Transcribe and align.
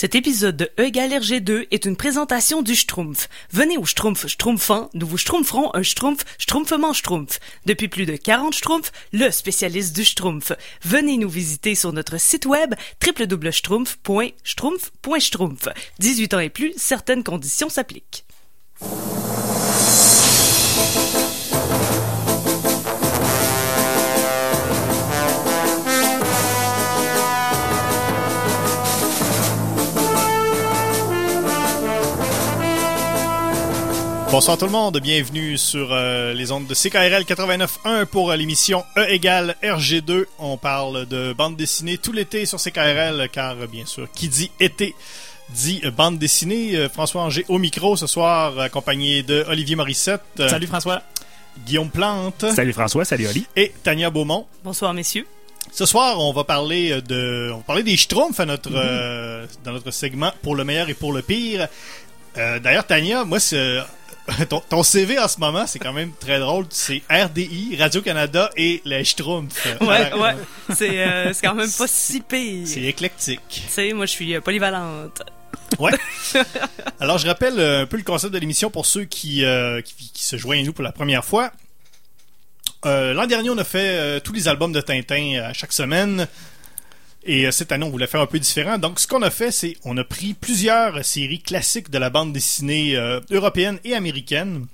Cet 0.00 0.14
épisode 0.14 0.56
de 0.56 0.70
E 0.80 0.86
égale 0.86 1.12
RG2 1.12 1.66
est 1.70 1.84
une 1.84 1.94
présentation 1.94 2.62
du 2.62 2.74
Schtroumpf. 2.74 3.28
Venez 3.52 3.76
au 3.76 3.84
Schtroumpf 3.84 4.26
Schtroumpfant, 4.28 4.88
nous 4.94 5.06
vous 5.06 5.18
schtroumpferons 5.18 5.74
un 5.74 5.82
Schtroumpf 5.82 6.24
Schtroumpfement 6.38 6.94
Schtroumpf. 6.94 7.38
Depuis 7.66 7.88
plus 7.88 8.06
de 8.06 8.16
40 8.16 8.54
Schtroumpfs, 8.54 8.92
le 9.12 9.30
spécialiste 9.30 9.94
du 9.94 10.02
Schtroumpf. 10.02 10.52
Venez 10.82 11.18
nous 11.18 11.28
visiter 11.28 11.74
sur 11.74 11.92
notre 11.92 12.18
site 12.18 12.46
web 12.46 12.74
www.schtroumpf.schtroumpf.schtroumpf. 13.06 15.68
18 15.98 16.32
ans 16.32 16.40
et 16.40 16.48
plus, 16.48 16.72
certaines 16.78 17.22
conditions 17.22 17.68
s'appliquent. 17.68 18.24
Bonsoir 34.30 34.56
tout 34.56 34.64
le 34.66 34.70
monde, 34.70 34.98
bienvenue 35.00 35.58
sur 35.58 35.88
euh, 35.92 36.32
les 36.34 36.52
ondes 36.52 36.66
de 36.66 36.74
CKRL 36.74 37.24
89.1 37.24 38.04
pour 38.06 38.30
euh, 38.30 38.36
l'émission 38.36 38.84
E 38.96 39.04
égale 39.08 39.56
RG2. 39.62 40.24
On 40.38 40.56
parle 40.56 41.06
de 41.06 41.32
bande 41.32 41.56
dessinée 41.56 41.98
tout 41.98 42.12
l'été 42.12 42.46
sur 42.46 42.58
CKRL 42.60 43.28
car 43.32 43.56
euh, 43.60 43.66
bien 43.66 43.86
sûr, 43.86 44.06
qui 44.14 44.28
dit 44.28 44.52
été 44.60 44.94
dit 45.50 45.80
euh, 45.84 45.90
bande 45.90 46.18
dessinée. 46.18 46.76
Euh, 46.76 46.88
François 46.88 47.22
Anger 47.22 47.44
au 47.48 47.58
micro 47.58 47.96
ce 47.96 48.06
soir 48.06 48.56
accompagné 48.60 49.24
de 49.24 49.44
Olivier 49.48 49.74
Morissette, 49.74 50.22
euh, 50.38 50.48
Salut 50.48 50.68
François. 50.68 51.02
Guillaume 51.66 51.90
Plante 51.90 52.44
Salut 52.54 52.72
François, 52.72 53.04
salut 53.04 53.26
Oli. 53.26 53.46
et 53.56 53.72
Tania 53.82 54.10
Beaumont. 54.10 54.46
Bonsoir 54.62 54.94
messieurs. 54.94 55.26
Ce 55.72 55.84
soir, 55.86 56.20
on 56.20 56.32
va 56.32 56.44
parler 56.44 57.02
de, 57.02 57.50
on 57.52 57.58
va 57.58 57.62
parler 57.64 57.82
des 57.82 57.96
Schtroumpfs 57.96 58.38
à 58.38 58.46
notre, 58.46 58.70
euh, 58.72 59.44
dans 59.64 59.72
notre 59.72 59.90
segment 59.90 60.32
pour 60.42 60.54
le 60.54 60.62
meilleur 60.64 60.88
et 60.88 60.94
pour 60.94 61.12
le 61.12 61.22
pire. 61.22 61.66
Euh, 62.38 62.60
D'ailleurs, 62.60 62.86
Tania, 62.86 63.24
moi, 63.24 63.40
c'est, 63.40 63.78
ton, 64.48 64.60
ton 64.68 64.82
CV 64.82 65.18
en 65.18 65.28
ce 65.28 65.38
moment, 65.40 65.66
c'est 65.66 65.78
quand 65.78 65.92
même 65.92 66.12
très 66.18 66.38
drôle. 66.38 66.66
C'est 66.70 67.02
RDI, 67.10 67.76
Radio-Canada 67.78 68.50
et 68.56 68.82
les 68.84 69.04
Schtroumpfs. 69.04 69.66
Ouais, 69.80 69.96
Alors, 69.96 70.20
ouais, 70.20 70.34
c'est 70.74 71.06
euh, 71.06 71.32
quand 71.42 71.54
même 71.54 71.70
pas 71.70 71.86
si 71.86 72.20
pire. 72.20 72.66
C'est 72.66 72.82
éclectique. 72.82 73.40
Tu 73.48 73.60
sais, 73.68 73.92
moi 73.92 74.06
je 74.06 74.10
suis 74.10 74.34
euh, 74.34 74.40
polyvalente. 74.40 75.22
Ouais. 75.78 75.92
Alors, 77.00 77.18
je 77.18 77.26
rappelle 77.26 77.58
euh, 77.58 77.82
un 77.82 77.86
peu 77.86 77.96
le 77.96 78.02
concept 78.02 78.32
de 78.34 78.38
l'émission 78.38 78.70
pour 78.70 78.86
ceux 78.86 79.04
qui, 79.04 79.44
euh, 79.44 79.80
qui, 79.82 80.10
qui 80.12 80.24
se 80.24 80.36
joignent 80.36 80.62
à 80.62 80.66
nous 80.66 80.72
pour 80.72 80.84
la 80.84 80.92
première 80.92 81.24
fois. 81.24 81.52
Euh, 82.86 83.12
L'an 83.12 83.26
dernier, 83.26 83.50
on 83.50 83.58
a 83.58 83.64
fait 83.64 84.20
tous 84.22 84.32
les 84.32 84.48
albums 84.48 84.72
de 84.72 84.80
Tintin 84.80 85.42
à 85.44 85.52
chaque 85.52 85.72
semaine. 85.72 86.26
Et 87.24 87.46
euh, 87.46 87.50
cette 87.50 87.72
année, 87.72 87.84
on 87.84 87.90
voulait 87.90 88.06
faire 88.06 88.20
un 88.20 88.26
peu 88.26 88.38
différent. 88.38 88.78
Donc, 88.78 88.98
ce 88.98 89.06
qu'on 89.06 89.22
a 89.22 89.30
fait, 89.30 89.50
c'est 89.50 89.76
on 89.84 89.96
a 89.96 90.04
pris 90.04 90.34
plusieurs 90.34 91.04
séries 91.04 91.40
classiques 91.40 91.90
de 91.90 91.98
la 91.98 92.10
bande 92.10 92.32
dessinée 92.32 92.96
euh, 92.96 93.20
européenne 93.30 93.78
et 93.84 93.94
américaine. 93.94 94.66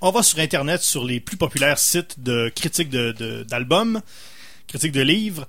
On 0.00 0.10
va 0.10 0.22
sur 0.22 0.38
Internet, 0.38 0.82
sur 0.82 1.04
les 1.04 1.20
plus 1.20 1.36
populaires 1.36 1.78
sites 1.78 2.20
de 2.20 2.52
critiques 2.54 2.90
d'albums, 2.90 4.00
critiques 4.68 4.92
de 4.92 5.02
livres. 5.02 5.48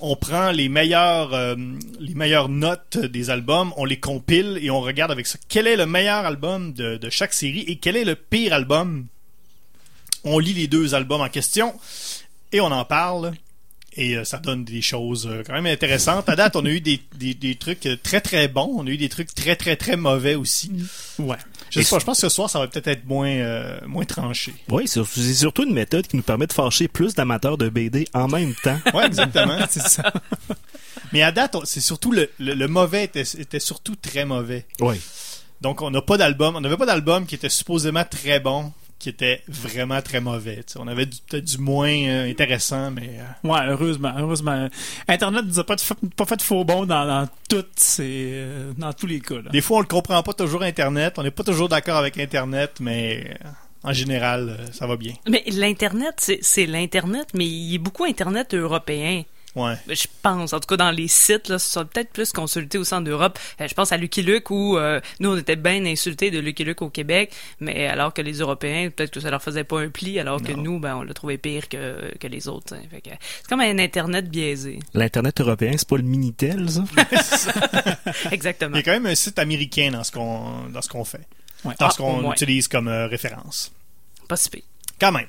On 0.00 0.14
prend 0.14 0.50
les 0.50 0.68
meilleures, 0.68 1.32
euh, 1.32 1.56
les 1.98 2.14
meilleures 2.14 2.48
notes 2.48 2.98
des 2.98 3.30
albums, 3.30 3.72
on 3.76 3.84
les 3.84 3.98
compile 3.98 4.58
et 4.60 4.70
on 4.70 4.80
regarde 4.80 5.10
avec 5.10 5.26
ça 5.26 5.38
quel 5.48 5.66
est 5.66 5.76
le 5.76 5.86
meilleur 5.86 6.24
album 6.24 6.72
de 6.72 7.10
chaque 7.10 7.32
série 7.32 7.64
et 7.66 7.76
quel 7.76 7.96
est 7.96 8.04
le 8.04 8.14
pire 8.14 8.52
album? 8.52 9.06
On 10.24 10.38
lit 10.38 10.52
les 10.52 10.66
deux 10.66 10.94
albums 10.94 11.22
en 11.22 11.28
question 11.28 11.74
et 12.52 12.60
on 12.60 12.66
en 12.66 12.84
parle. 12.84 13.32
Et 13.94 14.16
euh, 14.16 14.24
ça 14.24 14.38
donne 14.38 14.64
des 14.64 14.80
choses 14.82 15.26
euh, 15.26 15.42
quand 15.44 15.54
même 15.54 15.66
intéressantes. 15.66 16.28
À 16.28 16.36
date, 16.36 16.54
on 16.56 16.64
a 16.64 16.68
eu 16.68 16.80
des, 16.80 17.00
des, 17.16 17.34
des 17.34 17.56
trucs 17.56 17.86
euh, 17.86 17.96
très 18.00 18.20
très 18.20 18.46
bons. 18.46 18.70
On 18.76 18.86
a 18.86 18.90
eu 18.90 18.96
des 18.96 19.08
trucs 19.08 19.34
très 19.34 19.56
très 19.56 19.76
très 19.76 19.96
mauvais 19.96 20.34
aussi. 20.34 20.70
Ouais. 21.18 21.36
Je 21.70 21.80
sais 21.80 21.90
pas, 21.90 21.98
je 21.98 22.04
pense 22.04 22.20
que 22.20 22.28
ce 22.28 22.34
soir, 22.34 22.48
ça 22.48 22.60
va 22.60 22.68
peut-être 22.68 22.86
être 22.86 23.04
moins, 23.06 23.28
euh, 23.28 23.78
moins 23.86 24.04
tranché. 24.04 24.54
Oui, 24.68 24.86
c'est 24.86 25.04
c'est 25.04 25.34
surtout 25.34 25.64
une 25.64 25.74
méthode 25.74 26.06
qui 26.06 26.16
nous 26.16 26.22
permet 26.22 26.46
de 26.46 26.52
fâcher 26.52 26.86
plus 26.86 27.14
d'amateurs 27.14 27.58
de 27.58 27.68
BD 27.68 28.06
en 28.14 28.28
même 28.28 28.54
temps. 28.62 28.78
Ouais, 28.94 29.06
exactement. 29.06 29.58
c'est 29.70 29.86
ça. 29.86 30.12
Mais 31.12 31.22
à 31.22 31.32
date, 31.32 31.56
c'est 31.64 31.80
surtout 31.80 32.12
le, 32.12 32.30
le, 32.38 32.54
le 32.54 32.68
mauvais 32.68 33.04
était, 33.04 33.22
était 33.22 33.60
surtout 33.60 33.96
très 33.96 34.24
mauvais. 34.24 34.64
Oui. 34.80 35.00
Donc, 35.60 35.82
on 35.82 35.90
n'a 35.90 36.02
pas 36.02 36.16
d'album. 36.16 36.56
On 36.56 36.60
n'avait 36.60 36.76
pas 36.76 36.86
d'album 36.86 37.26
qui 37.26 37.34
était 37.34 37.48
supposément 37.48 38.04
très 38.04 38.38
bon, 38.38 38.72
qui 38.98 39.08
était 39.10 39.42
vraiment 39.48 40.02
très 40.02 40.20
mauvais. 40.20 40.64
on 40.76 40.88
avait 40.88 41.06
du- 41.06 41.18
peut-être 41.28 41.44
du 41.44 41.58
moins 41.58 41.88
euh, 41.92 42.30
intéressant, 42.30 42.90
mais 42.90 43.20
euh, 43.20 43.48
Ouais, 43.48 43.60
heureusement, 43.68 44.12
heureusement. 44.18 44.68
Internet 45.06 45.44
nous 45.46 45.58
a 45.58 45.64
pas, 45.64 45.76
fait- 45.76 45.94
pas 46.16 46.24
fait 46.26 46.36
de 46.36 46.42
faux 46.42 46.64
bons 46.64 46.84
dans, 46.86 47.06
dans 47.06 47.28
toutes 47.48 47.78
ces, 47.78 48.30
euh, 48.34 48.72
dans 48.76 48.92
tous 48.92 49.06
les 49.06 49.20
cas, 49.20 49.36
là. 49.36 49.50
des 49.50 49.60
fois, 49.60 49.78
on 49.78 49.80
le 49.80 49.86
comprend 49.86 50.22
pas 50.22 50.32
toujours 50.32 50.62
Internet. 50.62 51.14
On 51.18 51.22
n'est 51.22 51.30
pas 51.30 51.44
toujours 51.44 51.68
d'accord 51.68 51.96
avec 51.96 52.18
Internet, 52.18 52.78
mais 52.80 53.36
en 53.84 53.92
général, 53.92 54.58
ça 54.72 54.86
va 54.86 54.96
bien. 54.96 55.14
Mais 55.28 55.44
l'Internet, 55.46 56.14
c'est 56.18 56.40
c'est 56.42 56.66
l'Internet, 56.66 57.28
mais 57.34 57.46
il 57.46 57.72
y 57.72 57.76
a 57.76 57.78
beaucoup 57.78 58.04
Internet 58.04 58.52
européen. 58.54 59.22
Ouais. 59.56 59.74
Je 59.88 60.06
pense, 60.22 60.52
en 60.52 60.60
tout 60.60 60.66
cas 60.66 60.76
dans 60.76 60.90
les 60.90 61.08
sites, 61.08 61.48
là, 61.48 61.58
ce 61.58 61.68
sont 61.72 61.84
peut-être 61.84 62.10
plus 62.12 62.32
consultés 62.32 62.78
au 62.78 62.84
centre 62.84 63.04
d'Europe. 63.04 63.38
Euh, 63.60 63.66
je 63.66 63.74
pense 63.74 63.90
à 63.92 63.96
Lucky 63.96 64.22
Luke 64.22 64.50
où 64.50 64.76
euh, 64.76 65.00
nous 65.20 65.30
on 65.30 65.36
était 65.36 65.56
bien 65.56 65.84
insultés 65.86 66.30
de 66.30 66.38
Lucky 66.38 66.64
Luke 66.64 66.82
au 66.82 66.90
Québec, 66.90 67.32
mais 67.58 67.86
alors 67.86 68.12
que 68.14 68.22
les 68.22 68.34
Européens, 68.38 68.90
peut-être 68.94 69.10
que 69.10 69.20
ça 69.20 69.30
leur 69.30 69.42
faisait 69.42 69.64
pas 69.64 69.80
un 69.80 69.88
pli, 69.88 70.20
alors 70.20 70.40
que 70.42 70.52
Non. 70.52 70.62
nous, 70.62 70.78
ben 70.80 70.96
on 70.96 71.02
l'a 71.02 71.14
trouvé 71.14 71.38
pire 71.38 71.68
que, 71.68 72.14
que 72.18 72.26
les 72.28 72.46
autres. 72.46 72.74
hein. 72.74 72.82
C'est 72.92 73.48
comme 73.48 73.60
un 73.60 73.78
Internet 73.78 74.28
biaisé. 74.30 74.78
L'Internet 74.94 75.40
européen, 75.40 75.72
c'est 75.76 75.88
pas 75.88 75.96
le 75.96 76.02
Minitel, 76.04 76.68
ça? 76.70 76.84
Exactement. 78.30 78.76
Il 78.76 78.78
y 78.78 78.80
a 78.80 78.82
quand 78.84 78.92
même 78.92 79.06
un 79.06 79.14
site 79.14 79.38
américain 79.38 79.90
dans 79.92 80.04
ce 80.04 80.12
qu'on 80.12 80.68
dans 80.72 80.82
ce 80.82 80.88
qu'on 80.88 81.04
fait, 81.04 81.26
Ouais. 81.64 81.74
dans 81.80 81.86
Ah, 81.86 81.90
ce 81.90 81.96
qu'on 81.98 82.24
ouais. 82.24 82.32
utilise 82.34 82.68
comme 82.68 82.88
euh, 82.88 83.06
référence. 83.06 83.72
Pas 84.28 84.36
si 84.36 84.50
pire. 84.50 84.62
Quand 85.00 85.12
même. 85.12 85.26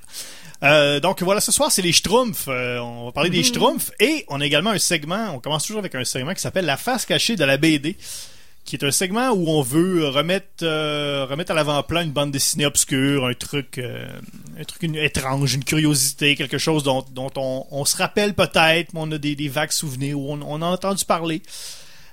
Euh, 0.61 0.99
donc 0.99 1.21
voilà, 1.23 1.39
ce 1.39 1.51
soir 1.51 1.71
c'est 1.71 1.81
les 1.81 1.91
Schtroumpfs. 1.93 2.47
Euh, 2.47 2.79
on 2.79 3.05
va 3.05 3.11
parler 3.11 3.29
des 3.29 3.43
Schtroumpfs 3.43 3.91
et 3.99 4.25
on 4.27 4.41
a 4.41 4.45
également 4.45 4.71
un 4.71 4.79
segment. 4.79 5.31
On 5.35 5.39
commence 5.39 5.63
toujours 5.63 5.79
avec 5.79 5.95
un 5.95 6.03
segment 6.03 6.33
qui 6.33 6.41
s'appelle 6.41 6.65
la 6.65 6.77
face 6.77 7.05
cachée 7.05 7.35
de 7.37 7.45
la 7.45 7.55
BD, 7.57 7.95
qui 8.65 8.75
est 8.75 8.83
un 8.83 8.91
segment 8.91 9.29
où 9.29 9.47
on 9.49 9.61
veut 9.61 10.07
remettre 10.09 10.63
euh, 10.63 11.25
remettre 11.29 11.51
à 11.51 11.55
l'avant-plan 11.55 12.01
une 12.01 12.11
bande 12.11 12.31
dessinée 12.31 12.65
obscure, 12.65 13.25
un 13.25 13.33
truc 13.33 13.77
euh, 13.77 14.05
un 14.59 14.63
truc 14.65 14.83
une- 14.83 14.97
étrange, 14.97 15.53
une 15.53 15.63
curiosité, 15.63 16.35
quelque 16.35 16.57
chose 16.57 16.83
dont, 16.83 17.05
dont 17.13 17.31
on, 17.37 17.65
on 17.71 17.85
se 17.85 17.95
rappelle 17.95 18.33
peut-être, 18.33 18.93
mais 18.93 18.99
on 19.01 19.11
a 19.13 19.17
des, 19.17 19.35
des 19.37 19.47
vagues 19.47 19.71
souvenirs 19.71 20.19
où 20.19 20.33
on, 20.33 20.41
on 20.41 20.61
a 20.61 20.65
entendu 20.65 21.05
parler. 21.05 21.41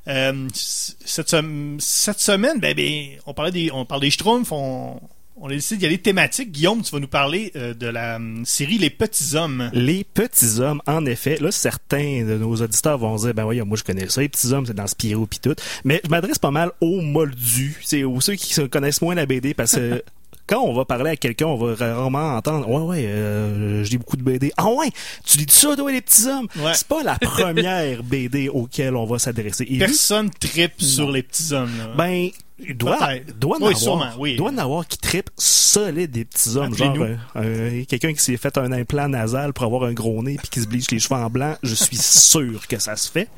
Euh, 0.08 0.46
cette, 0.54 1.34
cette 1.80 2.20
semaine, 2.20 2.60
ben, 2.60 2.74
ben, 2.76 3.06
on 3.26 3.34
parlait 3.34 3.50
des 3.50 3.72
on 3.72 3.84
parle 3.84 4.02
des 4.02 4.10
Schtroumpfs, 4.10 4.52
on 4.52 5.00
on 5.38 5.48
a 5.48 5.50
décidé 5.50 5.78
d'y 5.78 5.86
aller 5.86 5.98
thématique. 5.98 6.50
Guillaume, 6.50 6.82
tu 6.82 6.90
vas 6.92 7.00
nous 7.00 7.08
parler 7.08 7.52
euh, 7.56 7.74
de 7.74 7.86
la 7.86 8.16
hum, 8.16 8.44
série 8.44 8.78
Les 8.78 8.90
Petits 8.90 9.36
Hommes. 9.36 9.70
Les 9.72 10.04
petits 10.04 10.60
hommes, 10.60 10.80
en 10.86 11.04
effet, 11.04 11.38
là, 11.40 11.50
certains 11.50 12.24
de 12.24 12.36
nos 12.36 12.56
auditeurs 12.56 12.98
vont 12.98 13.16
dire, 13.16 13.34
ben 13.34 13.44
oui, 13.44 13.60
moi 13.60 13.76
je 13.76 13.84
connais 13.84 14.08
ça, 14.08 14.20
les 14.20 14.28
petits 14.28 14.52
hommes, 14.52 14.66
c'est 14.66 14.74
dans 14.74 14.86
Spirou 14.86 15.26
pis 15.26 15.40
tout. 15.40 15.54
Mais 15.84 16.00
je 16.04 16.08
m'adresse 16.08 16.38
pas 16.38 16.50
mal 16.50 16.70
aux 16.80 17.00
moldus, 17.00 17.80
c'est 17.84 18.04
aux 18.04 18.20
ceux 18.20 18.34
qui 18.34 18.54
se 18.54 18.62
connaissent 18.62 19.02
moins 19.02 19.14
la 19.14 19.26
BD 19.26 19.52
parce 19.52 19.74
que 19.74 20.02
quand 20.46 20.60
on 20.60 20.72
va 20.72 20.84
parler 20.84 21.10
à 21.10 21.16
quelqu'un, 21.16 21.46
on 21.46 21.56
va 21.56 21.74
rarement 21.74 22.36
entendre, 22.36 22.68
ouais, 22.68 22.82
ouais, 22.82 23.06
euh, 23.06 23.84
je 23.84 23.90
lis 23.90 23.98
beaucoup 23.98 24.16
de 24.16 24.22
BD. 24.22 24.52
Ah 24.56 24.68
ouais, 24.68 24.90
tu 25.24 25.38
lis 25.38 25.46
ça, 25.48 25.76
toi, 25.76 25.90
les 25.90 26.00
petits 26.00 26.26
hommes? 26.28 26.46
Ouais. 26.56 26.72
C'est 26.74 26.88
pas 26.88 27.02
la 27.02 27.18
première 27.20 28.02
BD 28.02 28.48
auquel 28.48 28.96
on 28.96 29.04
va 29.04 29.18
s'adresser. 29.18 29.64
Et 29.64 29.74
vu 29.74 29.78
Personne 29.80 30.30
tripe 30.30 30.80
sur 30.80 31.10
Les 31.10 31.22
Petits 31.22 31.52
Hommes. 31.52 31.76
là. 31.78 31.94
Ben, 31.96 32.30
il 32.58 32.76
doit, 32.76 32.98
doit 33.36 33.58
en 33.58 33.66
avoir, 33.66 34.18
oui. 34.18 34.36
doit 34.36 34.50
en 34.50 34.58
avoir 34.58 34.86
qui 34.86 34.96
trippent 34.96 35.30
solide 35.36 36.10
des 36.10 36.24
petits 36.24 36.56
hommes. 36.56 36.74
Genre, 36.74 36.96
euh, 37.00 37.16
euh, 37.36 37.84
quelqu'un 37.84 38.14
qui 38.14 38.20
s'est 38.20 38.38
fait 38.38 38.56
un 38.56 38.72
implant 38.72 39.08
nasal 39.08 39.52
pour 39.52 39.66
avoir 39.66 39.84
un 39.84 39.92
gros 39.92 40.22
nez 40.22 40.36
puis 40.36 40.48
qui 40.48 40.60
se 40.60 40.66
bleach 40.66 40.90
les 40.90 40.98
cheveux 40.98 41.20
en 41.20 41.28
blanc, 41.28 41.56
je 41.62 41.74
suis 41.74 41.96
sûr 42.00 42.66
que 42.66 42.78
ça 42.78 42.96
se 42.96 43.10
fait. 43.10 43.28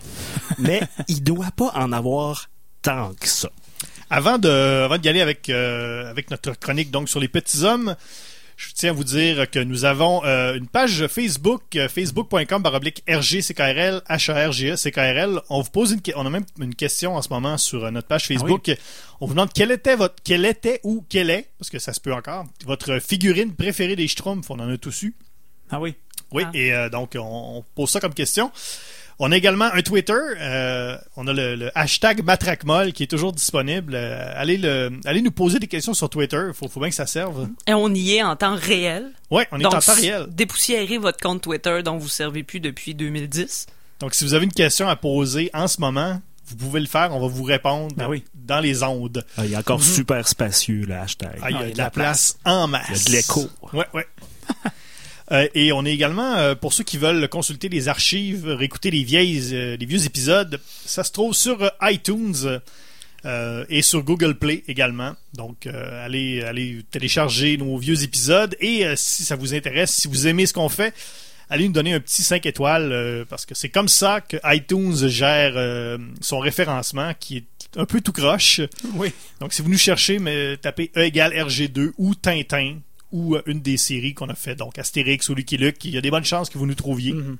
Mais 0.59 0.81
il 1.09 1.23
doit 1.23 1.51
pas 1.57 1.73
en 1.75 1.93
avoir 1.93 2.49
tant 2.83 3.13
que 3.21 3.27
ça. 3.27 3.51
Avant 4.09 4.39
de, 4.39 4.49
avant 4.49 4.99
d'y 4.99 5.09
aller 5.09 5.21
avec, 5.21 5.51
euh, 5.51 6.09
avec 6.09 6.31
notre 6.31 6.53
chronique 6.59 6.91
donc 6.91 7.09
sur 7.09 7.21
les 7.21 7.29
petits 7.29 7.65
hommes, 7.65 7.97
je 8.59 8.73
tiens 8.75 8.91
à 8.91 8.93
vous 8.93 9.05
dire 9.05 9.49
que 9.49 9.61
nous 9.61 9.85
avons 9.85 10.25
euh, 10.25 10.55
une 10.57 10.67
page 10.67 11.07
Facebook, 11.07 11.63
euh, 11.77 11.89
facebook.com 11.89 12.61
baroblique 12.61 13.05
RGCKRL, 13.09 14.03
H-A-R-G-E-C-K-R-L. 14.09 15.41
On 15.49 15.61
vous 15.63 15.71
pose 15.71 15.93
une, 15.93 16.01
on 16.17 16.27
a 16.27 16.31
même 16.31 16.45
une 16.61 16.75
question 16.75 17.15
en 17.17 17.23
ce 17.23 17.29
moment 17.29 17.57
sur 17.57 17.85
euh, 17.85 17.91
notre 17.93 18.09
page 18.09 18.27
Facebook. 18.27 18.71
On 19.21 19.27
vous 19.27 19.35
demande 19.35 19.53
quelle 19.53 19.71
était 19.71 19.95
votre, 19.95 20.17
quelle 20.25 20.45
était 20.45 20.81
ou 20.83 21.05
quelle 21.09 21.31
est, 21.31 21.49
parce 21.59 21.71
que 21.71 21.79
ça 21.79 21.93
se 21.93 22.01
peut 22.01 22.13
encore, 22.13 22.47
votre 22.67 22.99
figurine 22.99 23.55
préférée 23.55 23.95
des 23.95 24.09
Schtroumpfs. 24.09 24.51
On 24.51 24.59
en 24.59 24.69
a 24.69 24.77
tous 24.77 25.05
eu. 25.05 25.15
Ah 25.71 25.81
oui. 25.81 25.95
Oui, 26.33 26.43
Ah. 26.45 26.51
et 26.53 26.73
euh, 26.73 26.89
donc 26.89 27.13
on, 27.17 27.21
on 27.59 27.65
pose 27.77 27.89
ça 27.91 28.01
comme 28.01 28.13
question. 28.15 28.51
On 29.21 29.33
a 29.33 29.37
également 29.37 29.65
un 29.73 29.83
Twitter. 29.83 30.13
euh, 30.39 30.97
on 31.17 31.27
a 31.27 31.33
le, 31.33 31.57
le 31.57 31.77
hashtag 31.77 32.23
Matracmol 32.23 32.93
qui 32.93 33.03
est 33.03 33.07
toujours 33.09 33.33
disponible. 33.33 33.95
Euh, 33.97 34.33
allez, 34.37 34.57
le, 34.57 34.91
allez 35.05 35.23
nous 35.23 35.33
poser 35.33 35.59
des 35.59 35.67
questions 35.67 35.93
sur 35.95 36.09
Twitter. 36.09 36.51
Faut, 36.55 36.69
faut 36.69 36.79
bien 36.81 36.89
que 36.89 36.95
ça 36.95 37.07
serve. 37.07 37.49
Et 37.67 37.75
on 37.75 37.93
y 37.93 38.15
est 38.17 38.23
en 38.23 38.37
temps 38.37 38.55
réel. 38.55 39.11
Ouais, 39.31 39.49
on 39.51 39.59
est 39.59 39.63
Donc, 39.65 39.75
en 39.75 39.79
temps 39.81 39.95
réel. 39.95 40.27
dépoussiérez 40.31 40.99
votre 40.99 41.19
compte 41.19 41.43
Twitter 41.43 41.83
dont 41.85 41.97
vous 41.99 42.09
servez 42.09 42.45
plus 42.45 42.61
depuis 42.61 42.95
2010. 42.95 43.67
Donc 44.01 44.15
si 44.15 44.25
vous 44.25 44.35
avez 44.35 44.45
une 44.45 44.53
question 44.53 44.89
à 44.89 44.95
poser 44.95 45.51
en 45.53 45.67
ce 45.67 45.81
moment, 45.81 46.21
vous 46.47 46.55
pouvez 46.57 46.79
le 46.79 46.87
faire, 46.87 47.13
on 47.13 47.19
va 47.21 47.27
vous 47.27 47.43
répondre 47.43 47.93
Ben 47.97 48.07
oui. 48.09 48.23
dans 48.37 48.61
les 48.61 48.85
ondes. 48.85 49.25
Ah, 49.37 49.45
il 49.45 49.53
est 49.53 49.57
encore 49.57 49.83
super 49.83 50.27
spacieux, 50.29 50.85
le 50.87 50.95
hashtag. 50.95 51.37
Ah, 51.43 51.51
il 51.51 51.57
y 51.57 51.59
a 51.59 51.63
il 51.63 51.69
y 51.69 51.71
a 51.71 51.73
de 51.73 51.79
la 51.79 51.91
place 51.91 52.39
en 52.45 52.69
masse. 52.69 52.87
Il 52.89 52.97
y 52.97 53.01
a 53.01 53.05
de 53.05 53.17
l'écho. 53.17 53.49
Ouais, 53.73 53.87
ouais. 53.95 54.07
Euh, 55.31 55.49
et 55.55 55.73
on 55.73 55.85
est 55.85 55.93
également, 55.93 56.37
euh, 56.37 56.55
pour 56.55 56.73
ceux 56.73 56.85
qui 56.85 56.97
veulent 56.97 57.29
consulter 57.29 57.69
les 57.69 57.89
archives, 57.89 58.47
réécouter 58.49 58.91
les 58.91 59.05
vieilles, 59.05 59.51
euh, 59.53 59.77
les 59.77 59.87
vieux 59.87 60.07
épisodes, 60.07 60.61
ça 60.87 61.05
se 61.05 61.13
trouve 61.13 61.35
sur 61.35 61.71
iTunes 61.83 62.61
euh, 63.25 63.65
et 63.69 63.83
sur 63.83 64.03
Google 64.05 64.37
Play 64.37 64.63
également. 64.69 65.15
Donc, 65.35 65.67
euh, 65.67 66.05
allez, 66.05 66.43
allez 66.43 66.85
télécharger 66.91 67.57
nos 67.57 67.77
vieux 67.77 68.05
épisodes 68.05 68.57
et 68.61 68.87
euh, 68.87 68.95
si 68.97 69.25
ça 69.25 69.37
vous 69.37 69.55
intéresse, 69.55 69.93
si 69.93 70.09
vous 70.09 70.29
aimez 70.29 70.47
ce 70.47 70.53
qu'on 70.53 70.69
fait, 70.69 70.95
allez 71.51 71.67
nous 71.67 71.75
donner 71.75 71.95
un 71.95 72.01
petit 72.01 72.23
5 72.23 72.47
étoiles 72.47 73.27
parce 73.29 73.45
que 73.45 73.55
c'est 73.55 73.71
comme 73.71 73.89
ça 73.89 74.21
que 74.21 74.37
iTunes 74.45 75.09
gère 75.09 75.99
son 76.21 76.39
référencement 76.39 77.13
qui 77.19 77.39
est 77.39 77.45
un 77.77 77.87
peu 77.87 78.01
tout 78.01 78.13
croche. 78.13 78.61
Oui. 78.95 79.13
Donc, 79.41 79.53
si 79.53 79.63
vous 79.63 79.71
nous 79.71 79.79
cherchez, 79.79 80.19
mais 80.19 80.57
tapez 80.59 80.91
E 80.97 81.01
égale 81.01 81.33
RG2 81.33 81.93
ou 81.97 82.15
Tintin 82.15 82.77
ou 83.13 83.35
euh, 83.37 83.43
une 83.47 83.61
des 83.61 83.77
séries 83.77 84.15
qu'on 84.15 84.29
a 84.29 84.35
fait, 84.35 84.55
donc 84.55 84.79
Astérix 84.79 85.29
ou 85.29 85.35
Lucky 85.35 85.57
Luke, 85.57 85.85
il 85.85 85.93
y 85.93 85.99
a 85.99 86.01
des 86.01 86.11
bonnes 86.11 86.25
chances 86.25 86.51
que 86.51 86.59
vous 86.59 86.67
nous 86.67 86.75
trouviez. 86.75 87.13
Mhm. 87.13 87.37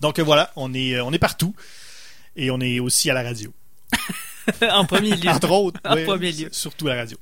Donc 0.00 0.18
euh, 0.18 0.22
voilà, 0.24 0.52
on 0.56 0.74
est, 0.74 0.94
euh, 0.94 1.04
on 1.04 1.12
est 1.12 1.18
partout 1.18 1.54
et 2.36 2.50
on 2.50 2.60
est 2.60 2.80
aussi 2.80 3.10
à 3.10 3.14
la 3.14 3.22
radio. 3.22 3.52
en 4.72 4.84
premier 4.84 5.14
lieu. 5.14 5.28
Entre 5.30 5.50
autres, 5.50 5.80
En 5.84 5.94
oui, 5.94 6.04
premier 6.04 6.32
lieu. 6.32 6.48
surtout 6.50 6.88
à 6.88 6.94
la 6.94 7.02
radio. 7.02 7.16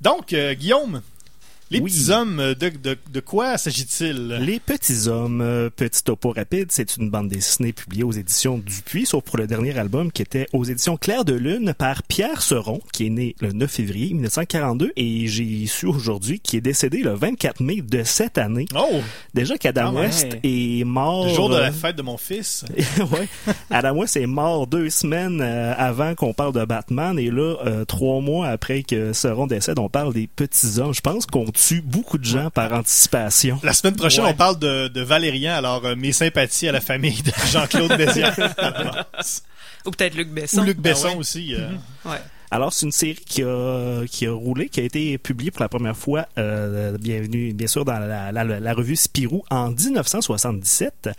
Donc, 0.00 0.32
euh, 0.32 0.54
Guillaume, 0.54 1.02
les 1.70 1.80
Oui. 1.80 1.90
petits 1.90 2.10
hommes, 2.10 2.40
euh, 2.40 2.54
de, 2.54 2.68
de, 2.68 2.96
de 3.12 3.20
quoi 3.20 3.58
s'agit-il? 3.58 4.28
Les 4.40 4.60
Petits 4.60 5.08
Hommes, 5.08 5.40
euh, 5.40 5.70
Petit 5.74 6.04
Topo 6.04 6.30
Rapide, 6.32 6.66
c'est 6.70 6.96
une 6.96 7.10
bande 7.10 7.28
dessinée 7.28 7.72
publiée 7.72 8.04
aux 8.04 8.12
éditions 8.12 8.58
Dupuis, 8.58 9.06
sauf 9.06 9.24
pour 9.24 9.38
le 9.38 9.46
dernier 9.46 9.76
album 9.78 10.12
qui 10.12 10.22
était 10.22 10.46
aux 10.52 10.64
éditions 10.64 10.96
Clair 10.96 11.24
de 11.24 11.32
Lune 11.34 11.74
par 11.76 12.02
Pierre 12.02 12.42
Seron, 12.42 12.80
qui 12.92 13.06
est 13.06 13.10
né 13.10 13.34
le 13.40 13.52
9 13.52 13.70
février 13.70 14.12
1942 14.14 14.92
et 14.96 15.26
j'ai 15.26 15.66
su 15.66 15.86
aujourd'hui 15.86 16.38
qu'il 16.40 16.58
est 16.58 16.62
décédé 16.62 16.98
le 16.98 17.14
24 17.14 17.60
mai 17.60 17.80
de 17.82 18.02
cette 18.04 18.38
année. 18.38 18.66
Oh, 18.76 19.00
Déjà 19.32 19.56
qu'Adam 19.58 19.86
Ah 19.88 19.92
ouais. 19.92 20.00
West 20.06 20.28
est 20.42 20.84
mort... 20.84 21.26
le 21.26 21.34
jour 21.34 21.48
de 21.48 21.54
euh, 21.56 21.60
la 21.62 21.72
fête 21.72 21.96
de 21.96 22.02
mon 22.02 22.16
fils. 22.16 22.64
ouais. 22.98 23.28
Adam 23.70 23.96
West 23.96 24.16
est 24.16 24.26
mort 24.26 24.66
deux 24.66 24.90
semaines 24.90 25.40
euh, 25.40 25.74
avant 25.76 26.14
qu'on 26.14 26.32
parle 26.34 26.52
de 26.52 26.64
Batman 26.64 27.18
et 27.18 27.30
là, 27.30 27.56
euh, 27.66 27.84
trois 27.84 28.20
mois 28.20 28.48
après 28.48 28.82
que 28.82 29.12
Seron 29.12 29.46
décède, 29.46 29.78
on 29.78 29.88
parle 29.88 30.12
des 30.12 30.26
petits 30.26 30.78
hommes. 30.78 30.94
Je 30.94 31.00
pense 31.00 31.26
qu'on 31.26 31.44
tue 31.54 31.80
beaucoup 31.80 32.18
de 32.18 32.24
gens 32.24 32.50
par 32.50 32.72
anticipation. 32.72 33.58
La 33.62 33.72
semaine 33.72 33.96
prochaine, 33.96 34.24
Ouais. 34.24 34.30
on 34.32 34.34
parle 34.36 34.58
de, 34.58 34.88
de 34.88 35.00
Valérian, 35.00 35.54
alors 35.54 35.84
euh, 35.86 35.96
mes 35.96 36.12
sympathies 36.12 36.68
à 36.68 36.72
la 36.72 36.80
famille 36.82 37.22
de 37.22 37.32
Jean-Claude 37.52 37.96
Bézière. 37.96 38.34
Ou 39.86 39.90
peut-être 39.90 40.14
Luc 40.14 40.28
Besson. 40.30 40.58
Ou 40.58 40.64
Luc 40.64 40.78
Besson 40.78 41.08
Ah 41.08 41.12
ouais. 41.12 41.16
aussi. 41.18 41.54
euh. 41.54 41.68
Ouais. 42.04 42.20
Alors, 42.54 42.72
c'est 42.72 42.86
une 42.86 42.92
série 42.92 43.16
qui 43.16 43.42
a, 43.42 44.04
qui 44.08 44.28
a 44.28 44.32
roulé, 44.32 44.68
qui 44.68 44.78
a 44.78 44.84
été 44.84 45.18
publiée 45.18 45.50
pour 45.50 45.62
la 45.62 45.68
première 45.68 45.96
fois, 45.96 46.28
euh, 46.38 46.96
bienvenue, 46.98 47.52
bien 47.52 47.66
sûr, 47.66 47.84
dans 47.84 47.98
la, 47.98 48.30
la, 48.30 48.44
la 48.44 48.74
revue 48.74 48.94
Spirou 48.94 49.42
en 49.50 49.70
1977. 49.72 51.10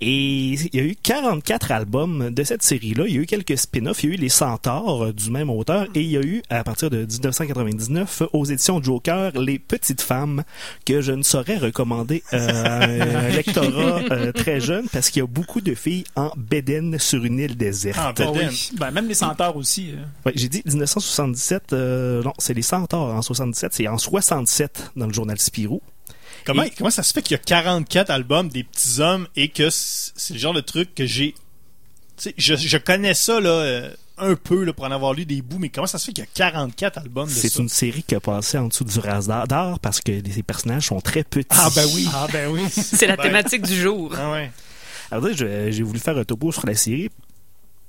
Et 0.00 0.50
il 0.52 0.70
y 0.76 0.78
a 0.78 0.84
eu 0.84 0.94
44 1.02 1.72
albums 1.72 2.30
de 2.30 2.44
cette 2.44 2.62
série-là. 2.62 3.06
Il 3.08 3.14
y 3.16 3.18
a 3.18 3.22
eu 3.22 3.26
quelques 3.26 3.58
spin-offs. 3.58 4.04
Il 4.04 4.10
y 4.10 4.12
a 4.12 4.14
eu 4.14 4.18
Les 4.18 4.28
Centaures 4.28 5.06
euh, 5.06 5.12
du 5.12 5.32
même 5.32 5.50
auteur. 5.50 5.88
Et 5.96 6.00
il 6.02 6.10
y 6.12 6.16
a 6.16 6.20
eu, 6.20 6.42
à 6.48 6.62
partir 6.62 6.90
de 6.90 6.98
1999, 6.98 8.22
aux 8.32 8.44
éditions 8.44 8.80
Joker, 8.80 9.32
Les 9.32 9.58
Petites 9.58 10.00
Femmes, 10.02 10.44
que 10.86 11.00
je 11.00 11.10
ne 11.10 11.24
saurais 11.24 11.56
recommander 11.58 12.22
euh, 12.34 12.64
à 12.64 12.84
un 12.84 13.28
lectorat 13.30 14.00
euh, 14.12 14.30
très 14.30 14.60
jeune 14.60 14.86
parce 14.92 15.10
qu'il 15.10 15.18
y 15.18 15.24
a 15.24 15.26
beaucoup 15.26 15.60
de 15.60 15.74
filles 15.74 16.04
en 16.14 16.30
bédaine 16.36 17.00
sur 17.00 17.24
une 17.24 17.40
île 17.40 17.56
déserte. 17.56 17.98
Ah, 18.00 18.14
Ah 18.16 18.30
oui. 18.32 18.70
Ben, 18.78 18.92
même 18.92 19.08
les 19.08 19.14
centaures 19.14 19.56
aussi. 19.56 19.90
euh. 19.90 20.04
Ouais, 20.24 20.32
j'ai 20.36 20.48
dit 20.48 20.62
1977, 20.68 21.72
euh, 21.72 22.22
non, 22.22 22.32
c'est 22.38 22.54
les 22.54 22.62
Centaures 22.62 23.14
en 23.14 23.22
77, 23.22 23.72
c'est 23.74 23.88
en 23.88 23.98
67 23.98 24.92
dans 24.96 25.06
le 25.06 25.12
journal 25.12 25.38
Spirou. 25.38 25.80
Comment, 26.44 26.62
Et- 26.62 26.70
comment 26.70 26.90
ça 26.90 27.02
se 27.02 27.12
fait 27.12 27.22
qu'il 27.22 27.32
y 27.36 27.40
a 27.40 27.42
44 27.42 28.10
albums 28.10 28.48
des 28.48 28.64
petits 28.64 29.00
hommes 29.00 29.26
et 29.36 29.48
que 29.48 29.68
c'est 29.70 30.32
le 30.34 30.38
genre 30.38 30.54
de 30.54 30.60
truc 30.60 30.94
que 30.94 31.04
j'ai. 31.06 31.34
Tu 32.16 32.30
sais, 32.30 32.34
je, 32.36 32.54
je 32.56 32.78
connais 32.78 33.14
ça 33.14 33.40
là, 33.40 33.50
euh, 33.50 33.90
un 34.16 34.34
peu 34.34 34.64
là, 34.64 34.72
pour 34.72 34.84
en 34.84 34.90
avoir 34.90 35.12
lu 35.14 35.24
des 35.26 35.42
bouts, 35.42 35.58
mais 35.58 35.68
comment 35.68 35.86
ça 35.86 35.98
se 35.98 36.06
fait 36.06 36.12
qu'il 36.12 36.24
y 36.24 36.26
a 36.26 36.30
44 36.34 36.98
albums 36.98 37.28
de 37.28 37.32
C'est 37.32 37.56
une 37.58 37.68
série 37.68 38.02
qui 38.02 38.14
a 38.14 38.20
passé 38.20 38.58
en 38.58 38.66
dessous 38.68 38.84
du 38.84 38.98
radar 38.98 39.78
parce 39.80 40.00
que 40.00 40.10
les 40.10 40.42
personnages 40.42 40.86
sont 40.86 41.00
très 41.00 41.22
petits. 41.22 41.46
Ah 41.50 41.68
ben 41.74 41.86
oui. 41.94 42.08
Ah 42.12 42.26
ben 42.32 42.50
oui. 42.50 42.62
C'est 42.70 43.06
la 43.06 43.16
Ben. 43.16 43.24
thématique 43.24 43.62
du 43.62 43.74
jour. 43.80 44.12
Ah 44.16 44.32
ouais. 44.32 44.50
Alors, 45.10 45.28
j'ai 45.32 45.82
voulu 45.82 45.98
faire 46.00 46.16
un 46.18 46.24
topo 46.24 46.50
sur 46.52 46.66
la 46.66 46.74
série. 46.74 47.10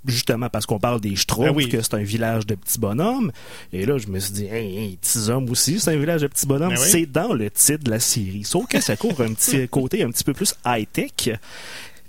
Justement 0.06 0.50
parce 0.50 0.66
qu'on 0.66 0.80
parle 0.80 1.02
des 1.02 1.16
Schtroumpfs, 1.16 1.56
oui. 1.56 1.68
que 1.70 1.82
c'est 1.82 1.94
un 1.94 2.04
village 2.04 2.46
de 2.46 2.56
petits 2.56 2.80
bonhommes. 2.80 3.32
Et 3.74 3.86
là, 3.86 3.98
je 3.98 4.08
me 4.08 4.20
suis 4.20 4.32
dit, 4.34 4.46
hey, 4.46 4.78
hey, 4.78 4.98
petits 4.98 5.30
hommes 5.30 5.50
aussi, 5.50 5.80
c'est 5.80 5.92
un 5.94 5.98
village 5.98 6.22
de 6.22 6.28
petits 6.28 6.46
bonhommes. 6.48 6.74
Ben 6.74 6.80
oui. 6.80 6.88
C'est 6.90 7.06
dans 7.06 7.34
le 7.34 7.50
titre 7.50 7.84
de 7.84 7.92
la 7.92 8.00
série. 8.00 8.44
Sauf 8.46 8.68
que 8.68 8.80
ça 8.80 8.96
couvre 8.96 9.24
un 9.24 9.34
petit 9.34 9.68
côté 9.70 10.04
un 10.04 10.10
petit 10.10 10.24
peu 10.24 10.34
plus 10.34 10.56
high-tech. 10.66 11.38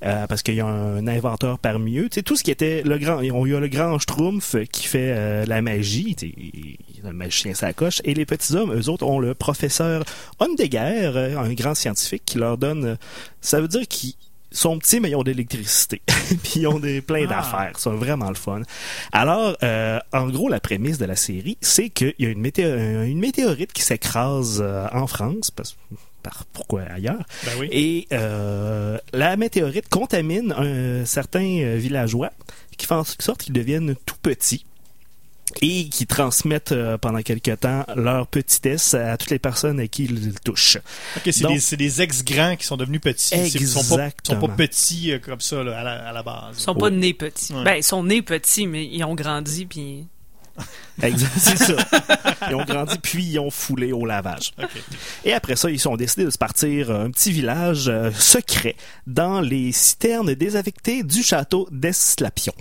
euh, 0.03 0.27
parce 0.27 0.43
qu'il 0.43 0.55
y 0.55 0.61
a 0.61 0.67
un 0.67 1.07
inventeur 1.07 1.59
parmi 1.59 1.99
eux. 1.99 2.09
Tu 2.09 2.15
sais, 2.15 2.23
tout 2.23 2.37
ce 2.37 2.43
qui 2.45 2.51
était 2.51 2.83
le 2.83 2.97
grand, 2.97 3.21
il 3.21 3.27
y 3.29 3.55
a 3.55 3.61
le 3.61 3.69
grand 3.69 3.99
Schtroumpf 3.99 4.57
qui 4.73 4.87
fait 4.87 5.13
euh, 5.15 5.45
la 5.47 5.61
magie, 5.61 6.17
le 7.05 7.13
magicien 7.13 7.55
sacoche, 7.55 8.01
et 8.05 8.15
les 8.15 8.25
petits 8.25 8.55
hommes, 8.55 8.73
eux 8.73 8.89
autres, 8.89 9.05
ont 9.05 9.19
le 9.19 9.35
professeur 9.35 10.05
Hondeguer, 10.39 11.11
euh, 11.15 11.39
un 11.39 11.53
grand 11.53 11.75
scientifique 11.75 12.23
qui 12.25 12.39
leur 12.39 12.57
donne, 12.57 12.97
ça 13.41 13.61
veut 13.61 13.69
dire 13.69 13.87
qu'ils 13.89 14.15
sont 14.53 14.79
petits, 14.79 15.01
mais 15.01 15.11
ils 15.11 15.17
ont 15.17 15.23
de 15.23 15.31
l'électricité. 15.31 16.03
Puis 16.43 16.61
ils 16.61 16.67
ont 16.67 16.79
des, 16.79 17.01
plein 17.01 17.25
Ah. 17.27 17.35
d'affaires. 17.37 17.73
C'est 17.79 17.91
vraiment 17.91 18.29
le 18.29 18.35
fun. 18.35 18.63
Alors, 19.13 19.57
euh, 19.63 19.99
en 20.13 20.29
gros, 20.29 20.49
la 20.49 20.61
prémisse 20.61 20.99
de 20.99 21.05
la 21.05 21.17
série, 21.17 21.57
c'est 21.61 21.89
qu'il 21.91 22.15
y 22.19 22.27
a 22.27 22.31
une, 22.31 22.41
météo- 22.41 23.05
une 23.05 23.19
météorite 23.21 23.73
qui 23.73 23.83
s'écrase 23.83 24.61
euh, 24.61 24.87
en 24.93 25.07
France, 25.07 25.51
parce 25.51 25.77
par, 26.23 26.45
pourquoi 26.53 26.83
ailleurs, 26.83 27.23
Ben 27.47 27.53
oui. 27.61 27.69
et 27.73 28.07
euh, 28.13 28.99
la 29.15 29.37
météorite 29.39 29.89
contamine 29.89 30.53
un 30.53 31.07
certain 31.07 31.61
euh, 31.63 31.77
villageois 31.79 32.31
qui 32.77 32.87
fait 32.87 32.95
en 32.95 33.05
sorte 33.05 33.43
qu'ils 33.43 33.55
deviennent 33.55 33.95
tout 34.05 34.17
petits 34.21 34.67
et 35.63 35.89
qui 35.89 36.07
transmettent 36.07 36.73
euh, 36.73 36.99
pendant 36.99 37.23
quelque 37.23 37.51
temps 37.53 37.85
leur 37.97 38.27
petitesse 38.27 38.95
à 38.95 39.17
toutes 39.17 39.31
les 39.31 39.39
personnes 39.39 39.81
à 39.81 39.89
qui 39.89 40.05
ils 40.05 40.31
ils 40.31 40.41
touchent. 40.41 40.79
Ok, 41.17 41.23
c'est 41.33 41.43
Donc- 41.43 41.75
des, 41.77 42.03
ex-grands 42.03 42.57
qui 42.57 42.65
sont 42.65 42.77
devenus 42.77 43.01
petits. 43.01 43.35
Ils 43.35 43.67
sont 43.69 43.97
pas, 43.97 44.11
sont 44.23 44.39
pas 44.39 44.49
petits 44.49 45.13
euh, 45.13 45.19
comme 45.19 45.41
ça 45.41 45.63
là, 45.63 45.81
à, 45.81 45.83
la, 45.83 46.09
à 46.09 46.13
la 46.13 46.23
base. 46.23 46.57
Ils 46.59 46.61
sont 46.61 46.75
pas 46.75 46.91
nés 46.91 47.15
petits. 47.15 47.53
Ouais. 47.53 47.65
Ben, 47.65 47.75
ils 47.75 47.85
sont 47.85 48.05
nés 48.05 48.23
petits, 48.23 48.67
mais 48.67 48.87
ils 48.87 49.05
ont 49.05 49.15
grandi, 49.15 49.67
puis... 49.67 50.07
Exact, 51.03 51.33
c'est 51.37 51.57
ça. 51.57 51.75
Ils 52.49 52.55
ont 52.55 52.65
grandi 52.65 52.99
puis 52.99 53.25
ils 53.25 53.39
ont 53.39 53.51
foulé 53.51 53.93
au 53.93 54.05
lavage. 54.07 54.53
Ok. 54.63 54.71
Et 55.25 55.33
après 55.33 55.57
ça, 55.57 55.71
ils 55.71 55.89
ont 55.89 55.97
décidé 55.97 56.25
de 56.25 56.31
se 56.31 56.39
partir 56.39 56.91
euh, 56.91 57.05
un 57.05 57.11
petit 57.11 57.33
village 57.33 57.89
euh, 57.89 58.11
secret 58.13 58.77
dans 59.07 59.41
les 59.41 59.73
citernes 59.73 60.35
désaffectées 60.35 61.03
du 61.03 61.23
château 61.23 61.69
d'Esclapion. 61.71 62.53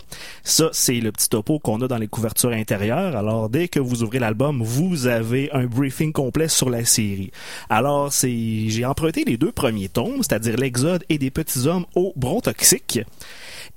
Ça, 0.43 0.69
c'est 0.71 0.99
le 0.99 1.11
petit 1.11 1.29
topo 1.29 1.59
qu'on 1.59 1.81
a 1.81 1.87
dans 1.87 1.97
les 1.97 2.07
couvertures 2.07 2.51
intérieures. 2.51 3.15
Alors, 3.15 3.49
dès 3.49 3.67
que 3.67 3.79
vous 3.79 4.03
ouvrez 4.03 4.19
l'album, 4.19 4.61
vous 4.63 5.07
avez 5.07 5.51
un 5.51 5.65
briefing 5.65 6.11
complet 6.11 6.47
sur 6.47 6.69
la 6.69 6.85
série. 6.85 7.31
Alors, 7.69 8.11
c'est, 8.11 8.69
j'ai 8.69 8.85
emprunté 8.85 9.23
les 9.25 9.37
deux 9.37 9.51
premiers 9.51 9.89
tomes, 9.89 10.17
c'est-à-dire 10.17 10.57
l'Exode 10.57 11.03
et 11.09 11.17
des 11.17 11.31
petits 11.31 11.67
hommes 11.67 11.85
au 11.95 12.13
bron 12.15 12.41
toxique. 12.41 12.99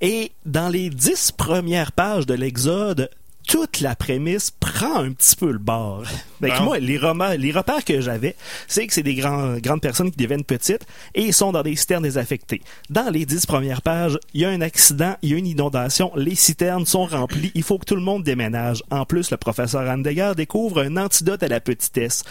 Et 0.01 0.31
dans 0.45 0.69
les 0.69 0.89
dix 0.89 1.31
premières 1.31 1.91
pages 1.91 2.25
de 2.25 2.33
l'Exode, 2.33 3.09
toute 3.47 3.81
la 3.81 3.95
prémisse 3.95 4.51
prend 4.51 4.97
un 4.97 5.11
petit 5.11 5.35
peu 5.35 5.51
le 5.51 5.57
bord. 5.57 6.03
Bon. 6.41 6.63
moi, 6.63 6.79
les, 6.79 6.97
romans, 6.97 7.33
les 7.37 7.51
repères 7.51 7.85
que 7.85 8.01
j'avais, 8.01 8.35
c'est 8.67 8.87
que 8.87 8.93
c'est 8.93 9.03
des 9.03 9.15
grands, 9.15 9.57
grandes 9.57 9.81
personnes 9.81 10.11
qui 10.11 10.17
deviennent 10.17 10.43
petites 10.43 10.85
et 11.13 11.23
ils 11.23 11.33
sont 11.33 11.51
dans 11.51 11.63
des 11.63 11.75
citernes 11.75 12.03
désaffectées. 12.03 12.61
Dans 12.89 13.09
les 13.09 13.25
dix 13.25 13.45
premières 13.45 13.81
pages, 13.81 14.17
il 14.33 14.41
y 14.41 14.45
a 14.45 14.49
un 14.49 14.61
accident, 14.61 15.15
il 15.21 15.29
y 15.31 15.33
a 15.33 15.37
une 15.37 15.47
inondation, 15.47 16.11
les 16.15 16.35
citernes 16.35 16.85
sont 16.85 17.05
remplies, 17.05 17.51
il 17.55 17.63
faut 17.63 17.77
que 17.77 17.85
tout 17.85 17.95
le 17.95 18.01
monde 18.01 18.23
déménage. 18.23 18.83
En 18.91 19.05
plus, 19.05 19.31
le 19.31 19.37
professeur 19.37 19.89
Andegar 19.89 20.35
découvre 20.35 20.81
un 20.81 20.97
antidote 20.97 21.43
à 21.43 21.47
la 21.47 21.59
petitesse. 21.59 22.23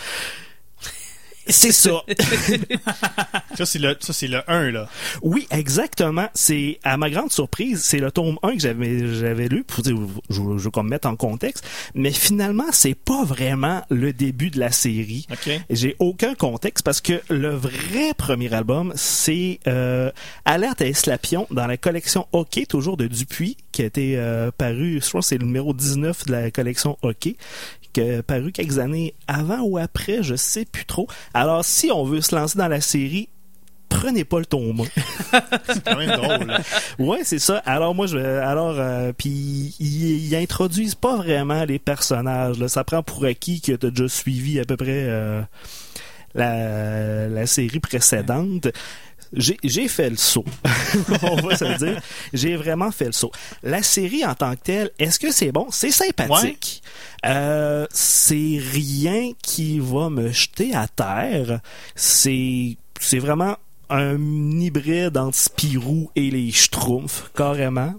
C'est 1.46 1.72
ça. 1.72 2.02
Ça, 3.56 3.66
c'est 3.66 3.78
le, 3.78 3.94
ça, 4.00 4.12
c'est 4.14 4.28
le 4.28 4.40
1, 4.50 4.70
là. 4.70 4.88
Oui, 5.20 5.46
exactement. 5.50 6.28
C'est 6.32 6.78
à 6.84 6.96
ma 6.96 7.11
grande 7.11 7.30
surprise, 7.30 7.82
c'est 7.82 7.99
le 7.99 8.11
tome 8.11 8.38
1 8.42 8.54
que 8.54 8.61
j'avais 8.61 9.14
j'avais 9.14 9.49
lu 9.49 9.62
pour 9.62 9.82
dire 9.82 9.94
je, 10.30 10.34
je, 10.34 10.40
je 10.40 10.64
veux 10.64 10.70
qu'on 10.70 10.82
me 10.82 10.88
mette 10.88 11.04
en 11.04 11.16
contexte, 11.16 11.64
mais 11.94 12.12
finalement, 12.12 12.64
c'est 12.72 12.94
pas 12.94 13.25
vraiment 13.25 13.82
le 13.90 14.12
début 14.12 14.50
de 14.50 14.58
la 14.58 14.70
série. 14.70 15.26
OK. 15.30 15.50
J'ai 15.68 15.96
aucun 15.99 16.34
contexte 16.34 16.84
parce 16.84 17.00
que 17.02 17.20
le 17.28 17.50
vrai 17.50 18.14
premier 18.16 18.52
album, 18.54 18.92
c'est 18.96 19.61
euh, 19.66 20.11
Alerte 20.44 20.80
à 20.80 20.87
Eslapion 20.87 21.46
dans 21.50 21.66
la 21.66 21.76
collection 21.76 22.26
Hockey, 22.32 22.64
toujours 22.64 22.96
de 22.96 23.06
Dupuis, 23.06 23.56
qui 23.72 23.82
a 23.82 23.87
été 23.87 24.16
euh, 24.16 24.50
paru, 24.56 25.00
je 25.02 25.08
crois 25.08 25.20
que 25.20 25.26
c'est 25.26 25.38
le 25.38 25.46
numéro 25.46 25.75
19 25.75 26.26
de 26.26 26.32
la 26.32 26.50
collection 26.50 26.99
Hockey, 27.02 27.37
qui 27.92 28.00
a 28.00 28.22
paru 28.22 28.52
quelques 28.52 28.78
années 28.78 29.14
avant 29.26 29.61
ou 29.61 29.78
après, 29.78 30.22
je 30.22 30.34
sais 30.34 30.64
plus 30.64 30.84
trop. 30.84 31.06
Alors, 31.34 31.64
si 31.64 31.90
on 31.90 32.04
veut 32.04 32.20
se 32.20 32.34
lancer 32.34 32.58
dans 32.58 32.68
la 32.68 32.80
série, 32.80 33.28
prenez 33.88 34.24
pas 34.24 34.38
le 34.38 34.46
Thomas. 34.46 34.84
C'est 35.66 35.84
quand 35.84 35.96
même 35.96 36.16
drôle. 36.16 36.54
Ouais, 36.98 37.20
c'est 37.24 37.38
ça. 37.38 37.58
Alors 37.66 37.94
moi 37.94 38.06
je 38.06 38.16
alors 38.18 38.74
euh, 38.78 39.12
puis 39.16 39.74
ils, 39.78 40.26
ils 40.26 40.36
introduisent 40.36 40.94
pas 40.94 41.16
vraiment 41.16 41.64
les 41.64 41.78
personnages 41.78 42.58
là. 42.58 42.68
Ça 42.68 42.84
prend 42.84 43.02
pour 43.02 43.24
acquis 43.24 43.60
que 43.60 43.72
t'as 43.72 43.90
déjà 43.90 44.08
suivi 44.08 44.58
à 44.60 44.64
peu 44.64 44.76
près 44.76 45.04
euh, 45.06 45.42
la, 46.34 47.28
la 47.28 47.46
série 47.46 47.80
précédente. 47.80 48.68
J'ai 49.34 49.88
fait 49.88 50.10
le 50.10 50.16
saut. 50.16 50.44
On 51.22 51.36
va 51.36 51.56
se 51.56 51.64
le 51.64 51.78
dire. 51.78 52.02
J'ai 52.32 52.56
vraiment 52.56 52.90
fait 52.90 53.06
le 53.06 53.12
saut. 53.12 53.32
La 53.62 53.82
série 53.82 54.24
en 54.24 54.34
tant 54.34 54.54
que 54.54 54.62
telle, 54.62 54.90
est-ce 54.98 55.18
que 55.18 55.32
c'est 55.32 55.52
bon? 55.52 55.68
C'est 55.70 55.90
sympathique. 55.90 56.82
Euh, 57.24 57.86
c'est 57.90 58.58
rien 58.72 59.30
qui 59.42 59.78
va 59.78 60.10
me 60.10 60.30
jeter 60.32 60.74
à 60.74 60.86
terre. 60.88 61.60
C'est 61.94 62.76
c'est 63.00 63.18
vraiment 63.18 63.56
un 63.90 64.18
hybride 64.60 65.16
entre 65.16 65.36
Spirou 65.36 66.10
et 66.16 66.30
les 66.30 66.50
Schtroumpfs, 66.50 67.30
carrément. 67.34 67.94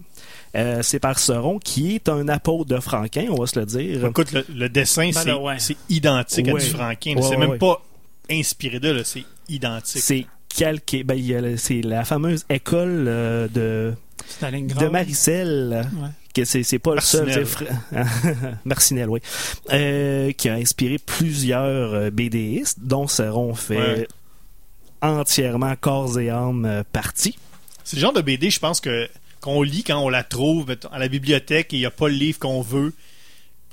Euh, 0.55 0.83
c'est 0.83 0.99
par 0.99 1.17
Seron, 1.17 1.57
qui 1.57 1.95
est 1.95 2.09
un 2.09 2.27
apôtre 2.27 2.69
de 2.69 2.79
Franquin, 2.79 3.25
on 3.31 3.35
va 3.35 3.47
se 3.47 3.59
le 3.59 3.65
dire. 3.65 4.05
Écoute, 4.05 4.31
le, 4.31 4.45
le 4.53 4.69
dessin, 4.69 5.09
Ben 5.11 5.57
c'est 5.57 5.73
ouais. 5.73 5.77
identique 5.89 6.47
à 6.47 6.53
du 6.53 6.59
Franquin. 6.59 7.15
Ouais, 7.15 7.21
c'est 7.23 7.29
ouais, 7.29 7.37
même 7.37 7.49
ouais. 7.51 7.57
pas 7.57 7.81
inspiré 8.29 8.79
de, 8.79 8.89
là, 8.89 9.03
c'est 9.03 9.25
identique. 9.49 10.01
C'est 10.01 10.27
calqué. 10.55 11.03
Ben, 11.03 11.15
il 11.15 11.25
y 11.25 11.35
a 11.35 11.41
le- 11.41 11.57
c'est 11.57 11.81
la 11.81 12.03
fameuse 12.05 12.45
école 12.49 13.05
euh, 13.07 13.47
de, 13.47 13.93
de. 14.41 14.87
Maricel. 14.87 15.87
Ouais. 16.01 16.07
que 16.33 16.45
c'est 16.45 16.63
c'est 16.63 16.79
pas 16.79 16.95
Marcinelle. 16.95 17.39
le 17.39 17.45
seul 17.45 17.67
Marcinelle 18.65 19.09
oui 19.09 19.19
Euh, 19.71 20.31
qui 20.31 20.49
a 20.49 20.53
inspiré 20.55 20.97
plusieurs 20.97 21.93
euh, 21.93 22.09
BDistes 22.09 22.79
dont 22.81 23.07
seront 23.07 23.53
fait 23.53 23.77
Ouais. 23.77 24.07
entièrement 25.01 25.75
corps 25.79 26.19
et 26.19 26.29
âme 26.29 26.65
euh, 26.65 26.83
partie 26.91 27.37
C'est 27.83 27.97
le 27.97 28.01
genre 28.01 28.13
de 28.13 28.21
BD, 28.21 28.49
je 28.49 28.59
pense, 28.59 28.79
que 28.81 29.07
qu'on 29.41 29.61
lit 29.61 29.83
quand 29.83 29.99
on 29.99 30.07
la 30.09 30.23
trouve 30.23 30.73
à 30.91 30.99
la 30.99 31.07
bibliothèque 31.09 31.73
et 31.73 31.75
il 31.77 31.79
n'y 31.79 31.85
a 31.85 31.91
pas 31.91 32.07
le 32.07 32.13
livre 32.15 32.39
qu'on 32.39 32.61
veut. 32.61 32.93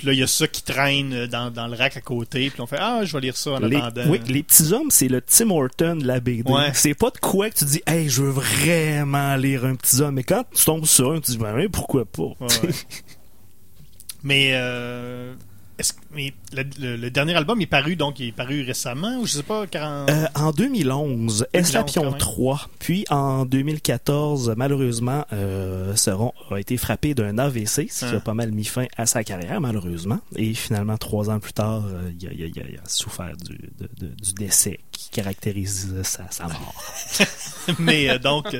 Puis 0.01 0.07
là, 0.07 0.15
il 0.15 0.19
y 0.19 0.23
a 0.23 0.27
ça 0.27 0.49
qui 0.49 0.63
traîne 0.63 1.27
dans, 1.27 1.51
dans 1.51 1.67
le 1.67 1.77
rack 1.77 1.95
à 1.95 2.01
côté. 2.01 2.49
Puis 2.49 2.59
on 2.63 2.67
fait 2.67 2.79
Ah, 2.81 3.05
je 3.05 3.13
vais 3.13 3.21
lire 3.21 3.37
ça 3.37 3.51
en 3.51 3.59
les, 3.59 3.77
attendant. 3.77 4.09
oui, 4.11 4.19
les 4.29 4.43
petits 4.43 4.73
hommes, 4.73 4.91
c'est 4.91 5.09
le 5.09 5.21
Tim 5.21 5.51
Horton 5.51 5.97
de 5.97 6.07
la 6.07 6.21
BD. 6.21 6.51
Ouais. 6.51 6.71
C'est 6.73 6.95
pas 6.95 7.11
de 7.11 7.19
quoi 7.19 7.51
que 7.51 7.57
tu 7.57 7.67
dis, 7.67 7.83
hey, 7.87 8.09
je 8.09 8.23
veux 8.23 8.31
vraiment 8.31 9.37
lire 9.37 9.67
un 9.67 9.75
petit 9.75 10.01
homme. 10.01 10.15
Mais 10.15 10.23
quand 10.25 10.43
tu 10.55 10.65
tombes 10.65 10.87
sur 10.87 11.13
un, 11.13 11.21
tu 11.21 11.33
dis, 11.33 11.37
ben, 11.37 11.69
pourquoi 11.71 12.07
pas? 12.07 12.23
Ouais, 12.23 12.47
ouais. 12.63 12.71
mais, 14.23 14.53
euh, 14.55 15.35
est-ce 15.79 15.93
que- 15.93 16.10
mais 16.13 16.33
le, 16.53 16.65
le- 16.81 16.97
le 16.97 17.11
dernier 17.11 17.35
album 17.35 17.61
est 17.61 17.67
paru, 17.67 17.97
donc 17.97 18.19
il 18.21 18.29
est 18.29 18.33
paru 18.33 18.63
récemment, 18.65 19.17
ou 19.19 19.27
je 19.27 19.35
sais 19.35 19.43
pas, 19.43 19.67
40... 19.67 20.11
Euh, 20.11 20.27
en 20.35 20.51
2011, 20.53 20.59
2011, 20.61 21.47
Eslapion 21.53 22.03
quand 22.03 22.11
même. 22.11 22.19
3. 22.19 22.69
Puis 22.79 23.05
en 23.11 23.45
2014, 23.45 24.55
malheureusement, 24.57 25.25
euh, 25.33 25.95
Seron 25.97 26.33
a 26.51 26.57
été 26.59 26.77
frappé 26.77 27.15
d'un 27.15 27.39
AVC, 27.39 27.89
ce 27.91 28.05
qui 28.07 28.13
Ah. 28.13 28.17
a 28.17 28.21
pas 28.21 28.35
mal 28.35 28.51
mis 28.53 28.65
fin 28.65 28.87
à 28.97 29.07
sa 29.07 29.23
carrière, 29.25 29.61
malheureusement. 29.61 30.21
Et 30.37 30.55
finalement, 30.55 30.97
trois 30.99 31.31
ans 31.31 31.39
plus 31.41 31.53
tard, 31.53 31.85
euh, 31.87 32.11
il 32.21 32.29
a, 32.29 32.33
il 32.33 32.45
a- 32.45 32.47
il 32.69 32.81
souffert 32.87 33.37
du, 33.37 33.57
de- 33.79 33.91
de- 34.07 34.15
du 34.15 34.33
décès 34.35 34.81
qui 34.93 35.11
caractérise 35.11 35.95
sa, 36.03 36.31
sa 36.31 36.45
mort. 36.45 36.75
mais 37.79 38.11
euh, 38.11 38.19
donc, 38.19 38.55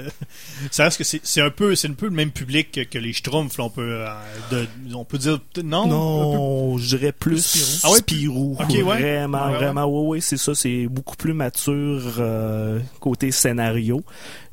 ça 0.71 0.85
reste 0.85 0.99
que 0.99 1.05
c'est 1.05 1.41
un 1.43 1.51
peu, 1.51 1.75
c'est 1.75 1.89
un 1.89 1.93
peu 1.95 2.07
le 2.07 2.13
même 2.13 2.31
public 2.31 2.89
que, 2.89 2.99
les 2.99 3.13
Schtroumpfs. 3.13 3.59
on 3.59 3.71
peut, 3.71 4.05
de- 4.51 4.67
on 4.95 5.05
peut 5.05 5.19
dire 5.19 5.39
non? 5.63 5.83
peu- 5.85 5.89
Non, 5.91 6.79
je 6.79 6.97
dirais 6.97 7.13
plus 7.13 7.40
Spirou. 7.41 7.67
Spirou. 7.67 7.81
Ah 7.85 7.91
ouais? 7.91 7.99
Spirou. 7.99 8.57
Ok, 8.61 8.69
ouais. 8.71 8.83
Vraiment, 8.83 9.47
Ouais, 9.47 9.51
ouais. 9.53 9.57
vraiment. 9.59 9.85
Oui, 9.87 10.07
oui, 10.17 10.23
c'est 10.23 10.37
ça. 10.37 10.55
C'est 10.55 10.87
beaucoup 10.89 11.17
plus 11.17 11.33
mature 11.33 12.15
euh, 12.19 12.79
côté 13.01 13.31
scénario. 13.33 14.03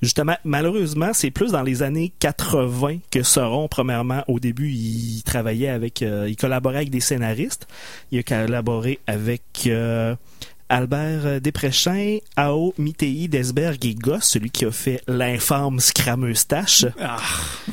Justement, 0.01 0.35
malheureusement, 0.43 1.11
c'est 1.13 1.31
plus 1.31 1.51
dans 1.51 1.63
les 1.63 1.83
années 1.83 2.11
80 2.19 2.97
que 3.11 3.23
Sauron, 3.23 3.67
premièrement, 3.67 4.23
au 4.27 4.39
début, 4.39 4.69
il 4.71 5.23
travaillait 5.23 5.69
avec... 5.69 6.01
euh, 6.01 6.25
il 6.29 6.35
collaborait 6.35 6.77
avec 6.77 6.89
des 6.89 6.99
scénaristes. 6.99 7.67
Il 8.11 8.19
a 8.19 8.23
collaboré 8.23 8.99
avec... 9.07 9.41
euh, 9.67 10.15
Albert 10.69 11.25
euh, 11.25 11.39
Despréchin, 11.39 12.17
Ao 12.35 12.73
Mitei 12.77 13.27
Desberg 13.27 13.85
et 13.85 13.95
Goss, 13.95 14.23
celui 14.25 14.49
qui 14.49 14.65
a 14.65 14.71
fait 14.71 15.01
l'infâme 15.07 15.79
Scrameustache. 15.79 16.85
Ah, 16.99 17.17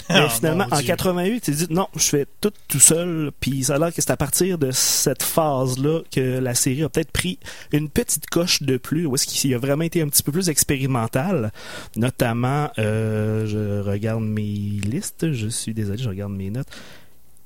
Mais 0.09 0.15
Ah, 0.17 0.29
finalement, 0.29 0.67
en 0.71 0.77
Dieu. 0.79 0.87
88, 0.87 1.49
il 1.49 1.55
dit 1.57 1.67
non, 1.71 1.89
je 1.97 2.03
fais 2.03 2.27
tout 2.41 2.53
tout 2.69 2.81
seul. 2.81 3.33
Puis 3.41 3.65
ça 3.65 3.75
a 3.75 3.79
l'air 3.79 3.89
que 3.93 4.01
c'est 4.01 4.11
à 4.11 4.17
partir 4.17 4.59
de 4.59 4.71
cette 4.71 5.23
phase-là 5.23 6.01
que 6.13 6.39
la 6.39 6.55
série 6.55 6.83
a 6.85 6.89
peut-être 6.89 7.11
pris 7.11 7.39
une 7.73 7.89
petite 7.89 8.27
coche 8.31 8.63
de 8.63 8.77
plus, 8.77 9.07
où 9.07 9.15
est-ce 9.15 9.27
qu'il 9.27 9.53
a 9.55 9.59
vraiment 9.59 9.85
été 9.85 10.01
un 10.03 10.09
petit 10.09 10.23
peu 10.23 10.33
plus 10.33 10.49
expérimental. 10.49 11.53
Notamment, 11.97 12.71
euh, 12.79 13.47
je 13.47 13.81
regarde 13.89 14.23
mes 14.23 14.43
listes, 14.43 15.33
je 15.33 15.49
suis 15.49 15.75
désolé, 15.75 16.03
je 16.03 16.09
regarde 16.09 16.33
mes 16.33 16.51
notes. 16.51 16.69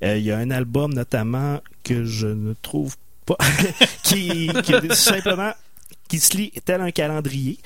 Euh, 0.03 0.17
Il 0.17 0.23
y 0.23 0.31
a 0.31 0.37
un 0.37 0.51
album 0.51 0.93
notamment 0.93 1.59
que 1.83 2.03
je 2.05 2.27
ne 2.27 2.53
trouve 2.61 2.95
pas, 2.95 3.03
qui, 4.03 4.49
qui 4.63 4.73
est 4.73 4.93
simplement 4.93 5.53
qui 6.07 6.19
se 6.19 6.35
lit 6.35 6.51
tel 6.65 6.81
un 6.81 6.91
calendrier. 6.91 7.59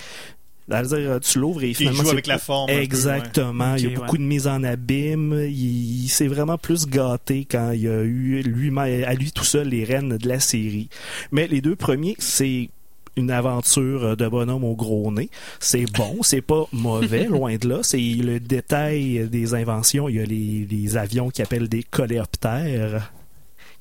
C'est-à-dire, 0.69 1.19
tu 1.19 1.39
l'ouvres 1.39 1.63
et 1.63 1.73
finalement 1.73 1.99
joue 1.99 2.05
c'est 2.05 2.13
avec 2.13 2.27
la 2.27 2.37
forme. 2.37 2.69
un 2.69 2.73
peu, 2.73 2.79
ouais. 2.79 2.83
Exactement. 2.83 3.75
il 3.75 3.83
y 3.83 3.87
a 3.87 3.95
beaucoup 3.95 4.13
ouais. 4.13 4.17
de 4.17 4.23
mise 4.23 4.47
en 4.47 4.63
abîme. 4.63 5.33
Il, 5.47 6.03
il 6.03 6.07
s'est 6.07 6.27
vraiment 6.27 6.57
plus 6.57 6.87
gâté 6.87 7.45
quand 7.49 7.71
il 7.71 7.87
a 7.87 8.01
eu 8.01 8.41
lui-même, 8.43 9.03
à 9.03 9.13
lui 9.13 9.31
tout 9.31 9.43
seul, 9.43 9.69
les 9.69 9.83
rênes 9.83 10.17
de 10.17 10.27
la 10.27 10.39
série. 10.39 10.89
Mais 11.31 11.47
les 11.47 11.59
deux 11.59 11.75
premiers, 11.75 12.15
c'est 12.19 12.69
une 13.15 13.29
aventure 13.29 14.15
de 14.15 14.27
bonhomme 14.27 14.63
au 14.63 14.75
gros 14.75 15.11
nez. 15.11 15.29
C'est 15.59 15.85
bon, 15.91 16.23
c'est 16.23 16.41
pas 16.41 16.65
mauvais, 16.71 17.25
loin 17.29 17.57
de 17.57 17.67
là. 17.67 17.79
C'est 17.83 17.97
le 17.97 18.39
détail 18.39 19.27
des 19.29 19.53
inventions. 19.53 20.07
Il 20.07 20.15
y 20.15 20.19
a 20.19 20.25
les, 20.25 20.65
les 20.69 20.97
avions 20.97 21.29
qui 21.29 21.41
appellent 21.41 21.69
des 21.69 21.83
coléoptères. 21.83 23.11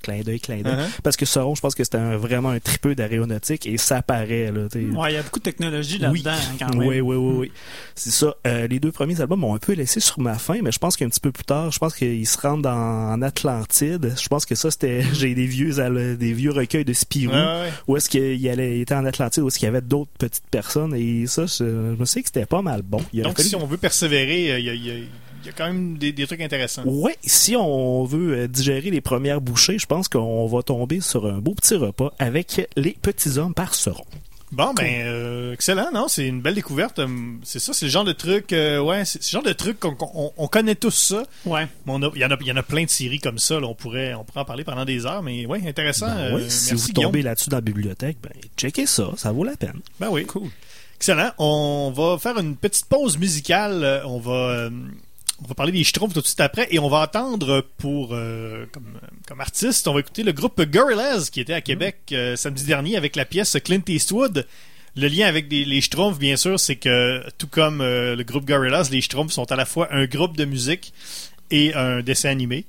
Clin 0.02 0.20
d'œil, 0.20 0.40
clin 0.40 0.60
d'œil. 0.62 0.74
Uh-huh. 0.74 1.00
Parce 1.02 1.16
que 1.16 1.24
Sauron, 1.24 1.54
je 1.54 1.60
pense 1.60 1.74
que 1.74 1.84
c'était 1.84 2.16
vraiment 2.16 2.50
un 2.50 2.58
tripeux 2.60 2.94
d'aéronautique 2.94 3.66
et 3.66 3.76
ça 3.78 4.02
paraît, 4.02 4.50
là. 4.52 4.68
t'sais. 4.68 4.80
ouais, 4.80 5.12
il 5.12 5.14
y 5.14 5.18
a 5.18 5.22
beaucoup 5.22 5.38
de 5.38 5.44
technologie 5.44 5.98
là-dedans, 5.98 6.30
hein, 6.32 6.56
quand 6.58 6.74
même. 6.76 6.88
Oui, 6.88 7.00
oui, 7.00 7.16
oui, 7.16 7.34
oui. 7.38 7.52
C'est 7.94 8.10
ça. 8.10 8.34
Euh, 8.46 8.66
les 8.66 8.80
deux 8.80 8.92
premiers 8.92 9.20
albums 9.20 9.40
m'ont 9.40 9.54
un 9.54 9.58
peu 9.58 9.72
laissé 9.74 10.00
sur 10.00 10.18
ma 10.20 10.34
faim, 10.34 10.58
mais 10.62 10.72
je 10.72 10.78
pense 10.78 10.96
qu'un 10.96 11.08
petit 11.08 11.20
peu 11.20 11.30
plus 11.32 11.44
tard, 11.44 11.70
je 11.70 11.78
pense 11.78 11.94
qu'ils 11.94 12.26
se 12.26 12.38
rendent 12.38 12.66
en, 12.66 13.12
en 13.12 13.22
Atlantide. 13.22 14.14
Je 14.20 14.28
pense 14.28 14.44
que 14.46 14.54
ça, 14.54 14.70
c'était, 14.70 15.02
j'ai 15.12 15.34
des 15.34 15.46
vieux, 15.46 15.72
des 16.16 16.32
vieux 16.32 16.50
recueils 16.52 16.84
de 16.84 16.92
Spirou. 16.92 17.32
Ouais, 17.32 17.38
ouais. 17.38 17.72
Où 17.88 17.96
est-ce 17.96 18.08
qu'il 18.08 18.48
allait, 18.48 18.78
il 18.78 18.80
était 18.82 18.94
en 18.94 19.04
Atlantide, 19.04 19.42
où 19.42 19.48
est-ce 19.48 19.58
qu'il 19.58 19.66
y 19.66 19.68
avait 19.68 19.80
d'autres 19.80 20.10
petites 20.18 20.46
personnes, 20.50 20.94
et 20.94 21.26
ça, 21.26 21.46
je, 21.46 21.56
je 21.64 21.96
me 22.00 22.04
sais 22.04 22.20
que 22.22 22.28
c'était 22.28 22.46
pas 22.46 22.62
mal 22.62 22.82
bon. 22.82 23.00
Il 23.12 23.22
Donc, 23.22 23.38
fallu- 23.38 23.48
si 23.48 23.56
on 23.56 23.66
veut 23.66 23.76
persévérer, 23.76 24.52
euh, 24.52 24.58
il 24.58 24.64
y, 24.64 24.70
a, 24.70 24.74
il 24.74 24.86
y 24.86 24.90
a- 24.90 24.94
il 24.94 25.08
y 25.46 25.48
a 25.48 25.52
quand 25.52 25.66
même 25.66 25.98
des, 25.98 26.12
des 26.12 26.26
trucs 26.26 26.40
intéressants. 26.40 26.82
Ouais, 26.84 27.16
si 27.24 27.56
on 27.56 28.04
veut 28.04 28.34
euh, 28.38 28.48
digérer 28.48 28.90
les 28.90 29.00
premières 29.00 29.40
bouchées, 29.40 29.78
je 29.78 29.86
pense 29.86 30.08
qu'on 30.08 30.46
va 30.46 30.62
tomber 30.62 31.00
sur 31.00 31.26
un 31.26 31.38
beau 31.38 31.54
petit 31.54 31.74
repas 31.74 32.12
avec 32.18 32.68
les 32.76 32.92
petits 33.00 33.38
hommes 33.38 33.54
par 33.54 33.74
Seron. 33.74 34.04
Bon, 34.52 34.74
ben, 34.74 35.06
euh, 35.06 35.54
excellent, 35.54 35.88
non? 35.94 36.08
C'est 36.08 36.26
une 36.26 36.42
belle 36.42 36.54
découverte. 36.54 36.98
Hum, 36.98 37.40
C'est 37.42 37.58
ça, 37.58 37.72
c'est 37.72 37.86
le 37.86 37.90
genre 37.90 38.04
de 38.04 38.12
truc, 38.12 38.52
euh, 38.52 38.80
ouais, 38.80 39.06
c'est 39.06 39.20
le 39.22 39.26
genre 39.26 39.42
de 39.42 39.54
truc 39.54 39.80
qu'on 39.80 39.96
on, 40.14 40.30
on 40.36 40.46
connaît 40.46 40.74
tous 40.74 40.90
ça. 40.90 41.22
Ouais. 41.46 41.66
Mais 41.86 41.92
on 41.94 42.02
a- 42.02 42.10
Il 42.14 42.20
y, 42.20 42.24
en 42.26 42.30
a, 42.32 42.36
il 42.38 42.46
y 42.46 42.52
en 42.52 42.56
a 42.56 42.62
plein 42.62 42.84
de 42.84 42.90
séries 42.90 43.18
comme 43.18 43.38
ça, 43.38 43.58
là, 43.58 43.66
on, 43.66 43.74
pourrait, 43.74 44.12
on 44.12 44.24
pourrait 44.24 44.40
en 44.40 44.44
parler 44.44 44.62
pendant 44.64 44.84
des 44.84 45.06
heures, 45.06 45.22
mais 45.22 45.46
ouais, 45.46 45.66
intéressant. 45.66 46.06
Ben 46.08 46.18
euh, 46.18 46.34
oui, 46.36 46.42
si 46.50 46.72
merci, 46.72 46.74
vous 46.74 46.92
Guillaume. 46.92 47.04
tombez 47.12 47.22
là-dessus 47.22 47.48
dans 47.48 47.56
la 47.56 47.60
bibliothèque, 47.62 48.18
ben, 48.22 48.32
checkez 48.58 48.84
ça, 48.84 49.08
ça 49.16 49.32
vaut 49.32 49.44
la 49.44 49.56
peine. 49.56 49.80
Ben 49.98 50.08
oui. 50.10 50.26
Cool. 50.26 50.50
Excellent. 50.96 51.30
On 51.38 51.90
va 51.96 52.18
faire 52.18 52.38
une 52.38 52.54
petite 52.54 52.84
pause 52.84 53.16
musicale. 53.16 53.82
Euh, 53.82 54.02
On 54.06 54.18
va, 54.20 54.32
euh, 54.32 54.70
on 55.44 55.48
va 55.48 55.54
parler 55.54 55.72
des 55.72 55.82
Schtroumpfs 55.84 56.14
tout 56.14 56.20
de 56.20 56.26
suite 56.26 56.40
après 56.40 56.68
et 56.70 56.78
on 56.78 56.88
va 56.88 56.98
entendre 57.00 57.66
pour 57.78 58.10
euh, 58.12 58.66
comme, 58.72 58.98
euh, 59.02 59.06
comme 59.26 59.40
artiste, 59.40 59.88
on 59.88 59.94
va 59.94 60.00
écouter 60.00 60.22
le 60.22 60.32
groupe 60.32 60.60
Gorillaz 60.62 61.30
qui 61.30 61.40
était 61.40 61.52
à 61.54 61.60
Québec 61.60 61.96
euh, 62.12 62.36
samedi 62.36 62.64
dernier 62.64 62.96
avec 62.96 63.16
la 63.16 63.24
pièce 63.24 63.56
Clint 63.64 63.82
Eastwood. 63.88 64.46
Le 64.94 65.08
lien 65.08 65.26
avec 65.26 65.48
des- 65.48 65.64
les 65.64 65.80
Schtroumpfs, 65.80 66.18
bien 66.18 66.36
sûr, 66.36 66.60
c'est 66.60 66.76
que 66.76 67.22
tout 67.38 67.46
comme 67.46 67.80
euh, 67.80 68.14
le 68.14 68.22
groupe 68.24 68.44
Gorillaz, 68.44 68.90
les 68.90 69.00
Schtroumpfs 69.00 69.32
sont 69.32 69.50
à 69.50 69.56
la 69.56 69.64
fois 69.64 69.88
un 69.90 70.04
groupe 70.04 70.36
de 70.36 70.44
musique 70.44 70.92
et 71.50 71.74
un 71.74 72.02
dessin 72.02 72.28
animé. 72.30 72.64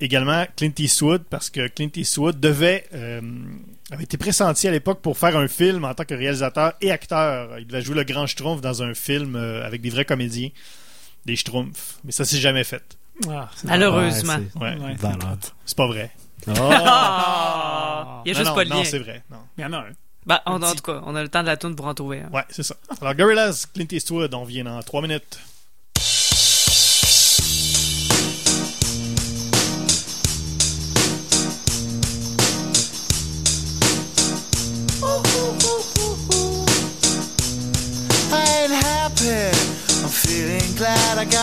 Également 0.00 0.44
Clint 0.56 0.72
Eastwood, 0.78 1.22
parce 1.30 1.48
que 1.48 1.68
Clint 1.68 1.88
Eastwood 1.96 2.38
devait 2.38 2.84
euh, 2.92 3.20
avait 3.90 4.04
été 4.04 4.18
pressenti 4.18 4.68
à 4.68 4.70
l'époque 4.70 5.00
pour 5.00 5.16
faire 5.16 5.36
un 5.38 5.48
film 5.48 5.84
en 5.84 5.94
tant 5.94 6.04
que 6.04 6.12
réalisateur 6.14 6.74
et 6.82 6.90
acteur. 6.90 7.58
Il 7.58 7.66
devait 7.66 7.80
jouer 7.80 7.94
le 7.96 8.04
grand 8.04 8.26
Schtroumpf 8.26 8.60
dans 8.60 8.82
un 8.82 8.92
film 8.92 9.36
euh, 9.36 9.64
avec 9.66 9.80
des 9.80 9.88
vrais 9.90 10.04
comédiens, 10.04 10.50
des 11.26 11.36
Schtroumpfs. 11.36 11.98
Mais 12.04 12.12
ça 12.12 12.24
s'est 12.24 12.38
jamais 12.38 12.64
fait. 12.64 12.82
Ah, 13.28 13.48
c'est- 13.54 13.66
Malheureusement. 13.68 14.34
Ouais, 14.56 14.74
Ouais, 14.76 14.78
Ouais. 14.84 14.96
c'est- 15.00 15.52
c'est 15.66 15.76
pas 15.76 15.86
vrai. 15.86 16.10
Ah! 16.46 18.22
Il 18.24 18.32
y 18.32 18.34
a 18.34 18.34
Non, 18.34 18.38
juste 18.40 18.50
non, 18.50 18.54
pas 18.54 18.64
de 18.64 18.70
non, 18.70 18.76
lien. 18.78 18.84
c'est 18.84 18.98
vrai. 18.98 19.22
Non. 19.30 19.38
Il 19.58 19.62
y 19.62 19.64
en 19.64 19.72
a 19.72 19.78
un. 19.78 19.84
On- 20.46 20.62
en 20.62 20.74
tout 20.74 20.82
cas, 20.82 21.00
on 21.04 21.14
a 21.14 21.22
le 21.22 21.28
temps 21.28 21.42
de 21.42 21.46
la 21.48 21.56
tourne 21.56 21.76
pour 21.76 21.86
en 21.86 21.94
trouver 21.94 22.22
un. 22.22 22.30
Ouais, 22.30 22.44
c'est 22.48 22.62
ça. 22.62 22.74
Alors 23.00 23.14
Gorillaz, 23.14 23.66
Clint 23.72 23.86
Eastwood, 23.90 24.32
on 24.34 24.44
vient 24.44 24.64
dans 24.64 24.82
trois 24.82 25.02
minutes. 25.02 25.38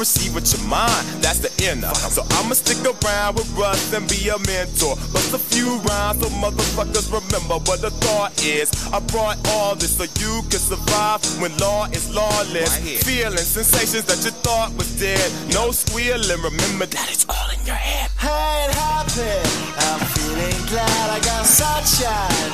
perceive 0.00 0.34
with 0.34 0.48
your 0.56 0.66
mind. 0.66 1.04
That's 1.20 1.40
the 1.44 1.52
inner. 1.60 1.92
So 2.08 2.24
I'ma 2.40 2.54
stick 2.54 2.80
around 2.80 3.36
with 3.36 3.52
Russ 3.52 3.92
and 3.92 4.08
be 4.08 4.32
a 4.32 4.38
mentor. 4.48 4.96
Bust 5.12 5.34
a 5.34 5.38
few 5.38 5.76
rhymes 5.84 6.24
so 6.24 6.28
motherfuckers 6.40 7.12
remember 7.12 7.60
what 7.68 7.82
the 7.84 7.90
thought 8.00 8.32
is. 8.42 8.72
I 8.94 9.00
brought 9.12 9.36
all 9.52 9.74
this 9.74 9.98
so 9.98 10.04
you 10.16 10.40
can 10.48 10.62
survive 10.72 11.20
when 11.40 11.52
law 11.58 11.84
is 11.92 12.08
lawless. 12.14 12.80
Feeling 13.04 13.44
sensations 13.44 14.06
that 14.08 14.24
you 14.24 14.32
thought 14.40 14.72
was 14.72 14.88
dead. 14.98 15.28
No 15.52 15.70
squealing. 15.70 16.40
Remember 16.48 16.86
that 16.86 17.06
it's 17.12 17.26
all 17.28 17.50
in 17.52 17.60
your 17.66 17.76
head. 17.76 18.08
I 18.24 18.64
ain't 18.64 18.72
happy. 18.72 19.36
I'm 19.84 20.00
feeling 20.16 20.60
glad 20.72 21.06
I 21.12 21.20
got 21.20 21.44
sunshine 21.44 22.48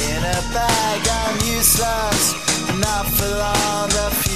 in 0.00 0.20
a 0.24 0.40
bag. 0.56 1.00
I'm 1.20 1.36
useless, 1.44 2.24
not 2.80 3.04
for 3.12 3.28
long. 3.36 3.88
The 3.90 4.35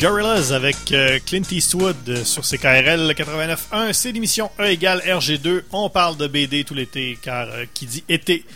Gorillaz 0.00 0.54
avec 0.54 0.92
euh, 0.92 1.18
Clint 1.26 1.42
Eastwood 1.50 2.24
sur 2.24 2.42
CKRL 2.42 3.12
89.1. 3.12 3.92
C'est 3.92 4.12
l'émission 4.12 4.50
E 4.58 4.64
égale 4.70 5.00
RG2. 5.00 5.64
On 5.72 5.90
parle 5.90 6.16
de 6.16 6.26
BD 6.26 6.64
tout 6.64 6.72
l'été, 6.72 7.18
car 7.20 7.50
euh, 7.50 7.66
qui 7.74 7.84
dit 7.84 8.02
été 8.08 8.46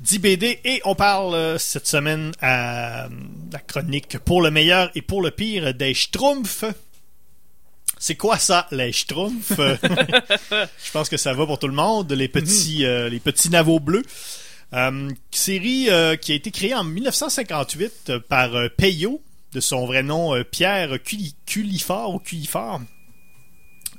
dit 0.00 0.18
BD. 0.18 0.60
Et 0.66 0.82
on 0.84 0.94
parle 0.94 1.34
euh, 1.34 1.56
cette 1.56 1.86
semaine 1.86 2.32
à 2.42 3.08
la 3.50 3.58
chronique 3.60 4.18
pour 4.18 4.42
le 4.42 4.50
meilleur 4.50 4.90
et 4.94 5.00
pour 5.00 5.22
le 5.22 5.30
pire 5.30 5.72
des 5.72 5.94
Schtroumpfs. 5.94 6.66
C'est 7.98 8.16
quoi 8.16 8.38
ça, 8.38 8.66
les 8.70 8.92
Schtroumpfs? 8.92 9.56
Je 9.56 10.90
pense 10.92 11.08
que 11.08 11.16
ça 11.16 11.32
va 11.32 11.46
pour 11.46 11.58
tout 11.58 11.68
le 11.68 11.74
monde, 11.74 12.12
les 12.12 12.28
petits, 12.28 12.84
euh, 12.84 13.08
les 13.08 13.20
petits 13.20 13.48
navots 13.48 13.80
bleus. 13.80 14.02
Euh, 14.74 15.10
série 15.30 15.90
euh, 15.90 16.16
qui 16.16 16.32
a 16.32 16.34
été 16.34 16.50
créée 16.50 16.74
en 16.74 16.84
1958 16.84 17.92
euh, 18.08 18.20
par 18.20 18.52
Peyo, 18.76 19.20
de 19.52 19.60
son 19.60 19.86
vrai 19.86 20.02
nom 20.02 20.34
euh, 20.34 20.44
Pierre 20.44 20.94
Culi- 21.02 21.34
Culifort 21.46 22.14
ou 22.14 22.18
Culifort. 22.18 22.80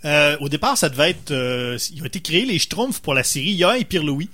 Euh, 0.05 0.35
au 0.41 0.49
départ, 0.49 0.77
ça 0.77 0.89
devait 0.89 1.11
être. 1.11 1.31
euh, 1.31 1.77
ils 1.93 2.01
ont 2.01 2.05
été 2.05 2.19
créés 2.19 2.45
les 2.45 2.59
Schtroumpfs 2.59 2.99
pour 2.99 3.13
la 3.13 3.23
série 3.23 3.51
Yann 3.53 3.79
et 3.79 3.85
Pierre 3.85 4.03
Louis, 4.03 4.29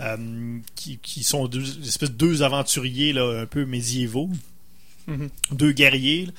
euh, 0.00 0.58
qui, 0.74 0.98
qui 0.98 1.22
sont 1.24 1.46
deux 1.46 1.60
de 1.62 2.06
deux 2.06 2.42
aventuriers 2.42 3.12
là, 3.12 3.42
un 3.42 3.46
peu 3.46 3.64
médiévaux, 3.66 4.30
deux 5.52 5.72
guerriers. 5.72 6.26
là. 6.26 6.32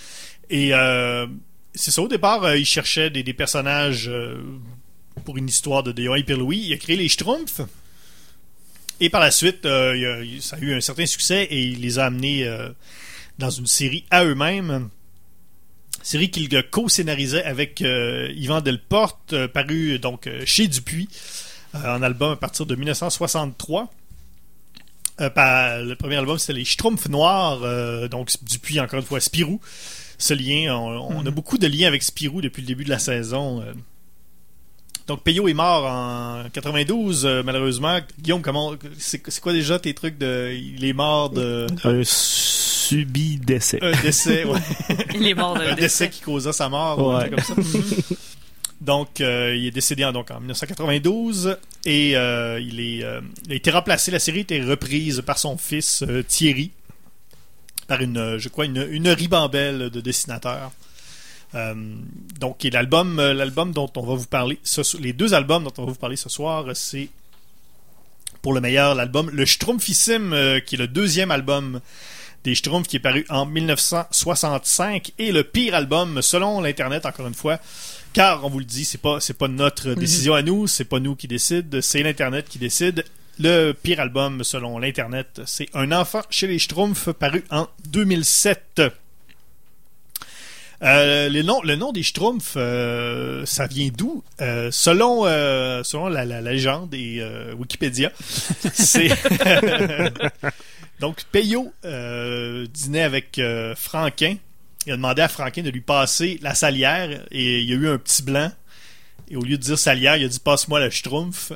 Et 0.50 0.72
c'est 1.76 1.92
ça. 1.92 2.02
Au 2.02 2.08
départ, 2.08 2.56
ils 2.56 2.66
cherchaient 2.66 3.12
des, 3.12 3.22
des 3.22 3.34
personnages 3.34 4.10
pour 5.26 5.38
une 5.38 5.48
histoire 5.48 5.84
de, 5.84 5.92
de 5.92 6.02
Johan 6.04 6.16
et 6.16 6.24
Pierre 6.24 6.40
Louis. 6.40 6.58
Il 6.66 6.74
a 6.74 6.78
créé 6.78 6.96
les 6.96 7.08
Schtroumpfs. 7.10 7.62
Et 9.00 9.10
par 9.12 9.22
la 9.22 9.30
suite, 9.32 9.60
il 9.64 9.70
a- 9.70 10.24
il- 10.24 10.42
ça 10.42 10.56
a 10.56 10.60
eu 10.60 10.74
un 10.74 10.82
certain 10.82 11.06
succès 11.06 11.44
et 11.52 11.62
il 11.62 11.82
les 11.82 12.00
a 12.00 12.06
amenés 12.08 12.50
dans 13.39 13.49
une 13.49 13.65
série 13.67 14.04
à 14.12 14.23
eux-mêmes. 14.25 14.89
Série 16.04 16.30
qu'il 16.32 16.47
co-scénarisait 16.69 17.43
avec 17.43 17.82
euh, 17.82 18.32
Yvan 18.36 18.62
Delporte, 18.62 19.34
euh, 19.34 19.47
paru 19.47 19.97
donc 19.99 20.28
euh, 20.28 20.43
chez 20.45 20.67
Dupuis, 20.67 21.10
euh, 21.75 21.95
en 21.97 22.02
album 22.04 22.32
à 22.34 22.36
partir 22.36 22.65
de 22.65 22.75
1963. 22.75 23.91
Euh, 25.21 25.30
par- 25.30 25.80
le 25.82 25.95
premier 25.95 26.15
album, 26.15 26.38
c'était 26.38 26.54
les 26.54 26.63
Schtroumpfs 26.65 27.10
Noirs, 27.10 27.60
euh, 27.63 28.08
donc 28.08 28.32
Dupuis, 28.43 28.80
encore 28.80 28.99
une 28.99 29.06
fois, 29.06 29.19
Spirou. 29.19 29.60
Ce 30.17 30.34
lien, 30.34 30.75
on, 30.75 31.17
on 31.17 31.25
a 31.25 31.32
beaucoup 31.32 31.58
de 31.58 31.67
liens 31.67 31.88
avec 31.88 32.04
Spirou 32.04 32.41
depuis 32.41 32.62
le 32.62 32.67
début 32.67 32.84
de 32.86 32.89
la 32.89 32.99
saison. 32.99 33.62
euh. 33.62 33.73
Donc, 35.08 35.23
Peyo 35.23 35.47
est 35.47 35.54
mort 35.54 35.86
en 35.86 36.49
92, 36.54 37.25
euh, 37.25 37.41
malheureusement. 37.43 37.99
Guillaume, 38.21 38.41
comment 38.41 38.73
c'est 38.97 39.19
quoi 39.41 39.52
déjà 39.54 39.80
tes 39.80 39.93
trucs 39.93 40.17
de. 40.17 40.54
Il 40.54 40.86
est 40.86 40.93
mort 40.93 41.30
de. 41.30 41.67
Subi 42.89 43.38
décès. 43.38 43.80
Un 43.82 43.91
décès, 44.02 44.43
ouais. 44.45 44.60
Il 45.15 45.28
est 45.28 45.34
mort 45.34 45.56
de 45.56 45.62
un 45.62 45.75
décès 45.75 46.10
qui 46.10 46.21
causa 46.21 46.52
sa 46.54 46.69
mort, 46.69 46.97
Ouais. 46.99 47.30
comme 47.30 47.39
ça. 47.39 47.54
donc, 48.82 49.21
euh, 49.21 49.56
il 49.56 49.67
est 49.67 49.71
décédé 49.71 50.06
en, 50.06 50.12
donc, 50.12 50.32
en 50.32 50.39
1992 50.39 51.58
et 51.86 52.15
euh, 52.15 52.60
il, 52.60 52.80
est, 52.80 53.04
euh, 53.04 53.21
il 53.45 53.52
a 53.52 53.56
été 53.56 53.71
remplacé. 53.71 54.12
La 54.12 54.19
série 54.19 54.39
a 54.39 54.41
été 54.41 54.62
reprise 54.63 55.21
par 55.25 55.38
son 55.38 55.58
fils 55.58 56.04
euh, 56.04 56.23
Thierry, 56.23 56.71
par 57.88 58.02
une, 58.02 58.38
je 58.38 58.49
crois, 58.49 58.65
une, 58.65 58.88
une 58.89 59.10
ribambelle 59.10 59.89
de 59.89 60.02
dessinateurs. 60.02 60.71
Euh, 61.56 61.73
donc, 62.39 62.63
et 62.63 62.69
l'album, 62.69 63.17
l'album 63.19 63.71
dont 63.73 63.91
on 63.95 64.04
va 64.06 64.15
vous 64.15 64.28
parler, 64.28 64.60
ce 64.63 64.97
les 64.97 65.13
deux 65.13 65.34
albums 65.34 65.63
dont 65.63 65.73
on 65.80 65.86
va 65.86 65.91
vous 65.91 65.97
parler 65.97 66.15
ce 66.15 66.30
soir, 66.30 66.65
c'est 66.75 67.10
pour 68.41 68.54
le 68.54 68.62
meilleur 68.62 68.93
l'album 68.95 69.30
Le 69.34 69.45
Schtroumpfissime, 69.45 70.32
euh, 70.34 70.60
qui 70.60 70.75
est 70.75 70.78
le 70.78 70.88
deuxième 70.88 71.32
album 71.32 71.82
des 72.43 72.56
Schtroumpfs 72.56 72.88
qui 72.88 72.95
est 72.97 72.99
paru 73.02 73.25
en 73.30 73.45
1965 73.45 75.12
et 75.19 75.32
le 75.32 75.43
pire 75.43 75.75
album 75.75 76.21
selon 76.21 76.62
l'internet 76.62 77.06
encore 77.06 77.28
une 77.28 77.34
fois 77.34 77.60
car 78.13 78.45
on 78.45 78.49
vous 78.49 78.60
le 78.60 78.65
dit 78.65 78.86
c'est 78.86 78.97
pas 78.97 79.19
c'est 79.19 79.34
pas 79.38 79.47
notre 79.47 79.93
décision 79.93 80.34
à 80.34 80.41
nous 80.41 80.65
c'est 80.67 80.86
pas 80.86 80.99
nous 80.99 81.15
qui 81.15 81.28
décide 81.28 81.82
c'est 81.82 82.02
l'internet 82.04 82.47
qui 82.49 82.58
décide. 82.60 83.04
Le 83.41 83.71
pire 83.71 84.02
album 84.02 84.43
selon 84.43 84.80
l'internet 84.80 85.41
c'est 85.45 85.67
Un 85.73 85.91
enfant 85.93 86.21
chez 86.30 86.47
les 86.47 86.60
Schtroumpfs 86.60 87.12
paru 87.13 87.43
en 87.52 87.67
2007 87.89 88.82
euh, 90.82 91.28
les 91.28 91.43
noms- 91.43 91.62
le 91.62 91.75
nom 91.75 91.91
des 91.91 92.04
Schtroumpfs, 92.04 92.54
euh, 92.56 93.45
ça 93.45 93.67
vient 93.67 93.89
d'où? 93.93 94.23
Euh, 94.39 94.69
Selon 94.71 95.25
euh, 95.25 95.84
selon 95.84 96.08
la, 96.08 96.23
la- 96.23 96.39
la 96.39 96.52
légende 96.54 96.93
et 96.93 97.17
euh, 97.19 97.54
Wikipédia, 97.56 98.13
c'est 98.73 99.10
donc 101.00 101.24
Peyo 101.32 101.74
euh, 101.86 102.66
dînait 102.68 103.02
avec 103.04 103.40
euh, 103.40 103.76
Franquin. 103.76 104.36
Il 104.86 104.94
a 104.94 104.96
demandé 104.96 105.22
à 105.22 105.28
Franquin 105.28 105.62
de 105.62 105.70
lui 105.70 105.82
passer 105.82 106.40
la 106.42 106.56
salière 106.56 107.26
et 107.32 107.60
il 107.62 107.70
y 107.70 107.74
a 107.74 107.76
eu 107.76 107.88
un 107.90 107.98
petit 107.98 108.24
blanc. 108.24 108.52
Et 109.30 109.36
au 109.36 109.42
lieu 109.42 109.58
de 109.58 109.62
dire 109.64 109.78
salière, 109.78 110.16
il 110.18 110.26
a 110.26 110.28
dit 110.28 110.40
passe-moi 110.40 110.80
le 110.80 110.90
Schtroumpf. 110.90 111.52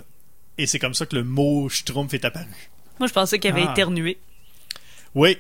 Et 0.58 0.68
c'est 0.68 0.78
comme 0.80 0.94
ça 0.94 1.06
que 1.06 1.16
le 1.16 1.24
mot 1.24 1.68
Schtroumpf 1.70 2.14
est 2.14 2.26
apparu. 2.26 2.46
Moi, 3.00 3.08
je 3.08 3.14
pensais 3.14 3.40
qu'il 3.40 3.52
avait 3.52 3.66
Ah. 3.68 3.72
éternué 3.72 4.18
Oui, 5.16 5.38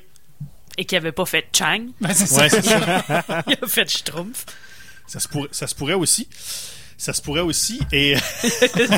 et 0.77 0.85
qu'il 0.85 0.97
avait 0.97 1.11
pas 1.11 1.25
fait 1.25 1.45
Chang. 1.55 1.87
Ben, 2.01 2.13
c'est 2.13 2.33
ouais, 2.35 2.49
ça. 2.49 2.61
c'est 2.61 2.67
ça. 2.67 3.43
Il 3.47 3.57
a 3.61 3.67
fait 3.67 3.87
Schtroumpf. 3.87 4.45
Ça 5.05 5.19
se, 5.19 5.27
pourrait, 5.27 5.49
ça 5.51 5.67
se 5.67 5.75
pourrait 5.75 5.93
aussi. 5.93 6.27
Ça 6.97 7.13
se 7.13 7.21
pourrait 7.21 7.41
aussi. 7.41 7.79
Et, 7.91 8.15
les, 8.75 8.93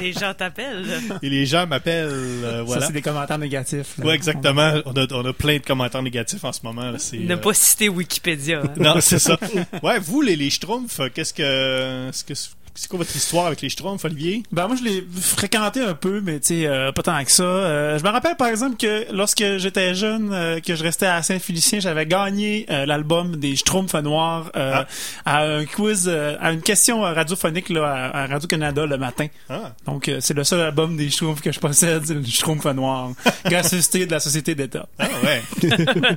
les 0.00 0.12
gens 0.12 0.34
t'appellent. 0.34 0.86
et 1.22 1.28
les 1.30 1.46
gens 1.46 1.66
m'appellent. 1.66 2.08
euh, 2.10 2.62
voilà. 2.64 2.82
Ça, 2.82 2.86
c'est 2.88 2.92
des 2.92 3.02
commentaires 3.02 3.38
négatifs. 3.38 3.98
là. 3.98 4.06
Ouais, 4.06 4.14
exactement. 4.14 4.72
On 4.86 4.92
a, 4.96 5.06
on 5.12 5.24
a 5.24 5.32
plein 5.32 5.58
de 5.58 5.64
commentaires 5.64 6.02
négatifs 6.02 6.44
en 6.44 6.52
ce 6.52 6.60
moment. 6.62 6.90
là. 6.90 6.98
Ne 7.12 7.34
euh, 7.34 7.36
pas 7.36 7.54
citer 7.54 7.88
Wikipédia. 7.88 8.62
hein. 8.64 8.72
Non, 8.76 9.00
c'est 9.00 9.18
ça. 9.18 9.38
Ouais, 9.82 9.98
vous, 9.98 10.20
les, 10.22 10.36
les 10.36 10.50
Schtroumpfs, 10.50 11.00
qu'est-ce 11.14 11.34
que. 11.34 12.10
ce 12.12 12.24
que 12.24 12.34
c'est 12.80 12.88
quoi 12.88 12.96
votre 12.96 13.14
histoire 13.14 13.44
avec 13.46 13.60
les 13.60 13.68
Schtroumpfs, 13.68 14.02
Olivier? 14.06 14.42
Ben 14.52 14.66
moi 14.66 14.74
je 14.74 14.82
l'ai 14.82 15.04
fréquenté 15.20 15.82
un 15.82 15.92
peu, 15.92 16.22
mais 16.22 16.40
tu 16.40 16.46
sais 16.46 16.66
euh, 16.66 16.92
pas 16.92 17.02
tant 17.02 17.22
que 17.22 17.30
ça. 17.30 17.42
Euh, 17.42 17.98
je 17.98 18.04
me 18.04 18.08
rappelle 18.08 18.36
par 18.36 18.48
exemple 18.48 18.78
que 18.78 19.04
lorsque 19.12 19.44
j'étais 19.58 19.94
jeune, 19.94 20.32
euh, 20.32 20.60
que 20.60 20.74
je 20.74 20.82
restais 20.82 21.04
à 21.04 21.22
Saint-Félicien, 21.22 21.80
j'avais 21.80 22.06
gagné 22.06 22.64
l'album 22.70 23.36
des 23.36 23.54
Schtroumpfs 23.54 23.92
noirs 23.96 24.50
Ah. 24.54 24.86
à 25.26 25.42
un 25.44 25.66
quiz, 25.66 26.08
à 26.08 26.52
une 26.52 26.62
question 26.62 27.02
radiophonique 27.02 27.68
là, 27.68 27.84
à, 27.86 28.22
à 28.22 28.26
Radio 28.26 28.48
Canada 28.48 28.86
le 28.86 28.96
matin. 28.96 29.26
Ah, 29.50 29.74
Donc 29.84 30.10
c'est 30.20 30.34
le 30.34 30.44
seul 30.44 30.60
album 30.60 30.96
des 30.96 31.10
Schtroumpfs 31.10 31.42
que 31.42 31.52
je 31.52 31.60
possède, 31.60 32.06
c'est 32.06 32.14
le 32.14 32.24
Schtroumpf 32.24 32.64
noir, 32.64 33.10
gracieuseté 33.44 34.06
de 34.06 34.10
la 34.12 34.20
société 34.20 34.54
d'État. 34.54 34.88
ah 34.98 35.06
ouais. 35.22 35.42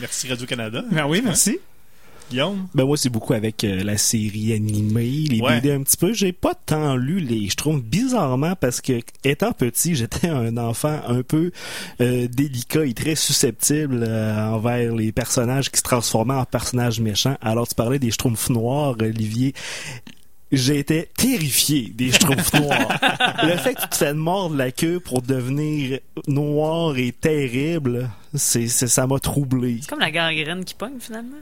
Merci 0.00 0.28
Radio-Canada. 0.28 0.82
Ben 0.90 1.06
oui, 1.06 1.22
merci. 1.24 1.58
Guillaume? 2.30 2.68
Ben 2.74 2.84
moi 2.84 2.96
c'est 2.96 3.08
beaucoup 3.10 3.32
avec 3.34 3.64
euh, 3.64 3.82
la 3.82 3.96
série 3.98 4.52
animée, 4.52 5.24
les 5.28 5.40
Ouais. 5.40 5.60
BD 5.60 5.72
un 5.72 5.82
petit 5.82 5.96
peu. 5.96 6.12
J'ai 6.12 6.32
pas 6.32 6.54
tant 6.54 6.96
lu 6.96 7.20
les 7.20 7.48
Schtroumpfs 7.48 7.82
bizarrement 7.84 8.54
parce 8.56 8.80
que 8.80 9.00
étant 9.24 9.52
petit, 9.52 9.94
j'étais 9.96 10.28
un 10.28 10.56
enfant 10.56 11.00
un 11.06 11.22
peu 11.22 11.50
euh, 12.00 12.28
délicat 12.28 12.84
et 12.86 12.94
très 12.94 13.14
susceptible 13.16 14.04
euh, 14.06 14.48
envers 14.48 14.94
les 14.94 15.12
personnages 15.12 15.70
qui 15.70 15.78
se 15.78 15.82
transformaient 15.82 16.34
en 16.34 16.44
personnages 16.44 17.00
méchants. 17.00 17.36
Alors 17.40 17.66
tu 17.68 17.74
parlais 17.74 17.98
des 17.98 18.10
Schtroumpfs 18.10 18.48
noirs, 18.50 18.94
Olivier. 19.00 19.54
J'étais 20.52 21.08
terrifié 21.16 21.92
des 21.94 22.10
Schtroumpfs 22.10 22.52
noirs. 22.60 22.88
Le 23.44 23.56
fait 23.56 23.74
que 23.74 23.82
tu 23.82 23.88
te 23.88 23.94
fais 23.96 24.14
mordre 24.14 24.56
la 24.56 24.72
queue 24.72 24.98
pour 24.98 25.22
devenir 25.22 26.00
noir 26.26 26.96
et 26.98 27.12
terrible, 27.12 28.10
c'est, 28.34 28.66
c'est- 28.66 28.88
ça 28.88 29.06
m'a 29.06 29.20
troublé. 29.20 29.78
C'est 29.82 29.88
comme 29.90 30.00
la 30.00 30.10
gangrène 30.10 30.64
qui 30.64 30.74
pogne 30.74 30.98
finalement. 30.98 31.36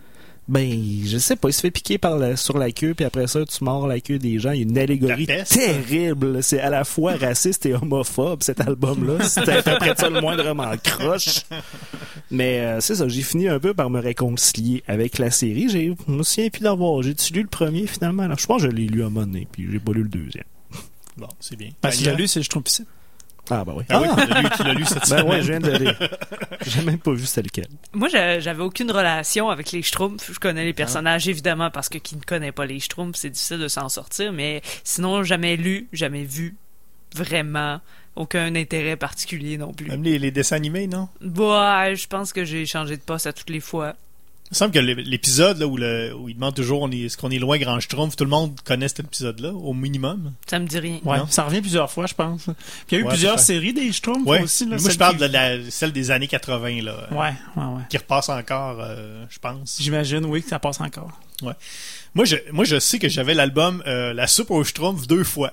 Ben, 0.48 1.02
je 1.04 1.18
sais 1.18 1.36
pas, 1.36 1.50
il 1.50 1.52
se 1.52 1.60
fait 1.60 1.70
piquer 1.70 1.98
par 1.98 2.16
la, 2.16 2.34
sur 2.36 2.56
la 2.56 2.72
queue, 2.72 2.94
puis 2.94 3.04
après 3.04 3.26
ça, 3.26 3.44
tu 3.44 3.62
mords 3.62 3.86
la 3.86 4.00
queue 4.00 4.18
des 4.18 4.38
gens. 4.38 4.52
Il 4.52 4.56
y 4.56 4.60
a 4.60 4.62
une 4.62 4.78
allégorie 4.78 5.26
terrible. 5.26 6.42
C'est 6.42 6.60
à 6.60 6.70
la 6.70 6.84
fois 6.84 7.16
raciste 7.20 7.66
et 7.66 7.74
homophobe, 7.74 8.42
cet 8.42 8.62
album-là. 8.62 9.24
Si 9.28 9.42
t'interprètes 9.42 10.00
ça 10.00 10.08
le 10.08 10.22
moindrement 10.22 10.72
croche. 10.82 11.42
Mais 12.30 12.60
euh, 12.60 12.80
c'est 12.80 12.94
ça, 12.94 13.08
j'ai 13.08 13.22
fini 13.22 13.48
un 13.48 13.60
peu 13.60 13.74
par 13.74 13.90
me 13.90 14.00
réconcilier 14.00 14.82
avec 14.88 15.18
la 15.18 15.30
série. 15.30 15.68
J'ai, 15.68 15.94
je 16.06 16.12
me 16.12 16.22
souviens 16.22 16.48
plus 16.48 16.62
d'avoir. 16.62 17.02
J'ai-tu 17.02 17.34
lu 17.34 17.42
le 17.42 17.48
premier, 17.48 17.86
finalement? 17.86 18.22
Alors, 18.22 18.38
je 18.38 18.46
pense 18.46 18.62
que 18.62 18.70
je 18.70 18.74
l'ai 18.74 18.86
lu 18.86 19.02
à 19.02 19.06
un 19.06 19.10
moment 19.10 19.26
donné, 19.26 19.46
puis 19.52 19.66
j'ai 19.70 19.78
pas 19.78 19.92
lu 19.92 20.02
le 20.02 20.08
deuxième. 20.08 20.44
Bon, 21.18 21.28
c'est 21.40 21.56
bien. 21.56 21.70
Parce 21.80 21.96
que 21.96 22.04
Tania? 22.04 22.16
j'ai 22.16 22.22
lu, 22.22 22.28
c'est 22.28 22.42
Schtroumpf 22.42 22.80
Ah, 23.50 23.64
ben 23.64 23.74
oui. 23.76 23.84
Ah, 23.88 24.00
oui, 24.00 24.08
tu 24.16 24.28
l'as 24.28 24.40
lu, 24.42 24.48
tu 24.56 24.62
l'as 24.64 24.74
lu 24.74 24.84
cette 24.84 24.98
Ben 25.00 25.04
semaine. 25.06 25.28
ouais, 25.28 25.42
je 25.42 25.48
viens 25.52 25.60
de 25.60 25.70
lire. 25.70 25.98
J'ai 26.66 26.82
même 26.82 26.98
pas 26.98 27.12
vu 27.12 27.24
c'était 27.26 27.42
lequel. 27.42 27.68
Moi, 27.94 28.08
j'a- 28.08 28.40
j'avais 28.40 28.62
aucune 28.62 28.90
relation 28.90 29.48
avec 29.50 29.72
les 29.72 29.82
Schtroumpfs. 29.82 30.30
Je 30.32 30.38
connais 30.38 30.64
les 30.64 30.72
personnages, 30.74 31.28
évidemment, 31.28 31.70
parce 31.70 31.88
que 31.88 31.98
qui 31.98 32.16
ne 32.16 32.22
connaît 32.22 32.52
pas 32.52 32.66
les 32.66 32.78
Schtroumpfs, 32.80 33.16
c'est 33.18 33.30
difficile 33.30 33.58
de 33.58 33.68
s'en 33.68 33.88
sortir. 33.88 34.32
Mais 34.32 34.60
sinon, 34.84 35.22
jamais 35.22 35.56
lu, 35.56 35.88
jamais 35.92 36.24
vu. 36.24 36.56
Vraiment. 37.14 37.80
Aucun 38.16 38.54
intérêt 38.56 38.96
particulier 38.96 39.56
non 39.58 39.72
plus. 39.72 39.86
Même 39.86 40.02
les, 40.02 40.18
les 40.18 40.30
dessins 40.32 40.56
animés, 40.56 40.86
non? 40.88 41.08
Ouais, 41.22 41.94
je 41.94 42.06
pense 42.08 42.32
que 42.32 42.44
j'ai 42.44 42.66
changé 42.66 42.96
de 42.96 43.02
poste 43.02 43.26
à 43.28 43.32
toutes 43.32 43.50
les 43.50 43.60
fois. 43.60 43.94
Il 44.50 44.54
me 44.54 44.56
semble 44.56 44.72
que 44.72 44.78
l'é- 44.78 44.94
l'épisode 44.94 45.58
là, 45.58 45.66
où, 45.66 45.76
le, 45.76 46.14
où 46.14 46.28
il 46.30 46.34
demande 46.34 46.54
toujours 46.54 46.80
on 46.80 46.90
est- 46.90 47.00
est-ce 47.00 47.18
qu'on 47.18 47.30
est 47.30 47.38
loin 47.38 47.58
Grand 47.58 47.78
Schtroumpf, 47.80 48.16
tout 48.16 48.24
le 48.24 48.30
monde 48.30 48.58
connaît 48.64 48.88
cet 48.88 49.00
épisode-là, 49.00 49.52
au 49.52 49.74
minimum. 49.74 50.32
Ça 50.46 50.58
me 50.58 50.66
dit 50.66 50.78
rien. 50.78 51.00
Ouais, 51.04 51.18
Non? 51.18 51.26
ça 51.28 51.44
revient 51.44 51.60
plusieurs 51.60 51.90
fois, 51.90 52.06
je 52.06 52.14
pense. 52.14 52.44
Puis 52.44 52.54
il 52.90 52.94
y 52.94 52.96
a 52.96 53.00
eu 53.00 53.02
Ouais, 53.04 53.10
plusieurs 53.10 53.38
séries 53.38 53.74
des 53.74 53.92
Schtroumpfs 53.92 54.26
Ouais. 54.26 54.42
aussi. 54.42 54.64
Là, 54.64 54.76
Moi, 54.80 54.90
je 54.90 54.96
parle 54.96 55.16
qui- 55.16 55.20
de 55.22 55.26
la, 55.26 55.70
celle 55.70 55.92
des 55.92 56.10
années 56.10 56.28
80, 56.28 56.82
là, 56.82 56.92
euh, 57.12 57.14
Ouais, 57.14 57.34
ouais, 57.56 57.62
ouais. 57.64 57.82
qui 57.90 57.98
repasse 57.98 58.30
encore, 58.30 58.78
euh, 58.80 59.24
je 59.28 59.38
pense. 59.38 59.76
J'imagine, 59.80 60.24
oui, 60.24 60.42
que 60.42 60.48
ça 60.48 60.58
passe 60.58 60.80
encore. 60.80 61.12
Moi, 62.14 62.24
je, 62.24 62.36
moi, 62.50 62.64
je 62.64 62.78
sais 62.80 62.98
que 62.98 63.08
j'avais 63.08 63.34
l'album 63.34 63.82
euh, 63.86 64.12
La 64.14 64.26
soupe 64.26 64.50
au 64.50 64.64
Schtroumpf 64.64 65.06
deux 65.06 65.24
fois. 65.24 65.52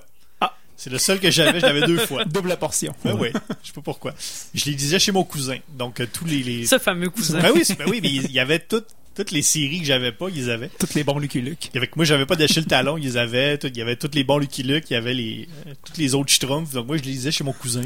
C'est 0.76 0.90
le 0.90 0.98
seul 0.98 1.18
que 1.20 1.30
j'avais, 1.30 1.58
je 1.60 1.66
l'avais 1.66 1.86
deux 1.86 1.98
fois. 1.98 2.24
Double 2.26 2.56
portion. 2.58 2.94
Ben 3.04 3.16
oui, 3.18 3.28
je 3.62 3.68
sais 3.68 3.72
pas 3.74 3.80
pourquoi. 3.80 4.14
Je 4.54 4.64
les 4.66 4.74
disais 4.74 4.98
chez 4.98 5.10
mon 5.12 5.24
cousin. 5.24 5.56
Donc, 5.78 6.00
euh, 6.00 6.06
tous 6.12 6.24
les... 6.26 6.42
les... 6.42 6.66
Ce 6.66 6.78
fameux 6.78 7.08
cousin. 7.10 7.40
Ben 7.40 7.50
oui, 7.54 7.62
ben 7.78 7.86
oui, 7.88 8.00
mais 8.02 8.10
il 8.10 8.30
y 8.30 8.38
avait 8.40 8.58
toutes, 8.58 8.88
toutes 9.14 9.30
les 9.30 9.40
séries 9.42 9.80
que 9.80 9.86
j'avais 9.86 10.12
pas, 10.12 10.26
ils 10.28 10.50
avaient. 10.50 10.70
Toutes 10.78 10.92
les 10.94 11.02
bons 11.02 11.18
Lucky 11.18 11.40
Luke. 11.40 11.70
Avait- 11.74 11.88
moi, 11.96 12.04
j'avais 12.04 12.26
pas 12.26 12.36
d'Achille 12.36 12.66
Talon, 12.66 12.98
ils 12.98 13.16
avaient. 13.16 13.56
tout- 13.56 13.68
il 13.68 13.76
y 13.78 13.80
avait 13.82 13.96
tous 13.96 14.10
les 14.12 14.22
bons 14.22 14.36
Lucky 14.38 14.62
Luke, 14.64 14.84
il 14.90 14.94
y 14.94 14.96
avait 14.96 15.14
les, 15.14 15.48
euh, 15.66 15.72
tous 15.84 15.98
les 15.98 16.14
autres 16.14 16.30
Schtroumpfs. 16.30 16.72
Donc, 16.74 16.86
moi, 16.88 16.98
je 16.98 17.02
les 17.04 17.12
lisais 17.12 17.30
chez 17.32 17.42
mon 17.44 17.52
cousin. 17.54 17.84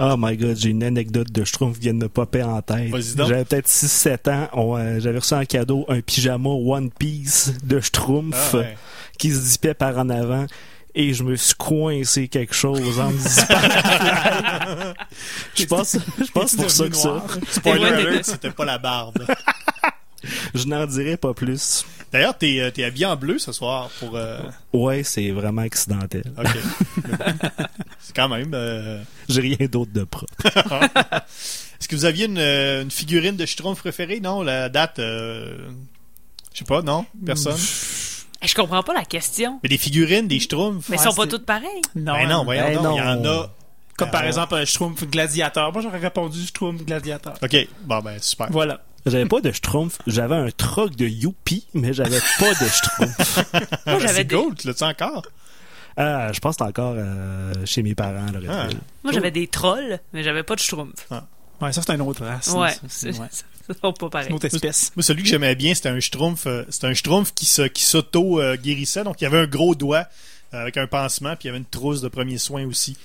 Oh 0.00 0.14
my 0.18 0.36
god, 0.36 0.56
j'ai 0.58 0.70
une 0.70 0.82
anecdote 0.82 1.30
de 1.30 1.44
Schtroumpf 1.44 1.76
qui 1.76 1.82
vient 1.84 1.94
de 1.94 1.98
me 1.98 2.08
popper 2.08 2.42
en 2.42 2.60
tête. 2.62 2.90
J'avais 3.16 3.44
peut-être 3.44 3.68
6-7 3.68 4.28
ans. 4.30 4.48
On, 4.54 4.76
euh, 4.76 4.98
J'avais 4.98 5.18
reçu 5.18 5.34
en 5.34 5.44
cadeau 5.44 5.84
un 5.88 6.00
pyjama 6.00 6.48
One 6.48 6.90
Piece 6.90 7.52
de 7.62 7.78
Schtroumpf 7.78 8.54
Ah, 8.54 8.56
ouais. 8.56 8.76
qui 9.18 9.30
se 9.30 9.36
zippait 9.36 9.74
par 9.74 9.96
en 9.98 10.08
avant. 10.08 10.46
Et 10.94 11.14
je 11.14 11.22
me 11.24 11.36
suis 11.36 11.54
coincé 11.54 12.28
quelque 12.28 12.54
chose 12.54 12.98
en 13.00 13.10
me 13.10 13.18
zippant. 13.18 13.54
je 15.54 15.64
pense, 15.64 15.96
je 16.18 16.30
pense 16.30 16.54
pour 16.54 16.70
ça 16.70 16.88
que 16.88 16.96
ça. 16.96 17.24
Spoiler 17.50 17.86
alert, 17.86 18.24
c'était 18.26 18.50
pas 18.50 18.64
la 18.66 18.78
barbe. 18.78 19.24
Je 20.54 20.66
n'en 20.66 20.86
dirai 20.86 21.16
pas 21.16 21.34
plus. 21.34 21.84
D'ailleurs, 22.12 22.38
t'es, 22.38 22.60
euh, 22.60 22.70
t'es 22.70 22.84
habillé 22.84 23.06
en 23.06 23.16
bleu 23.16 23.40
ce 23.40 23.50
soir 23.50 23.90
pour. 23.98 24.14
euh, 24.16 24.38
Ouais, 24.72 25.02
c'est 25.02 25.30
vraiment 25.32 25.62
accidentel. 25.62 26.22
Ok. 26.38 26.46
c'est 27.98 28.14
quand 28.14 28.28
même. 28.28 28.52
euh, 28.54 29.02
J'ai 29.28 29.40
rien 29.40 29.66
d'autre 29.68 29.90
de 29.92 30.04
propre. 30.04 30.32
Est-ce 30.44 31.88
que 31.88 31.96
vous 31.96 32.04
aviez 32.04 32.26
une, 32.26 32.38
une 32.38 32.90
figurine 32.92 33.34
de 33.34 33.44
Schtroumpf 33.46 33.80
préférée? 33.80 34.20
Non, 34.20 34.42
la 34.42 34.68
date. 34.68 35.00
euh, 35.00 35.58
Je 36.52 36.58
sais 36.60 36.64
pas, 36.66 36.82
non? 36.82 37.04
Personne? 37.26 37.58
Je 38.42 38.54
comprends 38.54 38.82
pas 38.82 38.94
la 38.94 39.04
question. 39.04 39.60
Mais 39.62 39.68
des 39.68 39.78
figurines, 39.78 40.26
des 40.28 40.40
Schtroumpfs? 40.40 40.88
Mais 40.88 40.96
ils 40.96 41.00
Ouais, 41.00 41.06
sont 41.10 41.14
pas 41.14 41.26
toutes 41.26 41.46
pareilles. 41.46 41.68
Non, 41.94 42.12
Ben 42.14 42.28
non, 42.28 42.44
voyons 42.44 42.62
Ben 42.64 42.82
donc, 42.82 42.96
il 42.96 42.98
y 42.98 43.06
en 43.06 43.24
a. 43.24 43.50
Comme 43.96 44.10
par 44.10 44.22
Ben, 44.22 44.28
exemple 44.28 44.54
un 44.54 44.64
Schtroumpf 44.64 45.04
gladiateur. 45.04 45.72
Moi, 45.72 45.82
j'aurais 45.82 45.98
répondu 45.98 46.40
Schtroumpf 46.44 46.82
gladiateur. 46.84 47.34
Ok, 47.42 47.56
bon, 47.84 48.00
ben, 48.00 48.18
super. 48.20 48.48
Voilà. 48.50 48.80
J'avais 49.06 49.26
pas 49.26 49.40
de 49.40 49.50
Schtroumpf. 49.52 49.98
J'avais 50.06 50.36
un 50.36 50.50
troc 50.50 50.94
de 50.96 51.06
Youpi, 51.06 51.66
mais 51.74 51.92
j'avais 51.92 52.20
pas 52.38 52.50
de 52.54 52.68
Schtroumpf. 52.68 53.52
Moi, 53.86 53.98
j'avais 53.98 54.08
c'est 54.08 54.24
des, 54.24 54.36
cool, 54.36 54.54
tu 54.54 54.66
l'as-tu 54.68 54.84
encore? 54.84 55.22
Ah, 55.96 56.32
je 56.32 56.40
pense 56.40 56.56
que 56.56 56.64
c'est 56.64 56.68
encore 56.70 56.94
euh, 56.96 57.52
chez 57.66 57.82
mes 57.82 57.94
parents. 57.94 58.26
Là, 58.32 58.40
Ah. 58.48 58.66
moi, 59.04 59.12
j'avais 59.12 59.30
des 59.30 59.46
trolls, 59.46 59.98
mais 60.12 60.22
j'avais 60.22 60.42
pas 60.42 60.54
de 60.54 60.60
schtroumpf. 60.60 61.06
Ouais, 61.62 61.72
ça, 61.72 61.80
c'est 61.86 61.94
une 61.94 62.00
autre 62.02 62.24
race. 62.24 62.48
Ouais, 62.48 62.72
Ça, 62.72 62.78
c'est 62.88 63.18
ouais. 63.18 63.74
pas 63.80 63.92
pareil. 64.10 64.28
une 64.28 64.34
autre 64.34 64.46
espèce. 64.46 64.90
Moi, 64.96 65.02
celui 65.02 65.22
que 65.22 65.28
j'aimais 65.28 65.54
bien, 65.54 65.74
c'était 65.74 65.88
un 65.90 66.00
Schtroumpf. 66.00 66.46
euh, 66.46 66.64
C'était 66.68 66.88
un 66.88 66.94
Schtroumpf 66.94 67.32
qui 67.34 67.46
s'auto-guérissait. 67.46 69.04
Donc, 69.04 69.20
il 69.20 69.24
y 69.24 69.26
avait 69.26 69.38
un 69.38 69.46
gros 69.46 69.74
doigt 69.74 70.06
euh, 70.54 70.60
avec 70.62 70.76
un 70.76 70.86
pansement, 70.86 71.30
puis 71.36 71.44
il 71.44 71.46
y 71.46 71.50
avait 71.50 71.58
une 71.58 71.64
trousse 71.64 72.00
de 72.00 72.08
premiers 72.08 72.38
soins 72.38 72.66
aussi. 72.66 72.96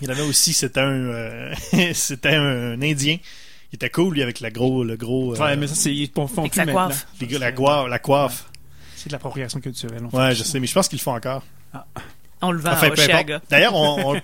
il 0.00 0.02
y 0.02 0.06
en 0.08 0.12
avait 0.12 0.22
aussi, 0.22 0.52
c'était 0.52 0.80
un, 0.80 0.90
euh, 0.90 1.54
c'était 1.94 2.34
un 2.34 2.80
Indien. 2.82 3.18
Il 3.72 3.76
était 3.76 3.90
cool, 3.90 4.14
lui, 4.14 4.22
avec 4.22 4.40
la 4.40 4.50
gros, 4.50 4.82
le 4.82 4.96
gros, 4.96 5.34
euh, 5.34 5.38
Ouais, 5.38 5.56
mais 5.56 5.66
ça, 5.68 5.74
c'est, 5.76 5.94
ils 5.94 6.10
font 6.10 6.26
plus 6.26 6.50
sa 6.52 6.64
maintenant. 6.64 6.86
coiffe. 6.88 7.06
les 7.20 7.38
la, 7.38 7.52
coiffe, 7.52 7.88
la 7.88 7.98
coiffe. 7.98 8.46
C'est 8.96 9.08
de 9.08 9.12
l'appropriation 9.12 9.60
culturelle. 9.60 10.02
on 10.04 10.10
fait 10.10 10.16
Ouais, 10.16 10.34
je 10.34 10.42
sais, 10.42 10.58
mais 10.58 10.66
je 10.66 10.74
pense 10.74 10.88
qu'ils 10.88 10.98
le 10.98 11.02
font 11.04 11.14
encore. 11.14 11.42
On 12.42 12.50
le 12.52 12.58
vend 12.60 12.72
Enfin. 12.72 12.90
D'ailleurs, 13.48 13.74
on, 13.74 14.20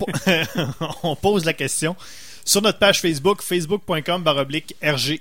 on 1.02 1.16
pose 1.16 1.44
la 1.44 1.52
question 1.52 1.94
sur 2.46 2.62
notre 2.62 2.78
page 2.78 3.02
Facebook, 3.02 3.42
facebook.com 3.42 4.22
baroblique 4.22 4.74
RG. 4.82 5.20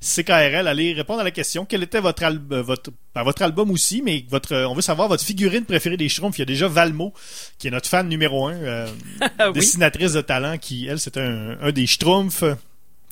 CKRL, 0.00 0.68
allez 0.68 0.92
répondre 0.92 1.20
à 1.20 1.24
la 1.24 1.30
question. 1.30 1.64
Quel 1.64 1.82
était 1.82 2.00
votre, 2.00 2.22
al- 2.22 2.38
euh, 2.52 2.62
votre, 2.62 2.90
ben, 3.14 3.22
votre 3.22 3.40
album 3.42 3.70
aussi, 3.70 4.02
mais 4.02 4.24
votre, 4.28 4.52
euh, 4.54 4.68
on 4.68 4.74
veut 4.74 4.82
savoir 4.82 5.08
votre 5.08 5.24
figurine 5.24 5.64
préférée 5.64 5.96
des 5.96 6.08
Schtroumpfs. 6.10 6.36
Il 6.36 6.40
y 6.40 6.42
a 6.42 6.46
déjà 6.46 6.68
Valmo, 6.68 7.14
qui 7.58 7.66
est 7.68 7.70
notre 7.70 7.88
fan 7.88 8.06
numéro 8.06 8.46
un, 8.46 8.52
euh, 8.54 8.86
Ah 9.38 9.48
oui. 9.48 9.54
dessinatrice 9.54 10.12
de 10.12 10.20
talent, 10.20 10.58
qui, 10.58 10.86
elle, 10.86 11.00
c'était 11.00 11.22
un, 11.22 11.56
un 11.62 11.72
des 11.72 11.86
Schtroumpfs, 11.86 12.44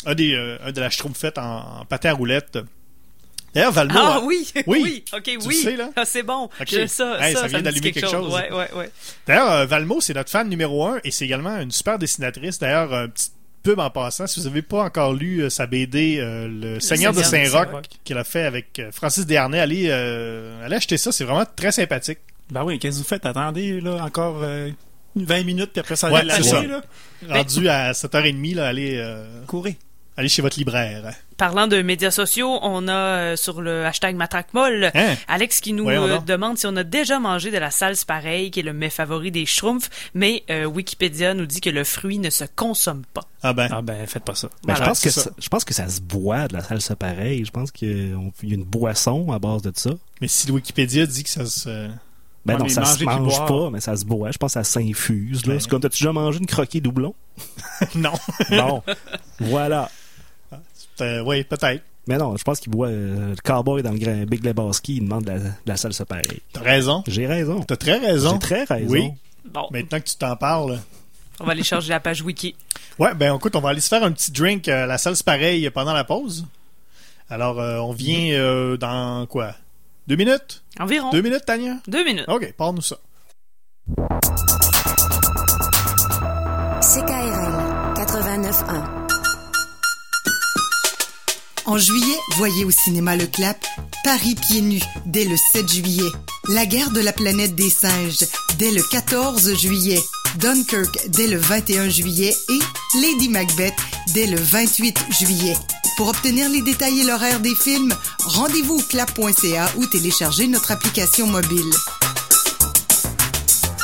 un, 0.05 0.15
des, 0.15 0.35
euh, 0.35 0.59
un 0.63 0.73
de 0.73 0.81
la 0.81 0.91
Schtroumpfette 0.91 1.39
en, 1.39 1.81
en 1.81 1.85
pâté 1.87 2.09
à 2.09 2.13
roulettes. 2.13 2.59
D'ailleurs, 3.55 3.73
Valmo, 3.73 3.95
Ah 3.97 4.17
a- 4.17 4.21
oui, 4.21 4.47
Oui. 4.67 4.81
oui, 4.83 5.05
ok, 5.17 5.39
oui. 5.47 5.55
sais, 5.55 5.77
là? 5.77 5.89
Ah, 5.97 6.05
c'est 6.05 6.23
bon. 6.23 6.51
Ok. 6.61 6.69
Je- 6.71 6.87
ça, 6.87 7.17
Hey, 7.27 7.33
ça, 7.35 7.41
ça 7.41 7.47
vient 7.49 7.63
d'allumer 7.63 7.93
quelque 7.93 8.11
chose. 8.11 8.33
Ouais, 8.33 8.53
ouais, 8.53 8.71
ouais. 8.75 8.91
D'ailleurs, 9.27 9.67
Valmo, 9.67 10.01
c'est 10.03 10.13
notre 10.15 10.31
fan 10.31 10.49
numéro 10.51 10.87
un 10.87 11.01
et 11.03 11.11
c'est 11.11 11.25
également 11.25 11.57
une 11.61 11.71
super 11.71 11.99
dessinatrice. 11.99 12.59
D'ailleurs, 12.59 12.93
un 12.93 13.09
petit 13.09 13.31
pub 13.65 13.81
en 13.81 13.91
passant. 13.91 14.27
Si 14.29 14.39
vous 14.41 14.47
n'avez 14.47 14.63
pas 14.63 14.85
encore 14.85 15.13
lu 15.15 15.41
euh, 15.41 15.51
sa 15.51 15.67
BD, 15.67 16.19
euh, 16.21 16.47
Le 16.49 16.79
Seigneur 16.81 17.13
de 17.13 17.23
Seigneur 17.23 17.45
de 17.45 17.49
Saint-Roch, 17.49 17.67
Saint-Roch. 17.71 17.85
qu'elle 18.05 18.19
a 18.19 18.25
fait 18.25 18.43
avec 18.45 18.79
euh, 18.79 18.93
Francis 18.93 19.27
Desharnais, 19.27 19.59
allez, 19.59 19.87
euh, 19.89 20.65
allez 20.65 20.77
acheter 20.77 20.97
ça. 20.97 21.11
C'est 21.11 21.25
vraiment 21.25 21.45
très 21.57 21.73
sympathique. 21.73 22.19
Ben 22.51 22.63
oui, 22.63 22.79
qu'est-ce 22.79 22.99
que 22.99 23.03
vous 23.03 23.09
faites? 23.09 23.27
Attendez, 23.27 23.81
là, 23.81 24.05
encore 24.05 24.41
euh, 24.43 24.71
20 25.17 25.43
minutes, 25.45 25.71
puis 25.73 25.81
après 25.81 25.97
ça, 25.97 26.11
Ouais, 26.13 26.21
c'est 26.21 26.27
l'acheter, 26.27 26.49
ça. 26.51 26.63
là. 26.63 26.83
Rendu 27.29 27.69
à 27.69 27.93
7h30, 27.93 28.55
là, 28.55 28.67
allez, 28.69 28.97
euh, 28.99 29.25
Courez. 29.47 29.77
Allez 30.17 30.29
chez 30.29 30.43
votre 30.43 30.59
libraire. 30.59 31.15
Parlant 31.37 31.67
de 31.67 31.83
médias 31.83 32.11
sociaux, 32.11 32.59
on 32.63 32.87
a 32.89 32.93
euh, 32.93 33.37
sur 33.37 33.61
le 33.61 33.85
hashtag 33.85 34.15
Matraquemolle 34.17 34.93
Hein? 34.95 35.15
Alex 35.27 35.61
qui 35.61 35.73
nous 35.73 35.89
euh, 35.89 36.19
demande 36.21 36.59
si 36.59 36.67
on 36.67 36.77
a 36.77 36.85
déjà 36.85 37.19
mangé 37.19 37.51
de 37.51 37.59
la 37.59 37.71
salse 37.71 38.05
pareille, 38.05 38.51
qui 38.51 38.61
est 38.61 38.63
le 38.63 38.73
mets 38.73 38.91
favori 38.91 39.31
des 39.31 39.45
schtroumpfs, 39.47 39.91
mais 40.15 40.45
euh, 40.51 40.65
Wikipédia 40.65 41.35
nous 41.35 41.47
dit 41.47 41.61
que 41.61 41.71
le 41.71 41.83
fruit 41.85 42.19
ne 42.19 42.31
se 42.31 42.45
consomme 42.55 43.03
pas. 43.13 43.25
Ah 43.43 43.53
ben, 43.53 43.69
Ah 43.71 43.83
ben, 43.83 44.07
faites 44.07 44.25
pas 44.25 44.35
ça. 44.35 44.49
Ben, 44.65 44.75
Voilà, 44.75 44.85
je, 44.85 44.89
pense 44.89 45.01
que 45.01 45.11
ça. 45.11 45.23
ça, 45.23 45.31
je 45.39 45.49
pense 45.49 45.65
que 45.65 45.75
ça 45.75 45.89
se 45.89 46.01
boit 46.01 46.47
de 46.49 46.55
la 46.55 46.63
salsa 46.63 46.95
pareil. 46.97 47.45
Je 47.45 47.51
pense 47.51 47.73
qu'il 47.73 48.17
y 48.43 48.53
a 48.53 48.55
une 48.55 48.65
boisson 48.65 49.33
à 49.33 49.39
base 49.39 49.63
de 49.63 49.73
ça. 49.75 49.91
mais 50.21 50.29
si 50.29 50.51
Wikipédia 50.51 51.07
dit 51.07 51.25
que 51.25 51.31
ça 51.31 51.47
se... 51.47 51.89
Ben 52.47 52.55
Ouais, 52.55 52.61
non, 52.61 52.69
ça 52.69 52.85
se 52.85 53.03
mange 53.05 53.47
pas, 53.47 53.71
mais 53.71 53.81
ça 53.81 53.97
se 53.97 54.05
boit. 54.05 54.31
Je 54.31 54.37
pense 54.37 54.51
que 54.53 54.61
ça 54.61 54.65
s'infuse. 54.65 55.47
là. 55.47 55.55
Ben 55.55 55.61
C'est 55.61 55.69
comme, 55.71 55.81
t'as-tu 55.81 56.03
déjà 56.03 56.13
mangé 56.13 56.39
une 56.39 56.47
croquée 56.47 56.83
doublon? 56.83 57.15
non. 57.95 58.13
Non. 58.51 58.83
voilà. 59.41 59.91
Euh, 61.01 61.21
oui, 61.21 61.45
peut-être. 61.45 61.83
Mais 62.07 62.19
non, 62.19 62.37
je 62.37 62.45
pense 62.45 62.61
qu'il 62.61 62.71
boit 62.71 62.89
euh, 62.89 63.31
le 63.31 63.37
cowboy 63.43 63.83
dans 63.83 63.93
le 63.93 63.99
grand 63.99 64.27
Big 64.27 64.45
Lebowski, 64.45 64.97
il 64.97 65.05
demande 65.05 65.25
de 65.25 65.31
la, 65.31 65.39
de 65.39 65.51
la 65.67 65.77
salsa 65.77 66.05
pareille. 66.05 66.41
T'as 66.53 66.61
raison. 66.61 67.03
J'ai 67.07 67.27
raison. 67.27 67.61
T'as 67.63 67.77
très 67.77 67.97
raison. 67.99 68.33
J'ai 68.33 68.39
très 68.39 68.65
raison. 68.65 68.93
Oui. 68.93 69.11
Bon, 69.47 69.67
Maintenant 69.71 70.01
que 70.01 70.05
tu 70.05 70.17
t'en 70.17 70.37
parles... 70.37 70.79
on 71.41 71.45
va 71.45 71.53
aller 71.53 71.63
charger 71.63 71.91
la 71.91 72.01
page 72.01 72.23
Wiki. 72.23 72.55
Ouais, 72.99 73.15
ben 73.15 73.35
écoute, 73.35 73.57
on 73.57 73.61
va 73.61 73.71
aller 73.71 73.81
se 73.81 73.89
faire 73.89 74.05
un 74.05 74.13
petit 74.13 74.31
drink 74.33 74.69
à 74.69 74.87
la 74.87 74.99
salse 74.99 75.23
pareil 75.23 75.69
pendant 75.71 75.93
la 75.95 76.05
pause. 76.05 76.47
Alors, 77.31 77.59
euh, 77.59 77.79
on 77.79 77.93
vient 77.93 78.35
euh, 78.39 78.77
dans 78.77 79.27
quoi? 79.27 79.55
Deux 80.07 80.17
minutes? 80.17 80.63
Environ. 80.79 81.11
Deux 81.11 81.23
minutes, 81.23 81.45
Tania? 81.47 81.77
Deux 81.89 82.05
minutes. 82.05 82.27
OK, 82.29 82.53
parle-nous 82.57 82.83
ça. 82.83 82.97
En 91.67 91.79
juillet, 91.79 92.19
voyez 92.37 92.65
au 92.65 92.71
cinéma 92.71 93.17
Le 93.17 93.27
Clap 93.27 93.65
Paris 94.03 94.35
pieds 94.35 94.61
nus 94.61 94.83
dès 95.07 95.25
le 95.25 95.37
7 95.53 95.67
juillet. 95.73 96.11
La 96.49 96.67
guerre 96.67 96.91
de 96.91 97.01
la 97.01 97.13
planète 97.13 97.55
des 97.55 97.71
singes 97.71 98.27
dès 98.59 98.71
le 98.71 98.83
14 98.83 99.55
juillet. 99.57 100.01
Dunkirk 100.37 101.09
dès 101.09 101.27
le 101.27 101.39
21 101.39 101.89
juillet 101.89 102.37
et 102.51 102.99
Lady 103.01 103.31
Macbeth 103.31 103.75
dès 104.13 104.27
le 104.27 104.37
28 104.37 105.07
juillet. 105.11 105.57
Pour 105.97 106.09
obtenir 106.09 106.51
les 106.51 106.61
détails 106.61 107.01
et 107.01 107.05
l'horaire 107.05 107.41
des 107.41 107.55
films, 107.55 107.95
rendez-vous 108.25 108.75
au 108.75 108.83
clap.ca 108.83 109.71
ou 109.79 109.87
téléchargez 109.87 110.49
notre 110.49 110.71
application 110.71 111.27
mobile. 111.27 111.71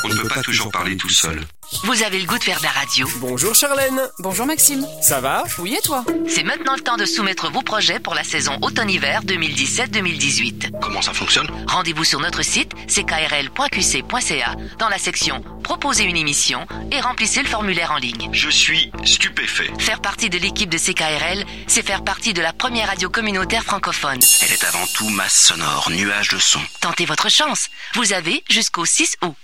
On 0.04 0.08
ne 0.08 0.14
peut 0.14 0.28
pas 0.28 0.42
toujours 0.42 0.70
parler 0.70 0.96
tout 0.96 1.08
seul. 1.08 1.40
Vous 1.84 2.02
avez 2.02 2.18
le 2.18 2.26
goût 2.26 2.38
de 2.38 2.42
faire 2.42 2.58
de 2.58 2.64
la 2.64 2.70
radio. 2.70 3.08
Bonjour 3.16 3.54
Charlène, 3.54 4.00
Bonjour 4.18 4.44
Maxime. 4.46 4.84
ça 5.02 5.20
va? 5.20 5.44
Oui 5.58 5.76
et 5.78 5.80
toi? 5.82 6.04
C'est 6.28 6.42
maintenant 6.42 6.74
le 6.74 6.80
temps 6.80 6.96
de 6.96 7.04
soumettre 7.04 7.50
vos 7.50 7.62
projets 7.62 8.00
pour 8.00 8.14
la 8.14 8.24
saison 8.24 8.58
automne-hiver 8.62 9.22
2017-2018. 9.24 10.80
Comment 10.80 11.02
ça 11.02 11.12
fonctionne? 11.12 11.48
Rendez-vous 11.68 12.02
sur 12.04 12.18
notre 12.20 12.42
site 12.42 12.72
ckrl.qc.ca 12.88 14.56
dans 14.78 14.88
la 14.88 14.98
section 14.98 15.44
Proposer 15.62 16.04
une 16.04 16.16
émission 16.16 16.66
et 16.90 17.00
remplissez 17.00 17.42
le 17.42 17.48
formulaire 17.48 17.92
en 17.92 17.98
ligne. 17.98 18.28
Je 18.32 18.48
suis 18.50 18.90
stupéfait. 19.04 19.70
Faire 19.78 20.00
partie 20.00 20.28
de 20.30 20.38
l'équipe 20.38 20.70
de 20.70 20.78
CKRL, 20.78 21.44
c'est 21.68 21.86
faire 21.86 22.02
partie 22.02 22.32
de 22.32 22.42
la 22.42 22.52
première 22.52 22.88
radio 22.88 23.08
communautaire 23.10 23.62
francophone. 23.62 24.18
Elle 24.42 24.52
est 24.52 24.64
avant 24.64 24.86
tout 24.94 25.08
masse 25.10 25.36
sonore, 25.36 25.88
nuage 25.90 26.30
de 26.30 26.38
son. 26.38 26.60
Tentez 26.80 27.04
votre 27.06 27.28
chance. 27.30 27.68
Vous 27.94 28.12
avez 28.12 28.42
jusqu'au 28.50 28.84
6 28.84 29.16
août. 29.22 29.36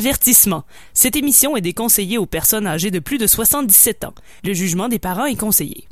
Avertissement. 0.00 0.66
Cette 0.92 1.16
émission 1.16 1.56
est 1.56 1.62
déconseillée 1.62 2.18
aux 2.18 2.26
personnes 2.26 2.66
âgées 2.66 2.90
de 2.90 2.98
plus 2.98 3.16
de 3.16 3.26
77 3.26 4.04
ans. 4.04 4.14
Le 4.44 4.52
jugement 4.52 4.90
des 4.90 4.98
parents 4.98 5.24
est 5.24 5.36
conseillé. 5.40 5.88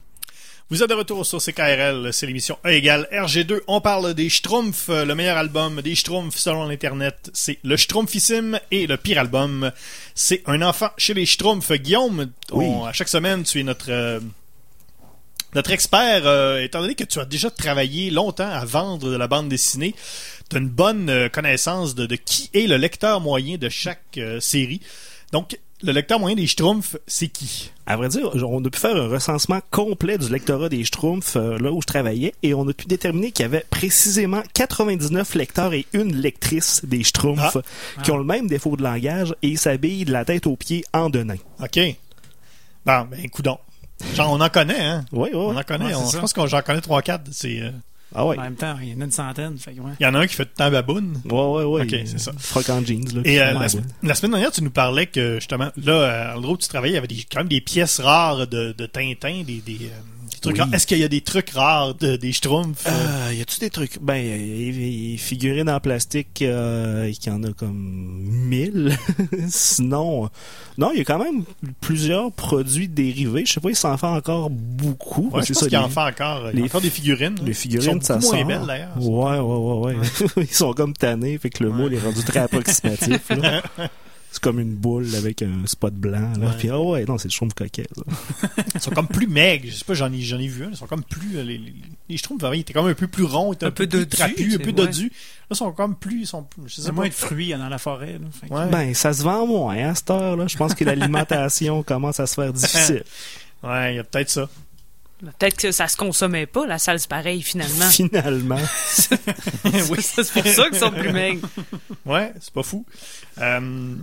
Vous 0.69 0.83
êtes 0.83 0.91
de 0.91 0.95
retour 0.95 1.25
sur 1.25 1.39
CKRL, 1.43 2.11
c'est 2.13 2.27
l'émission 2.27 2.59
E 2.67 2.73
égale 2.73 3.09
RG2. 3.11 3.61
On 3.67 3.81
parle 3.81 4.13
des 4.13 4.29
Schtroumpfs, 4.29 4.91
euh, 4.91 5.07
le 5.07 5.15
meilleur 5.15 5.39
album 5.39 5.81
des 5.81 5.95
Schtroumpfs 5.95 6.37
selon 6.37 6.69
l'Internet, 6.69 7.31
c'est 7.33 7.59
le 7.65 7.79
Schtroumpfissime 7.79 8.61
et 8.71 8.87
le 8.87 8.99
pire 8.99 9.19
album, 9.21 9.73
c'est 10.15 10.43
Un 10.47 10.61
enfant 10.61 10.91
chez 10.99 11.15
les 11.15 11.25
Schtroumpfs. 11.25 11.73
Guillaume, 11.73 12.31
on- 12.53 12.85
à 12.85 12.93
chaque 12.93 13.09
semaine, 13.09 13.43
tu 13.43 13.61
es 13.61 13.63
notre 13.63 13.87
euh, 13.91 14.21
notre 15.55 15.71
expert, 15.71 16.27
euh, 16.27 16.61
étant 16.63 16.81
donné 16.81 16.95
que 16.97 17.05
tu 17.05 17.21
as 17.21 17.25
déjà 17.25 17.49
travaillé 17.49 18.11
longtemps 18.11 18.51
à 18.51 18.65
vendre 18.65 19.09
de 19.09 19.17
la 19.17 19.29
bande 19.29 19.49
dessinée, 19.49 19.95
tu 20.51 20.57
as 20.57 20.59
une 20.61 20.69
bonne 20.69 21.09
euh, 21.11 21.29
connaissance 21.29 21.95
de, 21.95 22.07
de 22.07 22.17
qui 22.17 22.51
est 22.55 22.67
le 22.67 22.77
lecteur 22.77 23.21
moyen 23.21 23.57
de 23.57 23.69
chaque 23.69 24.03
euh, 24.19 24.41
série. 24.41 24.81
Donc, 25.33 25.59
le 25.83 25.93
lecteur 25.93 26.19
moyen 26.19 26.37
des 26.37 26.47
Schtroumpfs, 26.47 26.97
c'est 27.07 27.29
qui? 27.29 27.71
À 27.87 27.97
vrai 27.97 28.09
dire, 28.09 28.31
on 28.49 28.65
a 28.65 28.71
pu 28.71 28.79
faire 28.79 28.97
un 28.97 29.09
recensement 29.09 29.61
complet 29.71 30.17
du 30.17 30.31
lectorat 30.31 30.69
des 30.71 30.83
Schtroumpfs 30.85 31.37
euh, 31.37 31.59
là 31.59 31.73
où 31.73 31.83
je 31.83 31.87
travaillais 31.87 32.33
et 32.43 32.55
on 32.55 32.67
a 32.69 32.73
pu 32.73 32.87
déterminer 32.87 33.33
qu'il 33.33 33.43
y 33.43 33.47
avait 33.47 33.67
précisément 33.69 34.43
99 34.55 35.35
lecteurs 35.35 35.75
et 35.75 35.85
une 35.93 36.17
lectrice 36.17 36.83
des 36.85 37.03
Schtroumpfs 37.05 37.59
qui 38.03 38.11
ont 38.13 38.17
le 38.17 38.25
même 38.25 38.47
défaut 38.47 38.77
de 38.77 38.83
langage 38.83 39.35
et 39.43 39.49
ils 39.49 39.59
s'habillent 39.59 40.05
de 40.07 40.13
la 40.13 40.25
tête 40.25 40.47
aux 40.47 40.57
pieds 40.57 40.85
en 40.95 41.11
denain. 41.11 41.37
OK. 41.63 41.79
Bon, 42.87 43.07
ben, 43.11 43.29
coudon. 43.31 43.59
Genre, 44.15 44.31
on 44.33 44.41
en 44.41 44.49
connaît, 44.49 44.81
hein? 44.81 45.05
Oui, 45.13 45.31
oui. 45.33 45.39
On 45.39 45.57
en 45.57 45.63
connaît. 45.63 45.87
Ouais, 45.87 45.93
c'est 45.93 45.99
on- 45.99 46.11
je 46.11 46.19
pense 46.19 46.33
qu'on 46.33 46.47
j'en 46.47 46.63
connais 46.63 46.81
3-4. 46.81 47.21
C'est, 47.33 47.61
euh, 47.61 47.71
Ah 48.15 48.25
ouais. 48.27 48.39
En 48.39 48.43
même 48.43 48.55
temps, 48.55 48.77
il 48.81 48.91
y 48.91 48.95
en 48.97 49.01
a 49.01 49.05
une 49.05 49.11
centaine. 49.11 49.59
Fait 49.59 49.73
ouais. 49.73 49.93
Il 49.99 50.05
y 50.05 50.07
en 50.07 50.15
a 50.15 50.21
un 50.21 50.27
qui 50.27 50.35
fait 50.35 50.45
tout 50.45 50.51
le 50.57 50.65
temps 50.65 50.71
baboune. 50.71 51.21
Ouais, 51.25 51.33
ouais, 51.33 51.65
ouais. 51.65 51.83
Ok, 51.83 51.91
c'est 52.07 52.19
ça. 52.21 52.33
Froc 52.39 52.69
en 52.71 52.85
jeans, 52.85 53.05
là. 53.15 53.21
Et 53.25 53.41
euh, 53.43 53.53
la, 53.55 53.67
sem- 53.69 53.83
la 54.03 54.15
semaine 54.15 54.31
dernière, 54.33 54.53
tu 54.53 54.63
nous 54.63 54.71
parlais 54.71 55.07
que, 55.07 55.35
justement, 55.37 55.71
là, 55.85 56.31
à 56.31 56.35
l'endroit 56.35 56.55
où 56.55 56.59
tu 56.59 56.69
travaillais, 56.69 56.93
il 56.93 56.97
y 56.97 56.99
avait 56.99 57.09
des, 57.09 57.25
quand 57.31 57.41
même 57.41 57.49
des 57.49 57.61
pièces 57.61 57.99
rares 58.01 58.47
de, 58.47 58.73
de 58.73 58.87
Tintin, 58.87 59.43
des, 59.45 59.61
des, 59.61 59.75
euh, 59.87 59.99
des 60.14 60.14
trucs 60.45 60.57
Oui. 60.57 60.61
rares. 60.63 60.75
Est-ce 60.75 60.87
qu'il 60.87 60.99
y 60.99 61.05
a 61.05 61.09
des 61.09 61.21
trucs 61.21 61.51
rares 61.51 61.95
de, 61.97 62.17
des 62.17 62.33
Schtroumpfs? 62.33 62.87
euh? 62.87 62.91
Euh, 63.29 63.35
y 63.35 63.41
a-tu 63.41 63.59
des 63.61 63.71
trucs? 63.71 63.99
Ben, 64.01 64.17
y, 64.17 65.17
figurines 65.19 65.69
en 65.69 65.81
plastique, 65.81 66.43
euh, 66.43 67.11
il 67.11 67.27
y 67.27 67.31
en 67.31 67.43
a 67.43 67.53
comme 67.53 67.75
1000. 68.29 68.97
Sinon, 69.49 70.25
euh, 70.25 70.29
non, 70.79 70.91
il 70.93 70.99
y 70.99 71.01
a 71.01 71.05
quand 71.05 71.19
même 71.23 71.45
plusieurs 71.81 72.31
produits 72.33 72.89
dérivés. 72.89 73.45
Je 73.47 73.55
sais 73.55 73.61
pas, 73.61 73.71
il 73.71 73.77
s'en 73.77 73.97
fait 73.97 74.07
encore 74.07 74.51
beaucoup. 74.51 75.31
Ouais, 75.33 75.43
C'est 75.45 75.55
ça, 75.55 75.67
qu'il 75.67 75.75
y 75.75 75.77
en 75.77 75.89
fait 75.89 76.01
encore. 76.01 76.51
Il 76.53 76.61
y 76.61 76.63
a 76.63 76.65
encore 76.67 76.81
des 76.81 76.91
figurines. 76.91 77.37
Les 77.45 77.55
figurines, 77.55 77.99
Ils 78.01 78.05
sont 78.07 78.07
ça 78.07 78.15
beaucoup 78.17 78.27
moins 78.35 78.39
sort. 78.39 78.47
belles, 78.49 78.67
d'ailleurs. 78.67 78.97
Ouais, 79.01 79.39
ouais, 79.39 79.95
ouais, 79.95 79.97
ouais. 79.97 80.07
Ils 80.49 80.55
sont 80.55 80.73
comme 80.73 80.93
tannés, 80.95 81.39
fait 81.39 81.51
que 81.51 81.63
le 81.65 81.71
moule 81.71 81.95
est 81.95 82.01
rendu 82.01 82.23
très 82.25 82.41
approximatif. 82.45 83.29
là. 83.31 83.63
C'est 84.35 84.43
comme 84.43 84.59
une 84.59 84.75
boule 84.75 85.15
avec 85.15 85.43
un 85.43 85.65
spot 85.65 85.95
blanc. 85.95 86.33
Là. 86.41 86.49
Ouais. 86.49 86.53
Puis, 86.59 86.69
ah 86.69 86.81
ouais, 86.81 87.05
non, 87.05 87.19
c'est 87.19 87.29
le 87.29 87.33
chaume 87.33 87.53
coquet. 87.53 87.87
Ils 88.75 88.81
sont 88.81 88.91
comme 88.91 89.07
plus 89.07 89.29
maigres. 89.29 89.67
Je 89.71 89.77
sais 89.77 89.85
pas, 89.85 89.95
j'en 89.95 90.13
ai, 90.13 90.21
j'en 90.23 90.41
ai 90.41 90.49
vu 90.49 90.65
un. 90.65 90.71
Ils 90.71 90.77
sont 90.77 90.89
comme 90.89 91.05
plus. 91.05 91.37
euh, 91.39 91.45
Les, 91.45 91.61
les, 92.09 92.17
Schtroumpfs, 92.17 92.43
ils 92.53 92.61
étaient 92.61 92.73
comme 92.73 92.87
un 92.89 92.95
peu 92.95 93.07
plus 93.07 93.23
ronds, 93.23 93.53
ils 93.53 93.55
étaient 93.55 93.67
un, 93.67 93.69
Un 93.69 93.71
peu 93.71 93.87
plus 93.87 93.99
dodus, 94.01 94.17
trapus, 94.17 94.55
un 94.57 94.59
peu 94.59 94.73
dodus. 94.73 95.05
Là, 95.07 95.11
ils 95.53 95.57
sont 95.57 95.71
comme 95.71 95.95
plus. 95.95 96.23
Ils 96.23 96.27
sont, 96.27 96.45
je 96.67 96.81
sais 96.81 96.91
moins 96.91 97.07
de 97.07 97.15
fruits 97.15 97.51
dans 97.53 97.69
la 97.69 97.79
forêt. 97.79 98.15
Là, 98.15 98.27
fait 98.41 98.49
que- 98.49 98.53
Ouais. 98.55 98.67
Ben, 98.71 98.93
ça 98.93 99.13
se 99.13 99.23
vend 99.23 99.47
moins 99.47 99.77
à 99.91 99.95
cette 99.95 100.11
heure. 100.11 100.37
Là. 100.37 100.49
Je 100.49 100.57
pense 100.57 100.75
que 100.75 100.85
l'alimentation 100.85 101.83
commence 101.85 102.19
à 102.19 102.27
se 102.27 102.35
faire 102.35 102.53
difficile. 102.53 103.05
Ouais, 103.63 103.95
il 103.95 103.97
y 103.97 103.99
a 104.01 104.05
peut-être 104.05 104.31
ça. 104.31 104.49
Peut-être 105.23 105.57
que 105.57 105.71
ça 105.73 105.87
se 105.89 105.97
consommait 105.97 106.45
pas, 106.45 106.67
la 106.67 106.79
salse 106.79 107.07
pareille, 107.07 107.41
finalement. 107.41 107.89
Finalement. 107.89 108.59
oui, 109.89 109.99
c'est 110.03 110.31
pour 110.33 110.47
ça 110.47 110.69
qu'ils 110.69 110.79
sont 110.79 110.91
plus 110.91 111.13
maigres. 111.13 111.49
Ouais, 112.05 112.33
c'est 112.41 112.53
pas 112.53 112.63
fou. 112.63 112.85
Euh, 113.39 113.95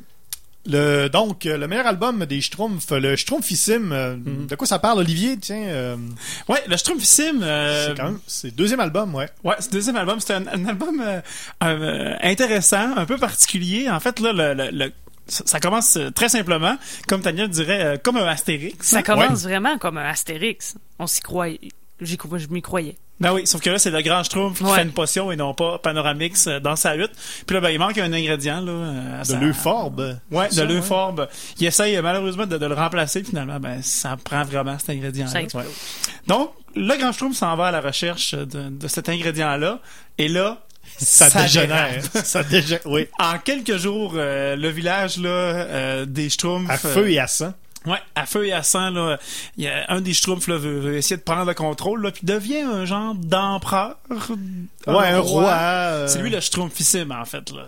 le, 0.66 1.08
donc, 1.08 1.46
le 1.46 1.68
meilleur 1.68 1.88
album 1.88 2.26
des 2.26 2.40
Schtroumpfs, 2.42 2.92
le 2.92 3.16
Schtroumpfissime, 3.16 3.92
euh, 3.92 4.16
Mhm. 4.16 4.48
de 4.48 4.56
quoi 4.56 4.68
ça 4.68 4.80
parle, 4.80 5.00
Olivier? 5.00 5.38
Tiens, 5.38 5.64
euh, 5.68 5.98
Ouais, 6.48 6.62
le 6.68 6.78
Schtroumpfissime. 6.78 7.42
euh, 7.44 7.88
c'est 7.88 7.98
quand 7.98 8.06
même, 8.06 8.20
c'est 8.28 8.48
le 8.48 8.54
deuxième 8.54 8.80
album, 8.80 9.16
ouais. 9.16 9.28
Ouais, 9.44 9.56
ce 9.60 9.70
deuxième 9.70 9.96
album, 9.96 10.20
c'était 10.20 10.34
un, 10.36 10.48
un 10.48 10.66
album 10.66 11.02
euh, 11.02 11.22
euh, 11.64 12.16
intéressant, 12.22 12.96
un 12.96 13.06
peu 13.06 13.18
particulier. 13.18 13.90
En 13.90 14.00
fait, 14.00 14.20
là, 14.20 14.34
le, 14.34 14.54
le- 14.54 14.72
le- 14.72 14.92
ça 15.28 15.60
commence 15.60 15.98
très 16.16 16.30
simplement, 16.30 16.78
comme 17.08 17.22
Tania 17.22 17.48
dirait, 17.48 17.84
euh, 17.84 17.98
comme 17.98 18.18
un 18.18 18.26
Astérix. 18.26 18.86
Ça 18.88 19.02
commence 19.04 19.44
vraiment 19.44 19.78
comme 19.78 19.98
un 19.98 20.10
Astérix. 20.10 20.76
On 21.00 21.08
s'y 21.08 21.22
croyait. 21.22 21.60
J'y 22.02 22.18
je 22.38 22.48
m'y 22.50 22.62
croyais. 22.62 22.98
Ben 23.22 23.32
oui, 23.34 23.48
sauf 23.48 23.62
que 23.62 23.70
là, 23.70 23.80
c'est 23.80 23.92
le 23.92 24.02
grand 24.02 24.24
Schtroumpf 24.24 24.58
qui 24.58 24.64
Ouais. 24.66 24.76
fait 24.76 24.84
une 24.84 24.92
potion 24.92 25.32
et 25.32 25.36
non 25.36 25.54
pas 25.54 25.78
Panoramix 25.78 26.48
euh, 26.48 26.60
dans 26.60 26.76
sa 26.76 26.96
hutte. 26.98 27.12
Puis 27.48 27.54
là, 27.54 27.62
ben, 27.62 27.70
il 27.70 27.80
manque 27.80 27.98
un 27.98 28.12
ingrédient, 28.12 28.60
là. 28.62 28.72
euh, 28.72 29.16
à 29.20 29.24
De 29.24 29.28
sa- 29.28 29.38
l'euphorbe. 29.40 30.18
Ouais, 30.32 30.50
de 30.50 30.62
l'euphorbe. 30.64 31.28
Il 31.60 31.66
essaye 31.68 31.96
euh, 31.96 32.02
malheureusement 32.02 32.46
de, 32.48 32.58
de 32.58 32.66
le 32.66 32.74
remplacer, 32.76 33.24
finalement, 33.24 33.60
ben, 33.60 33.82
ça 33.82 34.18
prend 34.22 34.44
vraiment 34.44 34.78
cet 34.80 34.90
ingrédient 34.90 35.28
Ça 35.28 35.42
explose. 35.42 35.66
Donc, 36.28 36.52
le 36.76 36.98
grand 36.98 37.12
Schtroumpf 37.14 37.38
s'en 37.38 37.56
va 37.56 37.68
à 37.68 37.72
la 37.72 37.82
recherche 37.82 38.34
de, 38.34 38.70
de 38.70 38.88
cet 38.88 39.08
ingrédient-là. 39.08 39.80
Et 40.18 40.28
là, 40.28 40.58
Ça, 40.98 41.30
dégénère. 41.44 42.02
ça 42.24 42.44
dégénère, 42.44 42.82
oui. 42.86 43.08
En 43.20 43.38
quelques 43.38 43.78
jours, 43.78 44.14
euh, 44.16 44.56
le 44.56 44.70
village 44.70 45.18
là, 45.18 45.30
euh, 45.30 46.06
des 46.06 46.30
Schtroumpfs... 46.30 46.70
À 46.70 46.78
feu 46.78 47.10
et 47.12 47.20
à 47.20 47.28
sang. 47.28 47.54
Ouais, 47.88 47.98
à 48.14 48.28
feu 48.28 48.46
et 48.46 48.54
à 48.54 48.62
sang, 48.62 48.92
là, 48.92 49.18
il 49.58 49.64
y 49.64 49.68
a 49.68 49.90
un 49.92 50.02
des 50.02 50.14
Schtroumpfs 50.14 50.48
là, 50.48 50.58
veut, 50.58 50.80
veut 50.80 50.98
essayer 50.98 51.18
de 51.18 51.24
prendre 51.24 51.46
le 51.46 51.56
contrôle, 51.56 52.04
là, 52.04 52.12
puis 52.12 52.22
devient 52.26 52.60
un 52.62 52.86
genre 52.86 53.16
d'empereur. 53.16 53.98
Ouais, 54.88 55.08
un 55.08 55.20
roi. 55.20 55.52
euh, 55.52 56.08
C'est 56.08 56.22
lui 56.22 56.30
le 56.30 56.40
Schtroumpfissime, 56.42 57.12
en 57.12 57.26
fait. 57.26 57.50
Là. 57.52 57.68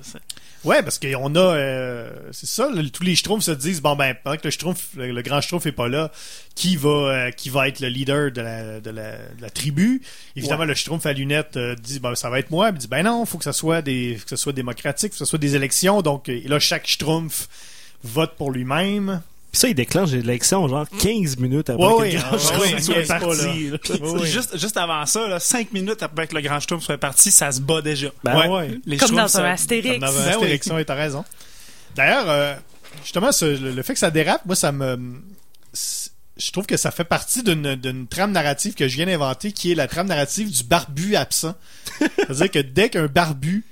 Ouais, 0.63 0.81
parce 0.83 0.97
qu'on 0.99 1.35
a, 1.35 1.39
euh, 1.39 2.09
c'est 2.31 2.45
ça, 2.45 2.69
tous 2.93 3.03
les 3.03 3.15
Schtroumpfs 3.15 3.43
se 3.45 3.51
disent, 3.51 3.81
bon 3.81 3.95
ben, 3.95 4.15
pendant 4.23 4.37
que 4.37 4.43
le 4.45 4.51
Schtroumpf, 4.51 4.89
le, 4.95 5.11
le 5.11 5.21
grand 5.23 5.41
Schtroumpf 5.41 5.65
est 5.65 5.71
pas 5.73 5.89
là, 5.89 6.09
qui 6.55 6.75
va, 6.77 6.89
euh, 6.89 7.31
qui 7.31 7.49
va 7.49 7.67
être 7.67 7.79
le 7.81 7.87
leader 7.89 8.31
de 8.31 8.39
la, 8.41 8.79
de 8.79 8.89
la, 8.91 9.13
de 9.17 9.41
la 9.41 9.49
tribu? 9.49 10.01
Évidemment, 10.37 10.61
Ouais. 10.61 10.67
le 10.67 10.75
Schtroumpf 10.75 11.05
à 11.07 11.11
lunettes 11.13 11.57
euh, 11.57 11.75
dit, 11.75 11.99
ben 11.99 12.13
ça 12.15 12.29
va 12.29 12.39
être 12.39 12.51
moi, 12.51 12.69
puis 12.71 12.79
dit, 12.79 12.87
ben 12.87 13.03
non, 13.03 13.25
faut 13.25 13.39
que 13.39 13.43
ça 13.43 13.51
soit 13.51 13.81
des, 13.81 14.15
faut 14.17 14.23
que 14.23 14.29
ça 14.29 14.37
soit 14.37 14.53
démocratique, 14.53 15.09
faut 15.11 15.15
que 15.15 15.25
ça 15.25 15.29
soit 15.29 15.39
des 15.39 15.55
élections, 15.55 16.01
donc 16.01 16.29
euh, 16.29 16.39
là 16.45 16.59
chaque 16.59 16.87
Schtroumpf 16.87 17.49
vote 18.03 18.35
pour 18.37 18.51
lui-même. 18.51 19.21
Puis 19.53 19.59
ça, 19.59 19.67
il 19.69 19.75
déclenche 19.75 20.09
l'élection 20.09 20.67
genre 20.67 20.87
15 20.99 21.37
minutes 21.37 21.69
après 21.69 21.85
Ouais, 21.85 22.09
que 22.09 22.15
le 22.15 22.21
ah, 22.25 22.29
grand 22.37 22.59
ouais, 22.59 22.81
soit 22.81 22.95
pas, 23.07 23.19
parti. 23.19 23.69
Juste, 24.25 24.57
juste 24.57 24.75
avant 24.77 25.05
ça, 25.05 25.27
là, 25.27 25.39
cinq 25.39 25.71
minutes 25.71 26.01
après 26.01 26.25
que 26.27 26.33
le 26.33 26.41
grand 26.41 26.59
Schtroumpf 26.59 26.83
soit 26.83 26.97
parti, 26.97 27.29
ça 27.29 27.51
se 27.51 27.61
bat 27.61 27.81
déjà. 27.83 28.07
Ben 28.23 28.35
Ouais. 28.35 28.47
ouais. 28.49 28.79
Les 28.87 28.97
Comme 28.97 29.15
dans 29.15 29.27
ça- 29.27 29.43
un 29.45 29.51
Astérix. 29.51 29.91
Comme 29.91 29.99
dans 29.99 30.07
un 30.07 30.23
Ben 30.25 30.37
oui. 30.41 30.51
Astérix, 30.53 30.85
t'as 30.87 30.95
raison. 30.95 31.23
D'ailleurs, 31.95 32.25
euh, 32.27 32.55
justement, 33.03 33.31
ce- 33.31 33.45
le, 33.45 33.71
le 33.73 33.83
fait 33.83 33.93
que 33.93 33.99
ça 33.99 34.09
dérape, 34.09 34.43
moi, 34.45 34.55
ça 34.55 34.71
me. 34.71 35.21
Je 36.35 36.51
trouve 36.51 36.65
que 36.65 36.77
ça 36.77 36.89
fait 36.89 37.03
partie 37.03 37.43
d'une 37.43 37.75
d'une 37.75 38.07
trame 38.07 38.31
narrative 38.31 38.73
que 38.73 38.87
je 38.87 38.95
viens 38.95 39.05
d'inventer, 39.05 39.51
qui 39.51 39.71
est 39.71 39.75
la 39.75 39.87
trame 39.87 40.07
narrative 40.07 40.49
du 40.49 40.63
barbu 40.63 41.15
absent. 41.15 41.53
C'est-à-dire 41.99 42.49
que 42.49 42.57
dès 42.59 42.89
qu'un 42.89 43.05
barbu 43.05 43.63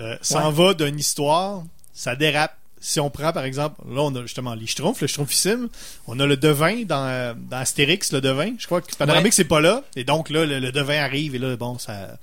euh, 0.00 0.16
s'en 0.22 0.50
va 0.50 0.74
d'une 0.74 0.98
histoire, 0.98 1.62
ça 1.94 2.16
dérape. 2.16 2.56
Si 2.82 2.98
on 2.98 3.10
prend, 3.10 3.30
par 3.32 3.44
exemple, 3.44 3.76
là, 3.88 4.00
on 4.00 4.14
a 4.16 4.22
justement 4.22 4.54
les 4.54 4.66
Schtroumpfs, 4.66 5.02
le 5.02 5.06
Schtroumpfissime. 5.06 5.68
On 6.06 6.18
a 6.18 6.26
le 6.26 6.36
devin 6.38 6.82
dans, 6.84 7.36
dans 7.50 7.58
Astérix, 7.58 8.10
le 8.12 8.20
devin. 8.22 8.52
Je 8.58 8.64
crois 8.66 8.80
que 8.80 8.94
Panoramix, 8.96 9.36
c'est 9.36 9.44
pas 9.44 9.60
là. 9.60 9.82
Et 9.96 10.04
donc, 10.04 10.30
là, 10.30 10.46
le, 10.46 10.58
le 10.60 10.72
devin 10.72 11.02
arrive, 11.02 11.34
et 11.34 11.38
là, 11.38 11.56
bon, 11.56 11.78
ça, 11.78 12.16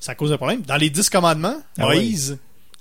ça 0.00 0.14
cause 0.14 0.30
un 0.30 0.36
problème. 0.36 0.60
Dans 0.62 0.76
les 0.76 0.90
Dix 0.90 1.08
Commandements, 1.08 1.56
Ah 1.78 1.88
oui. 1.88 1.94
Moïse, 1.96 2.38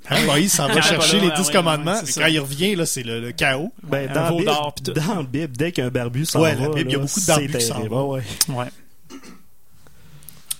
hein, 0.09 0.25
Moïse 0.25 0.51
s'en 0.51 0.67
va 0.73 0.73
Ah, 0.77 0.81
chercher 0.81 1.21
les 1.21 1.31
Dix 1.31 1.47
ouais, 1.47 1.53
Commandements. 1.53 1.93
ouais, 2.01 2.09
et 2.09 2.13
quand 2.19 2.25
il 2.25 2.39
revient, 2.41 2.75
là, 2.75 2.85
c'est 2.85 3.03
le, 3.03 3.21
le 3.21 3.31
chaos. 3.31 3.71
Ben, 3.83 4.11
dans, 4.11 4.35
Bible, 4.35 4.51
tout. 4.83 4.91
dans 4.91 5.15
la 5.15 5.23
Bible, 5.23 5.55
dès 5.55 5.71
qu'un 5.71 5.89
barbu 5.89 6.25
s'en 6.25 6.41
Ouais, 6.41 6.53
va, 6.55 6.63
la 6.63 6.73
Bible, 6.73 6.89
il 6.89 6.91
y 6.91 6.95
a 6.95 6.99
beaucoup 6.99 7.19
de 7.21 7.25
barbus 7.27 7.47
qui 7.57 7.61
s'en 7.65 7.79
vont. 7.87 8.11
Ouais, 8.13 8.23
ouais. 8.49 8.55
Ouais. 8.55 8.67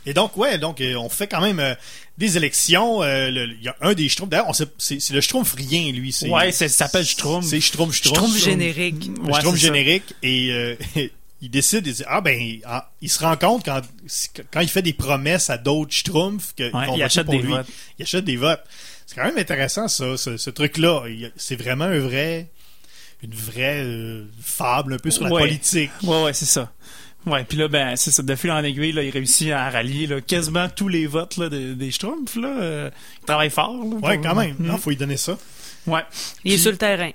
Et 0.05 0.13
donc, 0.13 0.36
ouais, 0.36 0.57
donc 0.57 0.81
euh, 0.81 0.95
on 0.95 1.10
fait 1.10 1.27
quand 1.27 1.41
même 1.41 1.60
euh, 1.60 1.75
des 2.21 2.38
élections. 2.38 3.03
euh, 3.03 3.29
Il 3.29 3.62
y 3.63 3.67
a 3.67 3.75
un 3.81 3.93
des 3.93 4.07
Schtroumpfs. 4.07 4.29
D'ailleurs, 4.29 4.55
c'est 4.77 5.10
le 5.13 5.21
Schtroumpf 5.21 5.53
rien, 5.53 5.91
lui. 5.91 6.12
c'est- 6.13 6.29
Ouais, 6.29 6.51
c'est- 6.51 6.69
ça 6.69 6.86
s'appelle 6.86 7.05
Schtroumpf. 7.05 7.45
C'est 7.45 7.60
Schtroumpf, 7.60 7.93
Schtroumpf. 7.95 8.17
Schtroumpf 8.19 8.38
générique. 8.43 9.10
Ouais, 9.23 9.34
Schtroumpf 9.34 9.57
générique. 9.57 10.03
Et 10.23 10.51
euh, 10.51 10.75
il 11.41 11.49
décide, 11.49 11.86
il 11.88 11.93
dit, 11.93 12.03
ah 12.07 12.21
ben, 12.21 12.39
ah, 12.65 12.91
il 13.01 13.10
se 13.10 13.19
rend 13.19 13.36
compte 13.36 13.65
quand, 13.65 13.81
quand 14.51 14.62
il 14.62 14.69
fait 14.69 14.81
des 14.81 14.93
promesses 14.93 15.49
à 15.49 15.57
d'autres 15.57 15.91
Schtroumpfs 15.93 16.53
qu'ils 16.55 16.65
Ouais, 16.67 16.72
vont 16.72 16.82
il 16.84 16.88
voter 16.91 17.03
achète 17.03 17.26
pour 17.26 17.34
des 17.36 17.41
lui. 17.41 17.49
votes. 17.51 17.67
Il 17.99 18.03
achète 18.03 18.26
des 18.26 18.38
votes. 18.38 18.63
C'est 19.07 19.15
quand 19.15 19.26
même 19.26 19.38
intéressant, 19.38 19.88
ça, 19.89 20.15
ce, 20.15 20.38
ce 20.38 20.49
truc-là. 20.49 21.03
C'est 21.36 21.55
vraiment 21.57 21.86
un 21.86 21.99
vrai, 21.99 22.49
une 23.24 23.34
vraie 23.34 23.82
euh, 23.84 24.24
fable 24.41 24.93
un 24.93 24.97
peu 24.97 25.11
sur 25.11 25.24
la 25.26 25.32
Ouais. 25.32 25.41
politique. 25.41 25.91
Ouais, 26.03 26.24
ouais, 26.24 26.34
c'est 26.34 26.45
ça. 26.45 26.72
Ouais, 27.28 27.43
puis 27.43 27.57
là, 27.57 27.67
ben, 27.67 27.95
c'est 27.95 28.09
ça. 28.11 28.24
De 28.24 28.36
fil 28.36 28.49
en 28.51 28.63
aiguille, 28.63 28.91
là, 28.93 29.03
il 29.03 29.11
réussit 29.11 29.51
à 29.51 29.69
rallier 29.69 30.07
là, 30.07 30.22
quasiment 30.22 30.67
tous 30.69 30.88
les 30.88 31.05
votes 31.05 31.38
là, 31.38 31.49
des, 31.49 31.76
des 31.76 31.91
Schtroumpfs. 31.91 32.36
Là. 32.36 32.47
Euh, 32.61 32.89
il 33.22 33.26
travaille 33.26 33.49
fort. 33.51 33.74
Là, 33.74 33.95
Ouais, 34.07 34.17
pour- 34.17 34.24
quand 34.28 34.36
même. 34.36 34.55
Mm. 34.57 34.65
Non, 34.67 34.78
faut 34.78 34.89
lui 34.89 34.97
donner 34.97 35.17
ça. 35.17 35.38
Ouais. 35.86 36.01
Il 36.43 36.51
est 36.51 36.55
Puis- 36.55 36.61
sur 36.63 36.72
le 36.72 36.78
terrain. 36.78 37.11